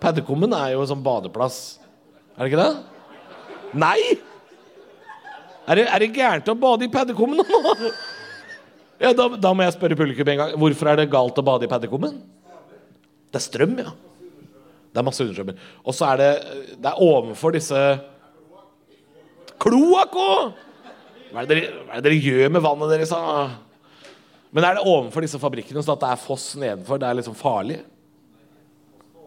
Paddekummen 0.00 0.54
er 0.56 0.74
jo 0.74 0.84
en 0.84 0.90
sånn 0.92 1.04
badeplass. 1.04 1.60
Er 2.36 2.44
det 2.44 2.52
ikke 2.52 2.62
det? 2.62 3.76
Nei! 3.82 3.98
Er 5.66 5.80
det, 5.80 5.86
er 5.90 6.04
det 6.04 6.10
gærent 6.14 6.52
å 6.52 6.56
bade 6.60 6.86
i 6.86 6.92
Paddekummen 6.92 7.42
nå? 7.42 7.62
Ja, 8.96 9.10
da, 9.12 9.26
da 9.36 9.50
må 9.52 9.60
jeg 9.60 9.74
spørre 9.74 9.96
publikum 9.98 10.28
en 10.32 10.38
gang. 10.40 10.52
Hvorfor 10.56 10.88
er 10.88 10.96
det 11.02 11.10
galt 11.12 11.36
å 11.36 11.42
bade 11.44 11.66
i 11.66 11.68
Paddekummen? 11.68 12.14
Det 13.28 13.36
er 13.36 13.44
strøm, 13.44 13.74
ja. 13.76 13.90
Det 14.88 15.02
er 15.02 15.04
masse 15.04 15.20
understrømmer. 15.20 15.58
Og 15.84 15.92
så 15.92 16.06
er 16.14 16.22
det 16.22 16.28
Det 16.80 16.88
er 16.88 17.02
ovenfor 17.04 17.52
disse 17.52 17.80
Kloakk 19.62 20.16
òg! 20.20 20.64
Hva, 21.32 21.42
hva 21.42 21.44
er 21.44 21.48
det 21.50 22.04
dere 22.06 22.18
gjør 22.22 22.52
med 22.54 22.62
vannet 22.64 22.92
deres? 22.94 23.12
da? 23.12 23.46
Men 24.56 24.64
er 24.64 24.78
det 24.78 24.86
ovenfor 24.86 25.24
disse 25.24 25.40
fabrikkene, 25.40 25.82
sånn 25.84 25.96
at 25.98 26.04
det 26.04 26.10
er 26.14 26.20
foss 26.22 26.46
nedenfor? 26.60 27.00
Det 27.02 27.08
er 27.08 27.18
liksom 27.18 27.36
farlig? 27.36 27.80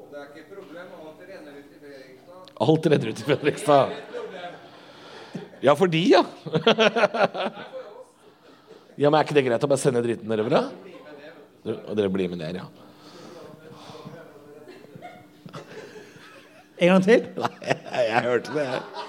Det 0.09 0.17
er 0.17 0.29
ikke 0.29 0.41
et 0.41 0.53
problem. 0.55 0.87
Alt 0.99 1.25
renner 1.29 1.53
ut 1.59 1.69
i 1.69 1.81
Fredrikstad. 1.83 2.39
Alt 2.65 2.89
renner 2.93 3.11
ut 3.11 3.19
i 3.19 3.27
Fredrikstad. 3.27 3.87
Ja, 5.61 5.75
for 5.75 5.91
de, 5.91 6.01
ja. 6.07 6.23
ja, 8.95 9.09
Men 9.09 9.19
er 9.19 9.25
ikke 9.27 9.35
det 9.37 9.45
greit 9.49 9.65
å 9.65 9.69
bare 9.69 9.81
sende 9.81 10.01
dritten 10.05 10.31
nedover, 10.31 10.55
da? 10.55 10.63
Og 11.67 11.93
dere 11.99 12.09
blir 12.13 12.31
med 12.31 12.39
ned, 12.39 12.61
ja. 12.61 12.67
En 16.79 16.93
gang 16.93 17.03
til. 17.03 17.27
Nei, 17.35 17.53
jeg, 17.67 17.77
jeg 18.07 18.21
hørte 18.23 18.55
det. 18.55 18.65
jeg. 18.71 19.08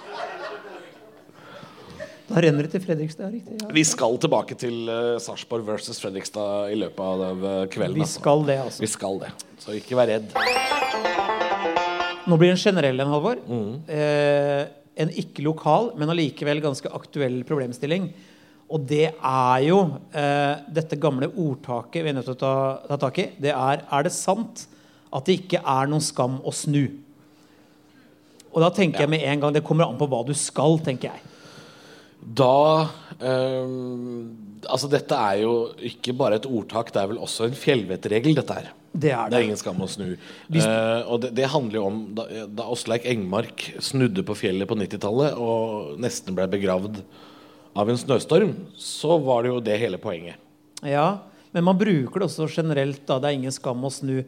Da 2.31 2.43
renner 2.45 2.67
det 2.67 2.71
til 2.77 2.83
Fredrikstad. 2.85 3.33
Riktig. 3.35 3.59
Ja. 3.59 3.69
Vi 3.75 3.83
skal 3.87 4.15
tilbake 4.23 4.55
til 4.59 4.87
uh, 4.87 5.19
Sarpsborg 5.23 5.67
versus 5.67 5.99
Fredrikstad 6.03 6.71
i 6.71 6.79
løpet 6.79 7.03
av 7.03 7.43
uh, 7.43 7.55
kvelden. 7.73 7.99
Vi 7.99 8.07
altså. 8.07 8.23
skal 8.23 8.45
det, 8.47 8.59
altså. 8.63 8.85
Vi 8.85 8.91
skal 8.91 9.19
det. 9.25 9.33
Så 9.59 9.75
ikke 9.81 9.99
vær 9.99 10.13
redd. 10.13 10.31
Nå 12.31 12.39
blir 12.39 12.53
det 12.53 12.59
en 12.59 12.63
generell 12.63 13.03
en, 13.03 13.11
Halvor. 13.11 13.41
Mm. 13.49 13.71
Eh, 13.91 14.63
en 15.03 15.13
ikke 15.23 15.43
lokal, 15.43 15.91
men 15.99 16.13
allikevel 16.13 16.61
ganske 16.63 16.91
aktuell 16.95 17.41
problemstilling. 17.49 18.11
Og 18.71 18.85
det 18.87 19.09
er 19.11 19.63
jo 19.67 19.81
eh, 20.15 20.61
dette 20.71 20.99
gamle 21.01 21.31
ordtaket 21.33 22.05
vi 22.05 22.13
er 22.13 22.19
nødt 22.19 22.29
til 22.29 22.37
å 22.37 22.43
ta, 22.43 22.55
ta 22.87 23.01
tak 23.09 23.19
i. 23.19 23.27
Det 23.41 23.51
er 23.55 23.83
er 23.83 24.07
det 24.07 24.15
sant 24.15 24.67
at 25.11 25.27
det 25.27 25.41
ikke 25.41 25.63
er 25.65 25.91
noen 25.91 26.05
skam 26.05 26.39
å 26.47 26.55
snu? 26.55 26.85
Og 28.51 28.63
da 28.63 28.71
tenker 28.75 29.05
jeg 29.05 29.11
med 29.11 29.23
en 29.27 29.43
gang 29.43 29.53
Det 29.55 29.63
kommer 29.63 29.87
an 29.87 29.99
på 29.99 30.09
hva 30.11 30.25
du 30.27 30.33
skal, 30.39 30.79
tenker 30.87 31.11
jeg. 31.11 31.27
Da 32.21 32.89
ehm, 33.21 34.37
Altså, 34.69 34.91
dette 34.93 35.17
er 35.17 35.39
jo 35.41 35.53
ikke 35.89 36.13
bare 36.15 36.37
et 36.37 36.45
ordtak, 36.47 36.91
det 36.93 37.01
er 37.01 37.07
vel 37.09 37.19
også 37.25 37.47
en 37.49 37.55
fjellvettregel, 37.57 38.35
dette 38.37 38.53
her. 38.59 38.67
Det 38.93 39.09
er 39.15 39.25
Det 39.25 39.31
det. 39.33 39.39
er 39.39 39.47
ingen 39.47 39.57
skam 39.57 39.81
å 39.81 39.89
snu. 39.89 40.11
Eh, 40.53 41.01
og 41.09 41.23
det, 41.23 41.31
det 41.39 41.47
handler 41.49 41.79
jo 41.79 41.85
om 41.89 41.97
da, 42.15 42.27
da 42.47 42.67
Åsleik 42.69 43.07
Engmark 43.09 43.65
snudde 43.81 44.23
på 44.27 44.37
fjellet 44.37 44.69
på 44.69 44.77
90-tallet 44.77 45.39
og 45.41 45.97
nesten 46.03 46.37
ble 46.37 46.45
begravd 46.53 47.01
av 47.81 47.89
en 47.89 47.97
snøstorm, 47.99 48.53
så 48.77 49.17
var 49.25 49.43
det 49.47 49.53
jo 49.55 49.63
det 49.65 49.79
hele 49.81 49.99
poenget. 50.03 50.37
Ja, 50.85 51.23
men 51.55 51.65
man 51.65 51.79
bruker 51.81 52.21
det 52.21 52.29
også 52.29 52.51
generelt. 52.53 53.01
da, 53.09 53.17
Det 53.19 53.31
er 53.31 53.39
ingen 53.41 53.55
skam 53.57 53.81
å 53.89 53.91
snu. 53.95 54.21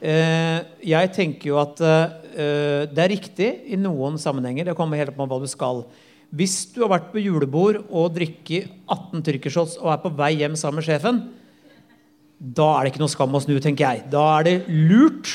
Eh, 0.00 0.58
jeg 0.80 1.12
tenker 1.12 1.50
jo 1.52 1.60
at 1.60 1.80
eh, 1.84 2.88
det 2.88 3.04
er 3.04 3.12
riktig 3.12 3.50
i 3.68 3.76
noen 3.76 4.16
sammenhenger. 4.16 4.70
Det 4.72 4.76
kommer 4.80 4.96
helt 4.96 5.14
på 5.16 5.28
hva 5.28 5.38
du 5.44 5.46
skal. 5.50 5.84
Hvis 6.34 6.56
du 6.74 6.82
har 6.82 6.90
vært 6.96 7.12
på 7.12 7.22
julebord 7.22 7.84
og 7.86 8.14
drikket 8.16 8.70
18 8.90 9.22
tyrkershots 9.26 9.78
og 9.78 9.92
er 9.92 10.02
på 10.02 10.10
vei 10.18 10.32
hjem 10.40 10.56
sammen 10.58 10.80
med 10.80 10.88
sjefen, 10.88 11.20
da 12.38 12.68
er 12.74 12.84
det 12.84 12.94
ikke 12.94 13.02
noe 13.04 13.12
skam 13.12 13.36
å 13.38 13.42
snu, 13.44 13.54
tenker 13.62 13.86
jeg. 13.86 14.06
Da 14.10 14.24
er 14.40 14.48
det 14.48 14.54
lurt 14.68 15.30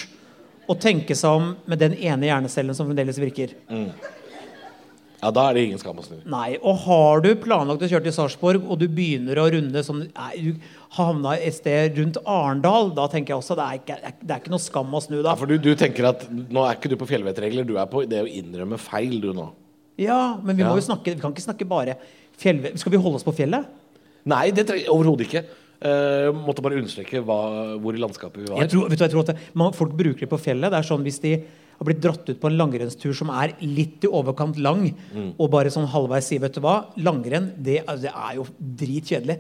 å 0.70 0.76
tenke 0.78 1.16
seg 1.18 1.40
om 1.40 1.54
med 1.70 1.80
den 1.82 1.96
ene 1.96 2.28
hjernecellen 2.28 2.76
som 2.76 2.90
fremdeles 2.90 3.20
virker. 3.22 3.56
Ja, 5.20 5.32
da 5.36 5.46
er 5.50 5.56
det 5.56 5.64
ingen 5.68 5.80
skam 5.80 5.98
å 6.00 6.04
snu. 6.04 6.20
Nei, 6.32 6.58
og 6.60 6.84
har 6.86 7.24
du 7.24 7.32
planlagt 7.44 7.84
å 7.84 7.90
kjøre 7.92 8.06
til 8.06 8.16
Sarpsborg, 8.16 8.68
og 8.68 8.80
du 8.80 8.86
begynner 8.92 9.40
å 9.42 9.48
runde 9.56 9.84
som 9.84 10.04
nei, 10.04 10.30
Du 10.40 10.68
havna 10.96 11.36
et 11.38 11.56
sted 11.58 11.98
rundt 12.00 12.20
Arendal, 12.24 12.92
da 12.96 13.08
tenker 13.12 13.36
jeg 13.36 13.44
også 13.44 13.58
det 13.60 13.66
er 13.66 13.80
ikke, 13.82 13.98
det 14.20 14.36
er 14.36 14.44
ikke 14.44 14.54
noe 14.54 14.64
skam 14.64 14.96
å 14.96 15.04
snu 15.04 15.18
da. 15.20 15.34
Ja, 15.34 15.40
for 15.40 15.52
du, 15.52 15.58
du 15.60 15.74
tenker 15.80 16.12
at 16.12 16.28
nå 16.32 16.64
er 16.68 16.76
ikke 16.80 16.92
du 16.92 16.96
på 17.00 17.08
fjellvettregler, 17.10 17.68
du 17.68 17.76
er 17.80 17.90
på 17.92 18.04
det 18.10 18.24
å 18.24 18.30
innrømme 18.30 18.80
feil, 18.82 19.20
du 19.24 19.32
nå. 19.36 19.50
Ja, 20.00 20.38
men 20.42 20.56
vi 20.56 20.64
må 20.64 20.72
Ja. 20.74 20.80
jo 20.80 20.86
snakke 20.86 21.14
Vi 21.16 21.22
kan 21.22 21.34
ikke 21.36 21.44
snakke 21.46 21.68
bare 21.68 21.98
fjell... 22.40 22.62
Skal 22.80 22.94
vi 22.94 23.02
holde 23.02 23.20
oss 23.20 23.28
på 23.28 23.36
fjellet? 23.36 23.68
Nei, 24.30 24.50
det 24.56 24.66
trenger 24.70 24.92
overhodet 24.94 25.28
ikke. 25.28 25.44
Uh, 25.80 26.28
måtte 26.36 26.64
bare 26.64 26.76
understreke 26.76 27.22
hva, 27.24 27.38
hvor 27.80 27.96
i 27.96 28.02
landskapet 28.02 28.42
vi 28.44 28.50
var. 28.52 28.60
Jeg 28.66 28.72
tror, 28.74 28.90
vet 28.92 29.00
du, 29.00 29.04
jeg 29.06 29.14
tror 29.14 29.24
at 29.24 29.30
det, 29.32 29.38
man, 29.56 29.76
Folk 29.76 29.94
bruker 29.96 30.26
det 30.26 30.32
på 30.32 30.40
fjellet. 30.44 30.72
Det 30.74 30.80
er 30.82 30.88
sånn 30.90 31.06
Hvis 31.08 31.22
de 31.24 31.34
har 31.80 31.88
blitt 31.88 32.02
dratt 32.04 32.28
ut 32.28 32.40
på 32.42 32.50
en 32.50 32.58
langrennstur 32.60 33.14
som 33.16 33.30
er 33.32 33.54
litt 33.64 34.04
i 34.04 34.10
overkant 34.12 34.58
lang, 34.60 34.90
og 35.40 35.46
bare 35.54 35.72
sånn 35.72 35.88
halvveis 35.88 36.28
sier 36.28 36.42
vet 36.44 36.58
du 36.58 36.60
hva, 36.66 36.74
langrenn 37.00 37.54
det, 37.56 37.78
det 38.04 38.12
er 38.12 38.34
jo 38.36 38.44
dritkjedelig. 38.60 39.38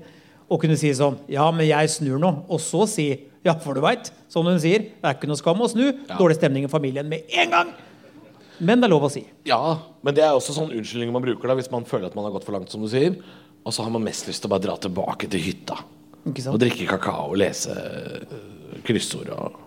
Å 0.49 0.57
kunne 0.57 0.77
si 0.79 0.93
sånn 0.95 1.17
Ja, 1.29 1.49
men 1.51 1.67
jeg 1.67 1.91
snur 1.91 2.17
nå. 2.23 2.31
Og 2.47 2.63
så 2.63 2.85
si 2.87 3.09
Ja, 3.43 3.53
for 3.59 3.75
du 3.75 3.83
veit, 3.83 4.07
som 4.31 4.47
hun 4.47 4.59
sier, 4.59 4.79
det 4.95 5.03
er 5.07 5.15
ikke 5.19 5.27
noe 5.27 5.39
skam 5.39 5.59
å 5.63 5.67
snu. 5.71 5.85
Dårlig 6.15 6.39
stemning 6.39 6.63
i 6.67 6.71
familien 6.71 7.07
med 7.11 7.27
en 7.35 7.51
gang. 7.53 7.75
Men 8.59 8.81
det 8.81 8.89
er 8.89 8.91
lov 8.91 9.05
å 9.07 9.11
si. 9.11 9.23
Ja, 9.47 9.59
men 10.03 10.15
det 10.15 10.23
er 10.25 10.35
også 10.35 10.55
sånn 10.55 10.73
unnskyldning 10.75 11.13
man 11.15 11.23
bruker 11.23 11.51
da 11.51 11.55
hvis 11.59 11.71
man 11.71 11.87
føler 11.87 12.09
at 12.09 12.17
man 12.17 12.27
har 12.27 12.33
gått 12.35 12.47
for 12.47 12.55
langt, 12.57 12.71
som 12.71 12.83
du 12.83 12.89
sier. 12.91 13.15
Og 13.63 13.75
så 13.75 13.85
har 13.85 13.93
man 13.93 14.03
mest 14.03 14.27
lyst 14.27 14.43
til 14.43 14.49
å 14.49 14.53
bare 14.53 14.65
dra 14.65 14.75
tilbake 14.81 15.29
til 15.31 15.43
hytta. 15.43 15.77
Og 16.27 16.59
drikke 16.59 16.87
kakao 16.89 17.31
og 17.31 17.37
lese 17.39 17.73
øh, 17.73 18.33
kryssord 18.85 19.31
og, 19.35 19.59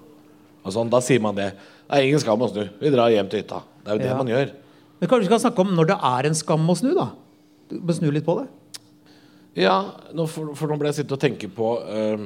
og 0.63 0.75
sånn. 0.75 0.91
Da 0.93 1.01
sier 1.05 1.23
man 1.25 1.37
det. 1.39 1.53
Det 1.87 1.99
er 1.99 2.09
ingen 2.09 2.23
skam 2.23 2.45
å 2.45 2.51
snu. 2.53 2.67
Vi 2.81 2.93
drar 2.93 3.13
hjem 3.13 3.31
til 3.33 3.43
hytta. 3.43 3.63
Det 3.83 3.91
er 3.93 3.99
jo 3.99 4.03
det 4.05 4.11
Ja. 4.13 4.19
man 4.21 4.33
gjør. 4.33 4.53
Men 5.01 5.11
kanskje 5.11 5.25
vi 5.25 5.31
skal 5.33 5.45
snakke 5.47 5.65
om 5.65 5.73
når 5.77 5.89
det 5.91 5.99
er 6.13 6.29
en 6.29 6.39
skam 6.39 6.69
å 6.71 6.77
snu, 6.79 6.93
da? 6.95 7.09
Du 7.73 7.81
må 7.81 7.97
snu 7.97 8.11
litt 8.15 8.27
på 8.29 8.37
det. 8.39 8.47
Ja, 9.59 9.77
nå, 10.17 10.27
for, 10.31 10.55
for 10.57 10.71
nå 10.71 10.79
ble 10.81 10.89
jeg 10.89 11.03
sittende 11.03 11.19
og 11.19 11.25
tenke 11.25 11.49
på 11.53 11.73
uh, 11.85 12.23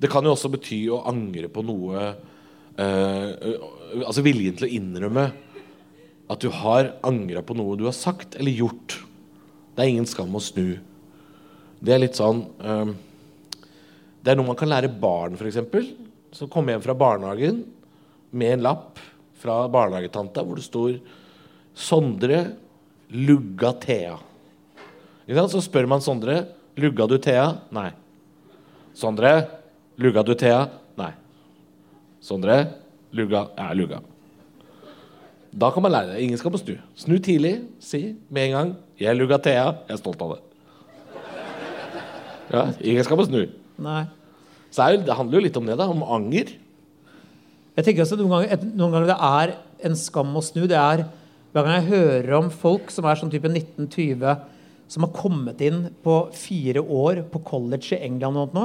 Det 0.00 0.08
kan 0.08 0.24
jo 0.24 0.32
også 0.32 0.48
bety 0.54 0.78
å 0.88 1.02
angre 1.10 1.50
på 1.52 1.60
noe 1.68 2.04
uh, 2.80 3.26
Altså 4.00 4.24
viljen 4.24 4.56
til 4.56 4.64
å 4.64 4.70
innrømme 4.78 5.26
at 6.26 6.42
du 6.42 6.50
har 6.50 6.94
angra 7.06 7.42
på 7.46 7.54
noe 7.56 7.76
du 7.78 7.86
har 7.86 7.96
sagt 7.96 8.34
eller 8.38 8.54
gjort. 8.54 8.98
Det 9.76 9.84
er 9.84 9.92
ingen 9.92 10.08
skam 10.08 10.34
å 10.34 10.42
snu. 10.42 10.78
Det 11.78 11.92
er 11.92 12.00
litt 12.00 12.16
sånn 12.16 12.40
um, 12.64 12.94
Det 14.24 14.32
er 14.32 14.38
noe 14.38 14.48
man 14.48 14.58
kan 14.58 14.70
lære 14.70 14.88
barn, 14.90 15.36
f.eks. 15.36 15.60
Som 16.34 16.50
kommer 16.50 16.74
hjem 16.74 16.84
fra 16.86 16.96
barnehagen 16.98 17.60
med 18.32 18.56
en 18.56 18.64
lapp 18.66 18.98
fra 19.38 19.66
barnehagetanta 19.70 20.42
hvor 20.42 20.58
det 20.58 20.66
står 20.66 20.96
'Sondre 21.76 22.56
lugga 23.12 23.72
Thea'. 23.76 24.16
Så 25.26 25.60
spør 25.60 25.86
man 25.86 26.00
Sondre 26.00 26.46
Lugga 26.76 27.06
du 27.06 27.16
Thea? 27.18 27.56
Nei. 27.70 27.90
Sondre 28.94 29.48
Lugga 29.96 30.22
du 30.22 30.34
Thea? 30.34 30.68
Nei. 30.96 31.12
Sondre 32.20 32.58
Lugga 33.12 33.48
Ja, 33.56 33.72
lugga. 33.72 34.00
Da 35.56 35.70
kan 35.72 35.82
man 35.82 35.92
lære 35.92 36.12
det. 36.12 36.20
Ingen 36.20 36.38
skal 36.38 36.52
på 36.52 36.60
snu. 36.60 36.74
Snu 36.94 37.16
tidlig. 37.18 37.54
Si 37.80 38.14
med 38.28 38.46
en 38.46 38.52
gang 38.52 38.76
'Jeg 39.00 39.16
lugga 39.16 39.38
Thea'. 39.38 39.74
Jeg 39.88 39.94
er 39.94 39.96
stolt 39.96 40.22
av 40.22 40.36
det. 40.36 40.40
Ja, 42.52 42.72
ingen 42.80 43.04
skal 43.04 43.16
på 43.16 43.26
snu. 43.26 43.48
Nei. 43.78 44.04
Så 44.70 45.04
det 45.04 45.16
handler 45.16 45.38
jo 45.38 45.44
litt 45.44 45.56
om 45.56 45.66
det, 45.66 45.78
da. 45.78 45.88
Om 45.88 46.02
anger. 46.02 46.52
Jeg 47.76 47.84
tenker 47.84 48.02
også 48.02 48.16
noen 48.16 48.30
ganger, 48.30 48.64
noen 48.76 48.92
ganger 48.92 49.06
det 49.06 49.20
er 49.20 49.54
en 49.84 49.96
skam 49.96 50.36
å 50.36 50.42
snu. 50.44 50.66
Det 50.66 50.76
er 50.76 51.08
hver 51.52 51.64
gang 51.64 51.78
jeg 51.80 51.88
hører 51.88 52.34
om 52.36 52.50
folk 52.52 52.90
som 52.92 53.06
er 53.08 53.16
sånn 53.16 53.32
type 53.32 53.48
1920, 53.48 54.40
som 54.92 55.06
har 55.06 55.12
kommet 55.16 55.60
inn 55.64 55.86
på 56.04 56.16
fire 56.36 56.80
år 56.80 57.22
på 57.32 57.40
college 57.48 57.96
i 57.96 58.02
England 58.04 58.36
og 58.36 58.56
nå, 58.56 58.64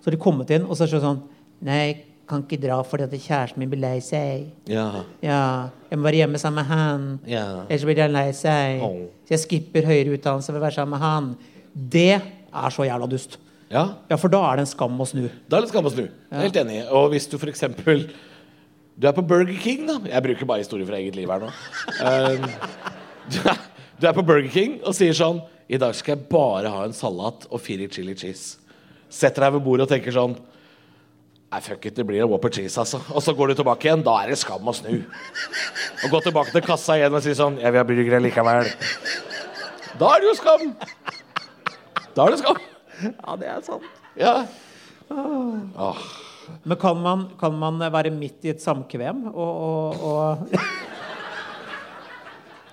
så 0.00 0.10
har 0.10 0.16
de 0.16 0.20
kommet 0.20 0.52
inn, 0.52 0.66
og 0.66 0.76
så 0.76 0.84
er 0.84 0.92
det 0.92 1.00
sånn 1.00 1.22
Nei, 1.64 2.04
kan 2.26 2.42
ikke 2.42 2.58
dra 2.62 2.80
fordi 2.86 3.06
at 3.06 3.14
kjæresten 3.14 3.62
min 3.62 3.70
blir 3.70 3.82
lei 3.82 3.96
seg. 4.04 4.48
Ja. 4.70 4.86
Ja, 5.22 5.40
jeg 5.90 5.98
må 5.98 6.08
være 6.08 6.22
hjemme 6.24 6.40
sammen 6.42 6.62
med 6.62 6.70
han. 6.70 7.08
Ja. 7.30 7.46
Ellers 7.68 7.86
blir 7.86 8.02
han 8.02 8.14
lei 8.16 8.28
seg. 8.36 8.82
Oh. 8.84 9.04
Så 9.26 9.36
jeg 9.36 9.44
skipper 9.44 9.86
høyere 9.86 10.16
utdannelse 10.16 10.50
for 10.52 10.60
å 10.60 10.64
være 10.64 10.78
sammen 10.78 10.96
med 10.96 11.04
han. 11.04 11.28
Det 11.96 12.14
er 12.16 12.74
så 12.74 12.86
jævla 12.88 13.08
dust. 13.10 13.38
ja. 13.70 13.84
Ja, 14.10 14.16
for 14.16 14.32
da 14.32 14.42
er 14.50 14.58
det 14.58 14.66
en 14.66 14.72
skam 14.72 14.98
å 15.00 15.06
snu. 15.06 15.26
Da 15.46 15.58
er 15.58 15.64
det 15.64 15.68
en 15.68 15.74
skam 15.74 15.90
å 15.90 15.94
snu. 15.94 16.06
Er 16.30 16.46
Helt 16.46 16.58
enig. 16.62 16.80
Og 16.90 17.10
hvis 17.14 17.28
du 17.30 17.38
f.eks. 17.38 17.64
Du 18.96 19.06
er 19.06 19.12
på 19.12 19.22
Burger 19.28 19.58
King, 19.60 19.84
da. 19.86 19.98
Jeg 20.08 20.24
bruker 20.24 20.48
bare 20.48 20.62
historier 20.64 20.86
fra 20.88 20.96
eget 20.96 21.16
liv 21.18 21.28
her 21.28 21.42
nå. 21.42 21.50
Um, 22.00 22.46
du, 23.34 23.40
er, 23.44 23.58
du 24.00 24.06
er 24.08 24.14
på 24.16 24.24
Burger 24.24 24.48
King 24.50 24.78
og 24.82 24.96
sier 24.96 25.12
sånn 25.16 25.42
I 25.68 25.76
dag 25.82 25.92
skal 25.98 26.16
jeg 26.16 26.28
bare 26.30 26.70
ha 26.72 26.86
en 26.86 26.96
salat 26.96 27.44
og 27.50 27.60
fire 27.60 27.90
chili 27.92 28.14
cheese. 28.16 28.56
Setter 29.12 29.44
deg 29.44 29.58
ved 29.58 29.66
bordet 29.66 29.86
og 29.86 29.92
tenker 29.92 30.14
sånn 30.16 30.38
Nei, 31.46 31.60
fuck 31.62 31.84
it, 31.86 31.94
det 31.94 32.04
blir 32.06 32.24
en 32.24 32.30
Whopper 32.30 32.50
cheese, 32.50 32.74
altså. 32.82 32.98
Og 33.14 33.22
så 33.22 33.32
går 33.36 33.52
du 33.52 33.60
tilbake 33.60 33.86
igjen. 33.86 34.02
Da 34.06 34.16
er 34.24 34.32
det 34.32 34.38
skam 34.40 34.66
å 34.66 34.74
snu. 34.74 34.90
Og 36.02 36.10
gå 36.10 36.20
tilbake 36.24 36.50
til 36.54 36.64
kassa 36.66 36.96
igjen 36.98 37.14
og 37.14 37.22
si 37.24 37.34
sånn 37.38 37.60
Jeg 37.62 37.70
vil 37.70 37.80
ha 37.80 37.86
burger 37.86 38.24
likevel. 38.24 38.70
Da 40.00 40.10
er 40.12 40.24
det 40.24 40.28
jo 40.28 40.34
skam. 40.40 40.64
Da 42.16 42.26
er 42.26 42.34
det 42.34 42.40
skam. 42.42 42.58
Ja, 43.06 43.36
det 43.38 43.50
er 43.52 43.62
sant. 43.64 43.86
Ja. 44.18 44.34
Åh. 45.12 46.02
Men 46.66 46.78
kan 46.82 46.98
man, 47.02 47.28
kan 47.40 47.54
man 47.58 47.78
være 47.92 48.10
midt 48.14 48.44
i 48.46 48.52
et 48.52 48.62
samkvem 48.62 49.28
og, 49.32 49.62
og, 49.68 50.02
og 50.10 50.56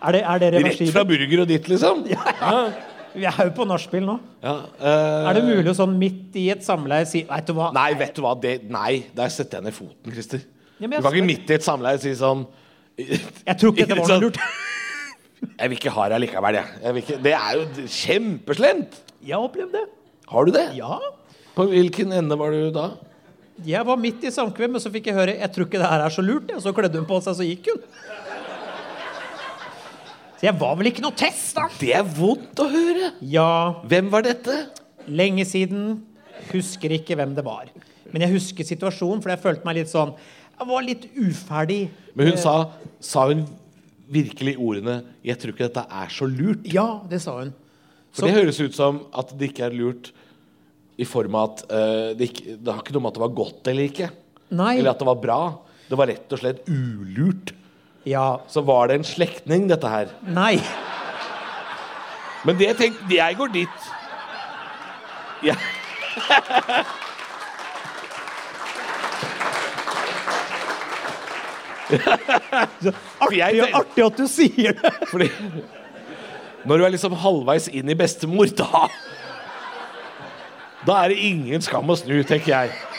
Er 0.03 0.12
det, 0.12 0.21
er 0.27 0.41
det 0.41 0.49
Rett 0.65 0.81
fra 0.91 1.05
burger 1.07 1.45
og 1.45 1.47
ditt, 1.47 1.69
liksom? 1.71 2.01
Ja. 2.12 2.25
Ja. 2.41 2.63
Vi 3.13 3.26
er 3.30 3.39
jo 3.47 3.54
på 3.56 3.65
nachspiel 3.69 4.06
nå. 4.08 4.17
Ja, 4.43 4.56
uh, 4.82 5.30
Er 5.30 5.38
det 5.38 5.43
mulig 5.45 5.69
å 5.69 5.76
sånn 5.78 5.95
midt 5.99 6.36
i 6.39 6.47
et 6.54 6.65
samleie 6.65 7.06
si 7.10 7.23
Vet 7.30 7.49
du 7.49 7.54
hva? 7.58 7.69
Nei, 7.76 7.91
vet 7.99 8.15
du 8.17 8.23
hva? 8.26 8.34
Det, 8.39 8.56
nei, 8.73 9.04
der 9.15 9.32
setter 9.34 9.60
jeg 9.60 9.67
ned 9.69 9.78
foten, 9.78 10.13
Christer. 10.15 10.43
Ja, 10.80 10.89
Du 10.89 10.97
kan 10.97 11.13
ikke 11.13 11.30
midt 11.30 11.54
i 11.54 11.58
et 11.58 11.65
samleie 11.65 12.02
si 12.02 12.13
sånn 12.17 12.45
Jeg 12.97 13.58
tror 13.60 13.73
ikke 13.73 13.86
dette 13.89 13.99
var 14.02 14.13
noe 14.15 14.26
lurt. 14.28 14.41
Jeg 15.43 15.69
vil 15.69 15.78
ikke 15.78 15.93
ha 15.93 16.10
det 16.12 16.21
likevel, 16.23 16.58
jeg. 16.60 16.78
jeg 16.84 17.04
ikke, 17.04 17.17
det 17.26 17.34
er 17.38 17.58
jo 17.60 17.88
kjempeslemt! 17.99 19.02
Jeg 19.23 19.36
har 19.36 19.47
opplevd 19.47 19.76
det. 19.76 19.84
Har 20.32 20.47
du 20.47 20.54
det? 20.56 20.67
Ja. 20.78 20.97
På 21.54 21.65
hvilken 21.69 22.13
ende 22.15 22.38
var 22.39 22.56
du 22.56 22.69
da? 22.73 22.88
Jeg 23.63 23.86
var 23.86 23.99
midt 24.02 24.23
i 24.26 24.32
samkvem, 24.34 24.73
men 24.76 24.82
så 24.82 24.89
fikk 24.93 25.12
jeg 25.12 25.17
høre 25.17 25.36
Jeg 25.38 25.52
tror 25.54 25.67
ikke 25.67 25.82
det 25.82 25.89
her 25.91 26.04
er 26.04 26.13
så 26.13 26.23
lurt. 26.26 26.49
Og 26.56 26.63
så 26.63 26.73
kledde 26.76 26.97
hun 26.97 27.10
på 27.10 27.19
seg, 27.21 27.38
så 27.38 27.45
gikk 27.45 27.69
hun. 27.69 27.84
Så 30.43 30.49
jeg 30.49 30.60
var 30.60 30.73
vel 30.75 30.89
ikke 30.89 31.01
noe 31.06 31.15
test, 31.15 31.53
da. 31.56 31.69
Det 31.79 31.93
er 31.95 32.03
vondt 32.03 32.60
å 32.60 32.65
høre! 32.67 33.13
Ja, 33.32 33.79
Hvem 33.88 34.10
var 34.12 34.25
dette? 34.25 34.58
lenge 35.08 35.45
siden. 35.47 36.01
Husker 36.49 36.91
ikke 36.91 37.15
hvem 37.15 37.32
det 37.38 37.45
var. 37.45 37.69
Men 38.12 38.25
jeg 38.25 38.34
husker 38.34 38.67
situasjonen, 38.67 39.21
for 39.23 39.32
jeg 39.32 39.39
følte 39.39 39.63
meg 39.63 39.77
litt 39.79 39.91
sånn 39.91 40.12
Jeg 40.60 40.67
var 40.67 40.84
litt 40.84 41.06
uferdig. 41.15 41.89
Men 42.13 42.34
hun 42.34 42.38
sa 42.41 42.56
Sa 42.99 43.29
hun 43.29 43.45
virkelig 44.12 44.58
ordene 44.60 45.06
'Jeg 45.23 45.39
tror 45.39 45.53
ikke 45.53 45.69
dette 45.69 45.86
er 45.88 46.12
så 46.12 46.27
lurt'? 46.27 46.67
Ja, 46.67 46.99
det 47.10 47.21
sa 47.21 47.39
hun. 47.39 47.53
For 48.12 48.27
det 48.27 48.36
høres 48.36 48.60
ut 48.60 48.75
som 48.75 49.06
at 49.15 49.32
det 49.38 49.53
ikke 49.53 49.71
er 49.71 49.71
lurt 49.71 50.12
i 50.99 51.06
form 51.06 51.36
av 51.36 51.51
at 51.53 51.63
uh, 51.71 52.12
det, 52.19 52.29
ikke, 52.29 52.58
det 52.60 52.67
har 52.67 52.84
ikke 52.84 52.93
noe 52.93 53.01
med 53.01 53.12
at 53.12 53.15
det 53.15 53.23
var 53.23 53.38
godt 53.39 53.67
eller 53.71 53.84
ikke. 53.88 54.12
Nei. 54.51 54.77
Eller 54.77 54.91
at 54.91 54.99
det 54.99 55.08
var 55.08 55.15
bra. 55.23 55.58
Det 55.88 55.97
var 55.97 56.08
rett 56.08 56.36
og 56.36 56.39
slett 56.39 56.67
ulurt. 56.67 57.33
Ja. 58.05 58.41
Så 58.47 58.61
var 58.61 58.87
det 58.87 58.95
en 58.99 59.07
slektning, 59.07 59.67
dette 59.71 59.89
her. 59.89 60.11
Nei. 60.27 60.57
Men 62.43 62.57
det 62.59 62.73
tenkte 62.77 63.15
Jeg 63.15 63.37
går 63.39 63.53
dit. 63.53 63.91
Ja. 65.43 65.55
artig, 73.19 73.37
jeg 73.37 73.73
artig 73.75 74.05
at 74.05 74.17
du 74.17 74.27
sier 74.31 74.75
det. 74.79 74.93
Fordi 75.11 75.29
når 76.63 76.79
du 76.79 76.85
er 76.85 76.93
liksom 76.95 77.15
halvveis 77.19 77.67
inn 77.71 77.91
i 77.91 77.97
bestemor, 77.99 78.47
da 78.55 78.87
Da 80.87 81.03
er 81.03 81.13
det 81.13 81.19
ingen 81.27 81.61
skam 81.63 81.91
å 81.91 81.95
snu, 81.95 82.17
tenker 82.27 82.51
jeg. 82.51 82.92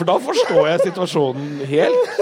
For 0.00 0.08
da 0.08 0.14
forstår 0.24 0.68
jeg 0.70 0.80
situasjonen 0.88 1.60
helt. 1.68 2.20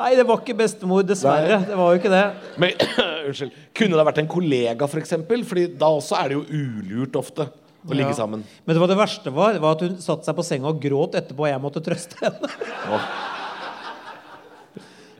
Nei, 0.00 0.14
det 0.16 0.24
var 0.24 0.40
ikke 0.40 0.54
bestemor, 0.56 1.04
dessverre. 1.04 1.58
Det 1.68 1.76
var 1.76 1.92
jo 1.92 2.00
ikke 2.00 2.10
det. 2.12 2.22
Men 2.62 2.72
unnskyld, 3.28 3.50
kunne 3.76 3.98
det 4.00 4.06
vært 4.08 4.20
en 4.22 4.30
kollega, 4.32 4.88
for 4.88 4.98
eksempel? 5.02 5.42
Fordi 5.46 5.66
da 5.78 5.90
også 5.98 6.16
er 6.16 6.32
det 6.32 6.38
jo 6.38 6.44
ulurt 6.56 7.18
ofte 7.20 7.46
å 7.50 7.92
ligge 7.96 8.10
Ja. 8.14 8.16
sammen. 8.22 8.42
Men 8.64 8.74
det, 8.76 8.80
var 8.82 8.90
det 8.90 8.96
verste 8.98 9.32
var, 9.36 9.58
var 9.60 9.76
at 9.76 9.84
hun 9.86 9.98
satte 10.00 10.24
seg 10.26 10.38
på 10.40 10.44
senga 10.46 10.72
og 10.72 10.80
gråt 10.82 11.14
etterpå, 11.20 11.44
og 11.46 11.52
jeg 11.52 11.62
måtte 11.62 11.82
trøste 11.84 12.16
henne. 12.24 12.50
Åh, 12.96 13.06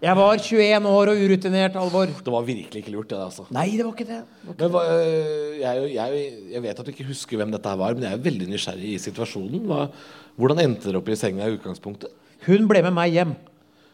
Jeg 0.00 0.16
var 0.16 0.38
21 0.40 0.86
år 0.88 1.10
og 1.12 1.18
urutinert, 1.20 1.74
Alvor. 1.76 2.08
det 2.08 2.32
var 2.32 2.44
virkelig 2.46 2.80
ikke 2.80 2.92
lurt, 2.94 3.10
det. 3.10 3.18
altså 3.20 3.44
Nei, 3.52 3.66
det 3.76 3.84
var 3.84 3.92
ikke 3.92 4.06
det. 4.08 4.20
Men 4.46 4.70
hva, 4.72 4.84
øh, 4.94 5.58
jeg, 5.60 5.90
jeg, 5.92 6.22
jeg 6.54 6.62
vet 6.64 6.80
at 6.80 6.86
du 6.86 6.92
ikke 6.94 7.08
husker 7.10 7.36
hvem 7.36 7.52
dette 7.52 7.74
var, 7.82 7.92
men 7.98 8.06
jeg 8.08 8.16
er 8.16 8.24
veldig 8.24 8.48
nysgjerrig 8.48 8.94
i 8.94 9.02
situasjonen. 9.02 9.66
Hva, 9.68 9.82
hvordan 10.40 10.62
endte 10.64 10.88
dere 10.88 11.02
opp 11.02 11.10
i 11.12 11.18
senga 11.20 11.44
i 11.44 11.58
utgangspunktet? 11.58 12.14
Hun 12.46 12.64
ble 12.70 12.80
med 12.86 12.96
meg 12.96 13.12
hjem. 13.18 13.34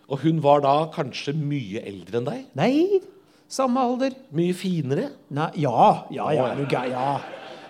Og 0.07 0.22
hun 0.22 0.38
var 0.44 0.62
da 0.62 0.76
kanskje 0.94 1.34
mye 1.34 1.82
eldre 1.82 2.20
enn 2.20 2.28
deg? 2.30 2.44
Nei, 2.54 3.00
samme 3.50 3.82
alder. 3.82 4.14
Mye 4.30 4.54
finere? 4.54 5.09
Nei, 5.34 5.50
ja, 5.66 5.88
ja, 6.14 6.30
ja? 6.38 6.52
Ja. 6.86 7.09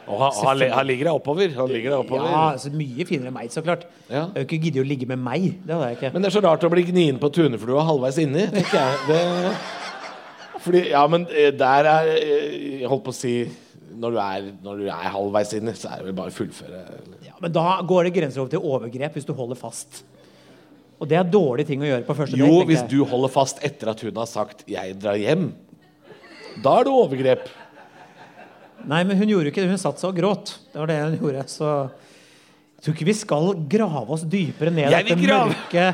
Og 0.06 0.20
han, 0.22 0.36
han, 0.38 0.60
han 0.70 0.86
ligger 0.86 1.08
deg 1.08 1.18
oppover. 1.18 1.54
Oppover. 1.98 2.28
ja, 2.30 2.42
altså 2.52 2.70
mye 2.70 3.06
finere 3.08 3.32
enn 3.32 3.34
meg, 3.34 3.50
så 3.50 3.62
klart. 3.66 3.88
Ja. 4.06 4.28
Jeg 4.28 4.36
har 4.36 4.46
ikke 4.46 4.60
giddet 4.62 4.84
å 4.84 4.86
ligge 4.86 5.08
med 5.10 5.18
meg. 5.18 5.48
Det 5.66 5.74
hadde 5.74 5.90
jeg 5.90 5.98
ikke. 5.98 6.12
Men 6.14 6.22
det 6.22 6.30
er 6.30 6.36
så 6.36 6.42
rart 6.46 6.66
å 6.66 6.70
bli 6.72 6.86
gnien 6.92 7.18
på 7.22 7.30
tuneflua 7.34 7.84
halvveis 7.88 8.20
inni, 8.22 8.46
tenker 8.54 8.78
jeg. 8.78 9.00
Det, 9.10 9.20
fordi, 10.66 10.82
ja, 10.92 11.04
men 11.10 11.26
eh, 11.30 11.52
der 11.54 11.86
er 11.90 12.08
eh, 12.10 12.80
Jeg 12.80 12.90
holdt 12.90 13.04
på 13.06 13.14
å 13.14 13.16
si 13.16 13.36
når 13.96 14.12
du, 14.12 14.18
er, 14.20 14.48
når 14.64 14.80
du 14.82 14.88
er 14.92 15.12
halvveis 15.14 15.54
inni, 15.56 15.72
så 15.78 15.88
er 15.92 16.02
det 16.02 16.10
vel 16.10 16.16
bare 16.18 16.32
å 16.32 16.36
fullføre. 16.36 16.82
Ja, 17.24 17.36
men 17.40 17.54
da 17.54 17.78
går 17.86 18.08
det 18.08 18.16
grenser 18.18 18.42
over 18.42 18.52
til 18.52 18.66
overgrep 18.66 19.16
hvis 19.16 19.28
du 19.28 19.32
holder 19.36 19.58
fast. 19.58 20.02
Og 21.00 21.08
det 21.08 21.18
er 21.18 21.28
dårlig 21.28 21.66
ting 21.68 21.82
å 21.84 21.88
gjøre 21.88 22.06
på 22.06 22.16
første 22.16 22.38
Jo, 22.40 22.48
tenker 22.50 22.70
hvis 22.72 22.84
du 22.92 22.98
holder 23.08 23.32
fast 23.32 23.62
etter 23.66 23.92
at 23.92 24.02
hun 24.04 24.16
har 24.16 24.28
sagt 24.28 24.64
'jeg 24.68 24.96
drar 25.00 25.16
hjem', 25.20 25.50
da 26.64 26.78
er 26.80 26.84
det 26.88 26.92
overgrep. 26.92 27.48
Nei, 28.86 29.02
men 29.06 29.18
hun 29.18 29.30
gjorde 29.30 29.50
ikke 29.50 29.64
det. 29.64 29.70
Hun 29.72 29.80
satt 29.82 30.02
seg 30.02 30.12
og 30.12 30.18
gråt. 30.20 30.52
Det 30.72 30.78
var 30.82 30.90
det 30.90 30.98
hun 31.02 31.16
gjorde. 31.18 31.46
Så 31.50 31.70
jeg 32.76 32.84
tror 32.84 32.94
ikke 32.96 33.08
vi 33.08 33.16
skal 33.18 33.48
grave 33.72 34.14
oss 34.14 34.26
dypere 34.30 34.70
ned 34.74 34.90
i 34.92 35.00
dette 35.00 35.18
grave. 35.22 35.54
mørke 35.54 35.86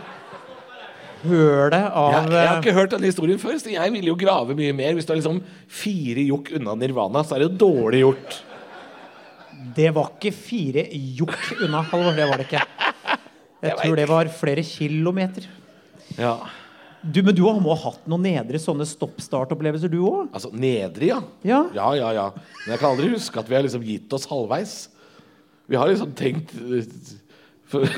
hølet 1.23 1.85
av 1.87 2.09
Jeg, 2.17 2.31
jeg 2.33 2.49
har 2.49 2.57
eh, 2.57 2.61
ikke 2.61 2.75
hørt 2.77 2.95
denne 2.97 3.09
historien 3.09 3.39
før, 3.41 3.59
så 3.63 3.71
jeg 3.71 3.93
ville 3.95 4.11
jo 4.11 4.17
grave 4.19 4.57
mye 4.59 4.73
mer. 4.77 4.97
Hvis 4.99 5.07
du 5.09 5.13
er 5.15 5.21
liksom 5.21 5.39
fire 5.71 6.25
jokk 6.27 6.51
unna 6.59 6.75
Nirvana, 6.79 7.23
så 7.25 7.37
er 7.37 7.45
det 7.45 7.51
jo 7.53 7.61
dårlig 7.63 8.03
gjort. 8.03 8.41
Det 9.77 9.93
var 9.95 10.11
ikke 10.17 10.33
fire 10.35 10.87
jokk 10.91 11.39
unna, 11.63 11.85
Halvor. 11.93 12.17
Det 12.19 12.27
var 12.29 12.41
det 12.43 12.49
ikke. 12.51 12.65
Jeg 13.63 13.71
Jeg 13.71 13.79
tror 13.79 13.97
det 14.01 14.09
var 14.11 14.33
flere 14.35 14.65
kilometer. 14.67 15.47
Ja. 16.19 16.35
Du, 17.03 17.19
men 17.27 17.35
du 17.35 17.43
må 17.43 17.75
ha 17.75 17.91
hatt 17.91 18.05
noen 18.07 18.23
nedre 18.29 18.61
sånne 18.63 18.87
stopp-start-opplevelser, 18.87 19.91
du 19.91 20.05
òg? 20.07 20.29
Altså, 20.31 20.53
nedre, 20.55 21.09
ja. 21.09 21.19
Ja. 21.43 21.65
Ja, 21.75 21.89
ja, 21.99 22.13
ja. 22.15 22.27
Men 22.63 22.77
jeg 22.77 22.83
kan 22.83 22.93
aldri 22.93 23.11
huske 23.11 23.43
at 23.43 23.51
vi 23.51 23.57
har 23.59 23.65
liksom 23.67 23.83
gitt 23.87 24.15
oss 24.15 24.29
halvveis. 24.31 24.77
Vi 25.67 25.79
har 25.79 25.91
liksom 25.91 26.13
tenkt 26.19 26.55
eh, 26.55 26.87
for, 27.67 27.87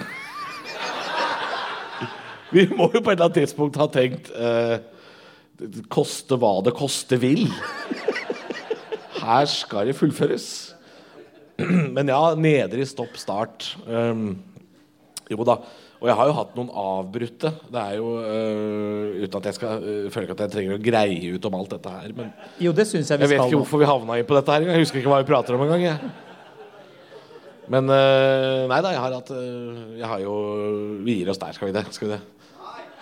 Vi 2.54 2.64
må 2.72 2.88
jo 2.94 3.02
på 3.02 3.10
et 3.10 3.16
eller 3.16 3.26
annet 3.26 3.40
tidspunkt 3.42 3.76
ha 3.80 3.88
tenkt 3.92 4.30
uh, 4.32 4.78
Koste 5.92 6.38
hva 6.40 6.54
det 6.64 6.72
koste 6.76 7.18
vil. 7.20 7.44
Her 9.20 9.44
skal 9.50 9.90
det 9.90 9.98
fullføres. 9.98 10.74
Men 11.94 12.10
ja, 12.10 12.34
nedre 12.38 12.82
i 12.82 12.88
stopp 12.88 13.16
start. 13.20 13.74
Um, 13.86 14.38
jo 15.30 15.46
da. 15.46 15.60
Og 16.02 16.10
jeg 16.10 16.16
har 16.18 16.28
jo 16.28 16.34
hatt 16.36 16.56
noen 16.58 16.70
avbrutte. 16.80 17.50
Det 17.72 17.80
er 17.80 17.94
jo 17.96 18.08
øh, 18.20 19.22
Uten 19.24 19.38
at 19.38 19.46
jeg 19.48 19.56
skal 19.56 19.84
øh, 19.84 20.10
føler 20.12 20.34
at 20.34 20.42
jeg 20.44 20.52
trenger 20.52 20.76
å 20.76 20.82
greie 20.82 21.30
ut 21.36 21.48
om 21.48 21.56
alt 21.60 21.72
dette 21.76 21.94
her. 21.94 22.12
Men 22.18 22.34
Jo, 22.60 22.74
det 22.76 22.86
synes 22.90 23.08
jeg 23.10 23.22
vi 23.22 23.24
jeg 23.28 23.32
vet 23.32 23.40
skal 23.40 23.52
ikke 23.52 23.62
hvorfor 23.62 23.80
vi 23.80 23.88
havna 23.88 24.18
inn 24.20 24.28
på 24.28 24.36
dette 24.36 24.52
her 24.52 24.64
engang. 24.64 24.76
Jeg 24.76 24.86
husker 24.88 25.00
ikke 25.00 25.14
hva 25.14 25.22
vi 25.22 25.30
prater 25.30 25.56
om 25.56 25.64
engang. 25.64 26.12
Men 27.72 27.88
øh, 27.88 28.66
nei 28.68 28.80
da, 28.84 28.92
jeg 28.92 29.00
har 29.00 29.14
hatt 29.16 29.30
øh, 29.32 29.96
Jeg 29.96 30.08
har 30.10 30.20
jo 30.20 30.32
Vi 31.06 31.14
gir 31.20 31.30
oss 31.32 31.40
der, 31.40 31.54
skal 31.56 31.70
vi 31.70 31.76
det? 31.78 31.84
Skal 31.96 32.10
vi 32.10 32.12
det? 32.12 32.20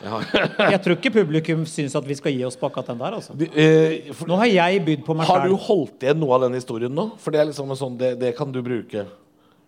Jeg 0.03 0.43
Jeg 0.75 0.83
tror 0.85 0.97
ikke 0.99 1.13
publikum 1.15 1.65
syns 1.67 1.95
at 1.99 2.07
vi 2.07 2.15
skal 2.19 2.35
gi 2.35 2.45
oss 2.47 2.59
på 2.59 2.67
akkurat 2.67 2.89
den 2.91 3.03
der. 3.03 3.17
altså. 3.19 3.35
Du, 3.39 3.45
øh, 3.47 4.15
for, 4.15 4.31
Nå 4.31 4.39
har 4.41 4.51
jeg 4.51 4.85
bydd 4.87 5.05
på 5.07 5.15
meg 5.19 5.27
har 5.31 5.47
du 5.47 5.55
holdt 5.55 6.07
igjen 6.07 6.19
noe 6.23 6.39
av 6.39 6.47
den 6.47 6.57
historien 6.59 6.95
nå? 6.95 7.13
For 7.23 7.35
det 7.35 7.43
er 7.43 7.51
liksom 7.51 7.71
en 7.71 7.79
sånn 7.79 7.99
Det, 7.99 8.15
det 8.21 8.33
kan 8.39 8.51
du 8.55 8.63
bruke. 8.67 9.07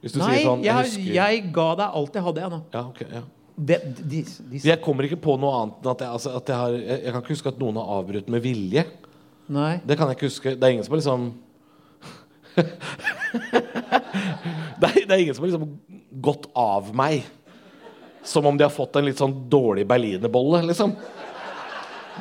Hvis 0.05 0.13
du 0.13 0.19
Nei, 0.21 0.35
sier 0.35 0.45
sånn 0.45 0.61
jeg, 0.67 0.89
jeg, 1.01 1.15
jeg 1.17 1.45
ga 1.55 1.71
deg 1.81 1.95
alt 2.01 2.17
jeg 2.19 2.25
hadde, 2.27 2.41
jeg 2.45 2.53
nå. 2.53 2.59
Ja, 2.75 2.83
ok, 2.91 2.99
ja. 3.09 3.23
De, 3.55 3.77
de, 3.87 4.19
de, 4.51 4.59
Jeg 4.67 4.81
kommer 4.83 5.07
ikke 5.07 5.21
på 5.25 5.37
noe 5.41 5.53
annet 5.63 5.79
enn 5.81 5.91
at 5.95 6.03
jeg, 6.03 6.11
altså, 6.19 6.33
at 6.37 6.51
jeg 6.51 6.59
har 6.59 6.75
jeg, 6.75 6.99
jeg 7.07 7.15
kan 7.15 7.23
ikke 7.23 7.35
huske 7.37 7.53
at 7.55 7.61
noen 7.63 7.79
har 7.81 7.93
avbrutt 7.97 8.29
med 8.35 8.45
vilje. 8.45 8.85
nei. 9.55 9.73
Det 9.87 9.97
kan 9.97 10.11
jeg 10.11 10.19
ikke 10.19 10.29
huske. 10.29 10.53
Det 10.59 10.69
er 10.69 10.75
ingen 10.75 10.85
som 10.85 10.97
har 10.97 11.01
liksom 11.01 11.25
det, 14.83 14.87
er, 14.91 15.01
det 15.09 15.15
er 15.17 15.23
ingen 15.25 15.35
som 15.35 15.43
har 15.47 15.51
liksom 15.51 15.71
gått 16.23 16.45
av 16.59 16.93
meg 16.95 17.25
som 18.25 18.47
om 18.47 18.59
de 18.59 18.65
har 18.67 18.73
fått 18.73 18.97
en 19.01 19.09
litt 19.09 19.21
sånn 19.21 19.35
dårlig 19.51 19.85
berlinerbolle, 19.89 20.63
liksom. 20.69 20.95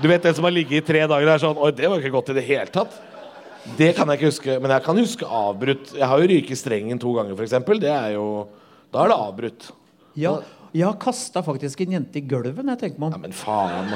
Du 0.02 0.08
vet 0.10 0.24
den 0.24 0.34
som 0.36 0.48
har 0.48 0.56
ligget 0.56 0.80
i 0.82 0.86
tre 0.88 1.04
dager 1.06 1.28
og 1.28 1.34
er 1.36 1.42
sånn 1.44 1.60
Oi, 1.62 1.70
det 1.76 1.90
var 1.92 2.02
ikke 2.02 2.16
godt 2.16 2.32
i 2.34 2.38
det 2.40 2.46
hele 2.48 2.72
tatt. 2.74 2.96
Det 3.78 3.94
kan 3.96 4.10
jeg 4.12 4.20
ikke 4.20 4.30
huske. 4.32 4.58
Men 4.60 4.74
jeg 4.76 4.84
kan 4.86 5.00
huske 5.00 5.28
avbrutt. 5.28 5.94
Jeg 5.96 6.08
har 6.10 6.20
jo 6.22 6.30
ryket 6.34 6.60
strengen 6.60 7.00
to 7.02 7.14
ganger, 7.16 7.38
f.eks. 7.38 7.56
Det 7.80 7.92
er 7.92 8.16
jo 8.18 8.26
Da 8.94 9.04
er 9.06 9.14
det 9.14 9.18
avbrutt. 9.18 9.70
Ja, 10.20 10.36
jeg 10.74 10.86
har 10.86 10.98
kasta 11.02 11.42
faktisk 11.46 11.82
en 11.86 11.96
jente 11.98 12.20
i 12.20 12.26
gulvet. 12.28 12.60
jeg 12.66 12.80
tenker 12.82 13.00
meg 13.02 13.16
Ja, 13.16 13.22
men 13.22 13.32
faen. 13.34 13.94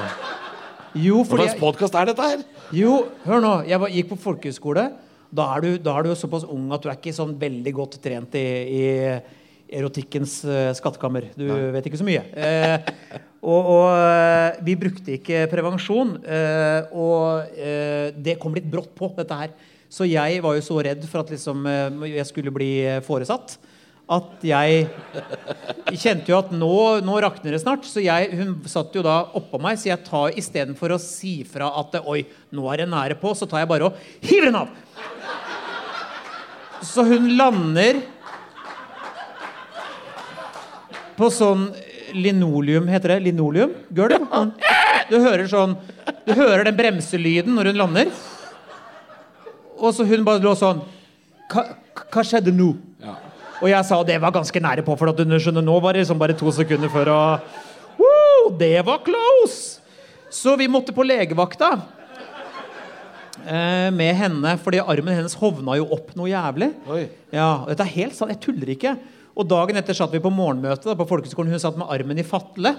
Jo, 0.98 1.20
Hva 1.28 1.44
slags 1.44 1.60
podkast 1.60 1.96
er 2.00 2.06
dette 2.10 2.24
her? 2.24 2.44
jo, 2.74 3.06
hør 3.26 3.42
nå. 3.44 3.52
Jeg 3.68 3.80
var, 3.80 3.90
gikk 3.94 4.10
på 4.14 4.18
folkehøyskole. 4.24 4.88
Da 5.30 5.46
er, 5.58 5.62
du, 5.62 5.78
da 5.84 5.98
er 5.98 6.04
du 6.04 6.10
jo 6.10 6.16
såpass 6.16 6.46
ung 6.48 6.72
at 6.74 6.82
du 6.82 6.88
er 6.90 6.96
ikke 6.96 7.14
sånn 7.14 7.36
veldig 7.38 7.74
godt 7.76 8.00
trent 8.02 8.34
i, 8.40 8.46
i 8.72 8.86
erotikkens 9.70 10.40
eh, 10.48 10.72
skattkammer. 10.78 11.30
Du 11.38 11.48
vet 11.76 11.88
ikke 11.90 12.00
så 12.00 12.08
mye. 12.08 12.24
Eh, 12.34 12.92
og, 13.42 13.72
og 13.74 13.88
eh, 13.94 14.60
vi 14.68 14.76
brukte 14.80 15.16
ikke 15.18 15.46
prevensjon. 15.52 16.18
eh, 16.24 16.92
og 16.96 17.58
eh, 17.58 18.12
det 18.16 18.38
kom 18.42 18.56
litt 18.58 18.70
brått 18.72 18.94
på, 18.98 19.12
dette 19.18 19.42
her. 19.44 19.56
Så 19.88 20.08
jeg 20.08 20.42
var 20.44 20.58
jo 20.58 20.64
så 20.66 20.82
redd 20.84 21.06
for 21.08 21.24
at 21.24 21.32
liksom, 21.32 21.66
eh, 21.68 22.14
jeg 22.18 22.30
skulle 22.32 22.54
bli 22.56 22.72
foresatt. 23.08 23.58
At 24.08 24.44
jeg 24.48 24.86
kjente 26.00 26.32
jo 26.32 26.38
at 26.38 26.52
nå, 26.56 26.74
nå 27.04 27.16
rakner 27.24 27.52
det 27.52 27.60
snart. 27.60 27.84
Så 27.84 28.00
jeg, 28.00 28.30
hun 28.40 28.54
satt 28.72 28.96
jo 28.96 29.04
da 29.04 29.18
oppå 29.36 29.60
meg, 29.60 29.80
så 29.80 29.92
jeg 29.92 30.06
tar 30.08 30.38
istedenfor 30.40 30.96
å 30.96 31.02
si 31.02 31.42
fra 31.48 31.74
at 31.82 32.00
oi, 32.08 32.22
nå 32.56 32.70
er 32.72 32.86
det 32.86 32.92
nære 32.94 33.20
på, 33.20 33.36
så 33.36 33.50
tar 33.50 33.66
jeg 33.66 33.72
bare 33.74 33.90
og 33.90 34.00
hiver 34.24 34.48
den 34.48 34.62
av. 34.62 34.72
Så 36.88 37.04
hun 37.10 37.34
lander 37.36 38.00
på 41.18 41.30
sånn 41.34 41.68
linoleum, 42.16 42.88
heter 42.92 43.16
det? 43.16 43.20
Linoleum? 43.28 43.74
Gulv? 43.94 44.28
Du 45.10 45.18
hører 45.24 45.48
sånn 45.50 45.78
Du 46.28 46.34
hører 46.36 46.68
den 46.68 46.76
bremselyden 46.78 47.56
når 47.56 47.72
hun 47.72 47.80
lander. 47.82 48.12
Og 49.78 49.94
så 49.96 50.06
hun 50.08 50.26
bare 50.28 50.44
lå 50.44 50.54
sånn 50.58 50.82
Hva, 51.52 52.24
skjedde 52.24 52.54
nå? 52.56 52.74
Og 53.58 53.70
jeg 53.72 53.88
sa 53.88 53.98
det 54.06 54.20
var 54.22 54.36
ganske 54.36 54.62
nære 54.62 54.84
på, 54.86 54.94
for 55.00 55.10
at 55.10 55.18
du 55.18 55.38
skjønner, 55.40 55.66
nå 55.66 55.80
var 55.82 55.96
det 55.98 56.04
liksom 56.04 56.20
bare 56.22 56.36
to 56.38 56.52
sekunder 56.54 56.92
før 56.94 57.14
å 57.14 57.22
Woo, 57.98 58.52
Det 58.60 58.76
var 58.86 59.02
close! 59.06 59.80
Så 60.30 60.58
vi 60.60 60.68
måtte 60.70 60.94
på 60.94 61.06
legevakta 61.08 61.70
eh, 63.48 63.88
med 63.96 64.12
henne, 64.20 64.58
fordi 64.62 64.82
armen 64.84 65.16
hennes 65.16 65.38
hovna 65.40 65.78
jo 65.80 65.88
opp 65.96 66.12
noe 66.20 66.28
jævlig. 66.30 66.68
Oi. 66.92 67.06
Ja, 67.32 67.64
Dette 67.70 67.86
er 67.88 67.94
helt 67.96 68.18
sant, 68.18 68.34
jeg 68.36 68.42
tuller 68.44 68.74
ikke. 68.76 68.98
Og 69.38 69.46
Dagen 69.46 69.78
etter 69.78 69.94
satt 69.94 70.14
vi 70.16 70.22
på 70.24 70.32
morgenmøte 70.34 70.90
da, 70.90 70.96
på 70.98 71.06
folkeskolen. 71.10 71.54
Hun 71.54 71.62
satt 71.62 71.78
med 71.78 71.90
armen 71.94 72.18
i 72.18 72.26
fatle. 72.26 72.74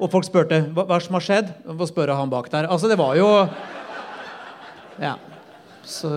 Og 0.00 0.08
folk 0.08 0.24
spurte 0.24 0.62
hva, 0.72 0.86
hva 0.88 0.96
som 1.04 1.18
har 1.18 1.26
skjedd. 1.26 1.50
Hva 1.76 1.88
spør 1.88 2.14
han 2.16 2.32
bak 2.32 2.48
der? 2.52 2.70
Altså, 2.72 2.88
det 2.88 2.96
var 3.00 3.18
jo 3.20 3.28
Ja. 5.00 5.16
Så 5.84 6.08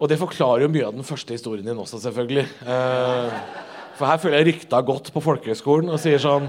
Og 0.00 0.08
det 0.08 0.16
forklarer 0.20 0.64
jo 0.64 0.72
mye 0.72 0.86
av 0.86 0.94
den 0.96 1.04
første 1.04 1.36
historien 1.36 1.66
din 1.66 1.76
også, 1.76 2.00
selvfølgelig. 2.00 2.46
Eh, 2.64 3.40
for 3.98 4.08
her 4.08 4.20
føler 4.20 4.40
jeg 4.40 4.46
rykta 4.48 4.80
godt 4.80 5.10
på 5.12 5.20
folkehøgskolen 5.20 5.92
og 5.92 6.00
sier 6.00 6.20
sånn 6.22 6.48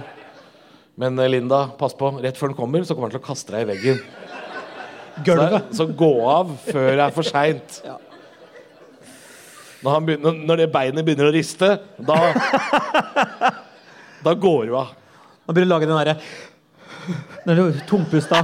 Men 0.96 1.20
eh, 1.20 1.28
Linda, 1.32 1.66
pass 1.80 1.96
på. 1.98 2.14
Rett 2.24 2.40
før 2.40 2.54
den 2.54 2.60
kommer, 2.60 2.84
så 2.88 2.96
kommer 2.96 3.10
han 3.10 3.18
til 3.18 3.24
å 3.24 3.28
kaste 3.28 3.52
deg 3.52 3.66
i 3.66 3.72
veggen. 3.74 4.00
Så, 5.12 5.26
Gulvet. 5.28 5.76
så 5.76 5.86
gå 6.00 6.14
av 6.32 6.56
før 6.64 6.96
det 6.96 7.04
er 7.04 7.16
for 7.16 7.28
seint. 7.28 7.82
Når, 9.82 9.92
han 9.96 10.06
begynner- 10.06 10.42
når 10.46 10.58
det 10.62 10.68
beinet 10.74 11.06
begynner 11.06 11.30
å 11.32 11.34
riste, 11.36 11.72
da 11.98 12.18
Da 14.22 14.34
går 14.38 14.66
du 14.70 14.76
av. 14.78 14.92
Begynner 15.50 15.70
å 15.70 15.74
lage 15.76 15.88
den 15.90 15.98
derre 15.98 16.18
Den 17.46 17.58
der 17.58 17.80
tungpusta. 17.90 18.44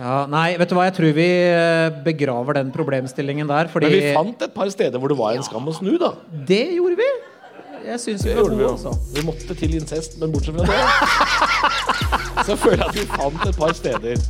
Ja, 0.00 0.24
nei, 0.30 0.54
vet 0.58 0.70
du 0.70 0.76
hva, 0.78 0.84
jeg 0.86 0.94
tror 0.96 1.14
vi 1.16 1.26
eh, 1.50 1.88
begraver 2.06 2.56
den 2.60 2.70
problemstillingen 2.74 3.48
der. 3.50 3.68
Fordi 3.72 3.88
Men 3.88 3.94
vi 3.96 4.12
fant 4.14 4.44
et 4.46 4.54
par 4.54 4.70
steder 4.70 4.98
hvor 5.02 5.10
det 5.12 5.18
var 5.18 5.34
en 5.36 5.42
skam 5.46 5.66
å 5.70 5.74
snu, 5.76 5.92
da. 6.00 6.12
Det 6.46 6.62
gjorde 6.76 6.96
vi. 7.00 7.08
Jeg 7.86 7.98
syns 8.02 8.22
vi 8.26 8.34
var 8.36 8.44
vi 8.50 8.58
gode, 8.60 8.70
altså. 8.76 8.92
Vi 9.16 9.24
måtte 9.26 9.56
til 9.58 9.74
incest, 9.78 10.18
men 10.20 10.32
bortsett 10.34 10.54
fra 10.58 10.66
det 10.68 12.46
Så 12.46 12.56
føler 12.60 12.82
jeg 12.84 12.88
at 12.90 12.98
vi 12.98 13.06
fant 13.14 13.46
et 13.48 13.58
par 13.58 13.72
steder. 13.76 14.22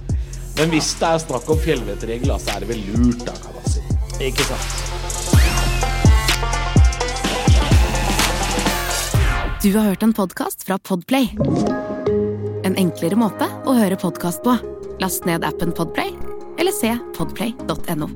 Men 0.61 0.69
hvis 0.75 0.91
det 1.01 1.09
er 1.09 1.21
snakk 1.23 1.47
om 1.49 1.57
fjellvettregler, 1.57 2.37
så 2.37 2.53
er 2.53 2.61
det 2.61 2.67
vel 2.69 2.83
lurt, 2.91 3.23
da, 3.25 3.33
kan 3.33 3.55
man 3.57 3.65
si. 3.65 3.81
Ikke 4.27 4.45
sant. 4.45 4.69
Du 9.65 9.71
har 9.73 9.89
hørt 9.89 10.05
en 10.05 10.13
podkast 10.13 10.69
fra 10.69 10.77
Podplay. 10.77 11.33
En 12.69 12.77
enklere 12.77 13.17
måte 13.17 13.49
å 13.65 13.77
høre 13.81 13.97
podkast 14.01 14.45
på. 14.45 14.59
Last 15.01 15.25
ned 15.25 15.49
appen 15.49 15.73
Podplay, 15.73 16.13
eller 16.61 16.77
se 16.77 16.93
podplay.no. 17.17 18.13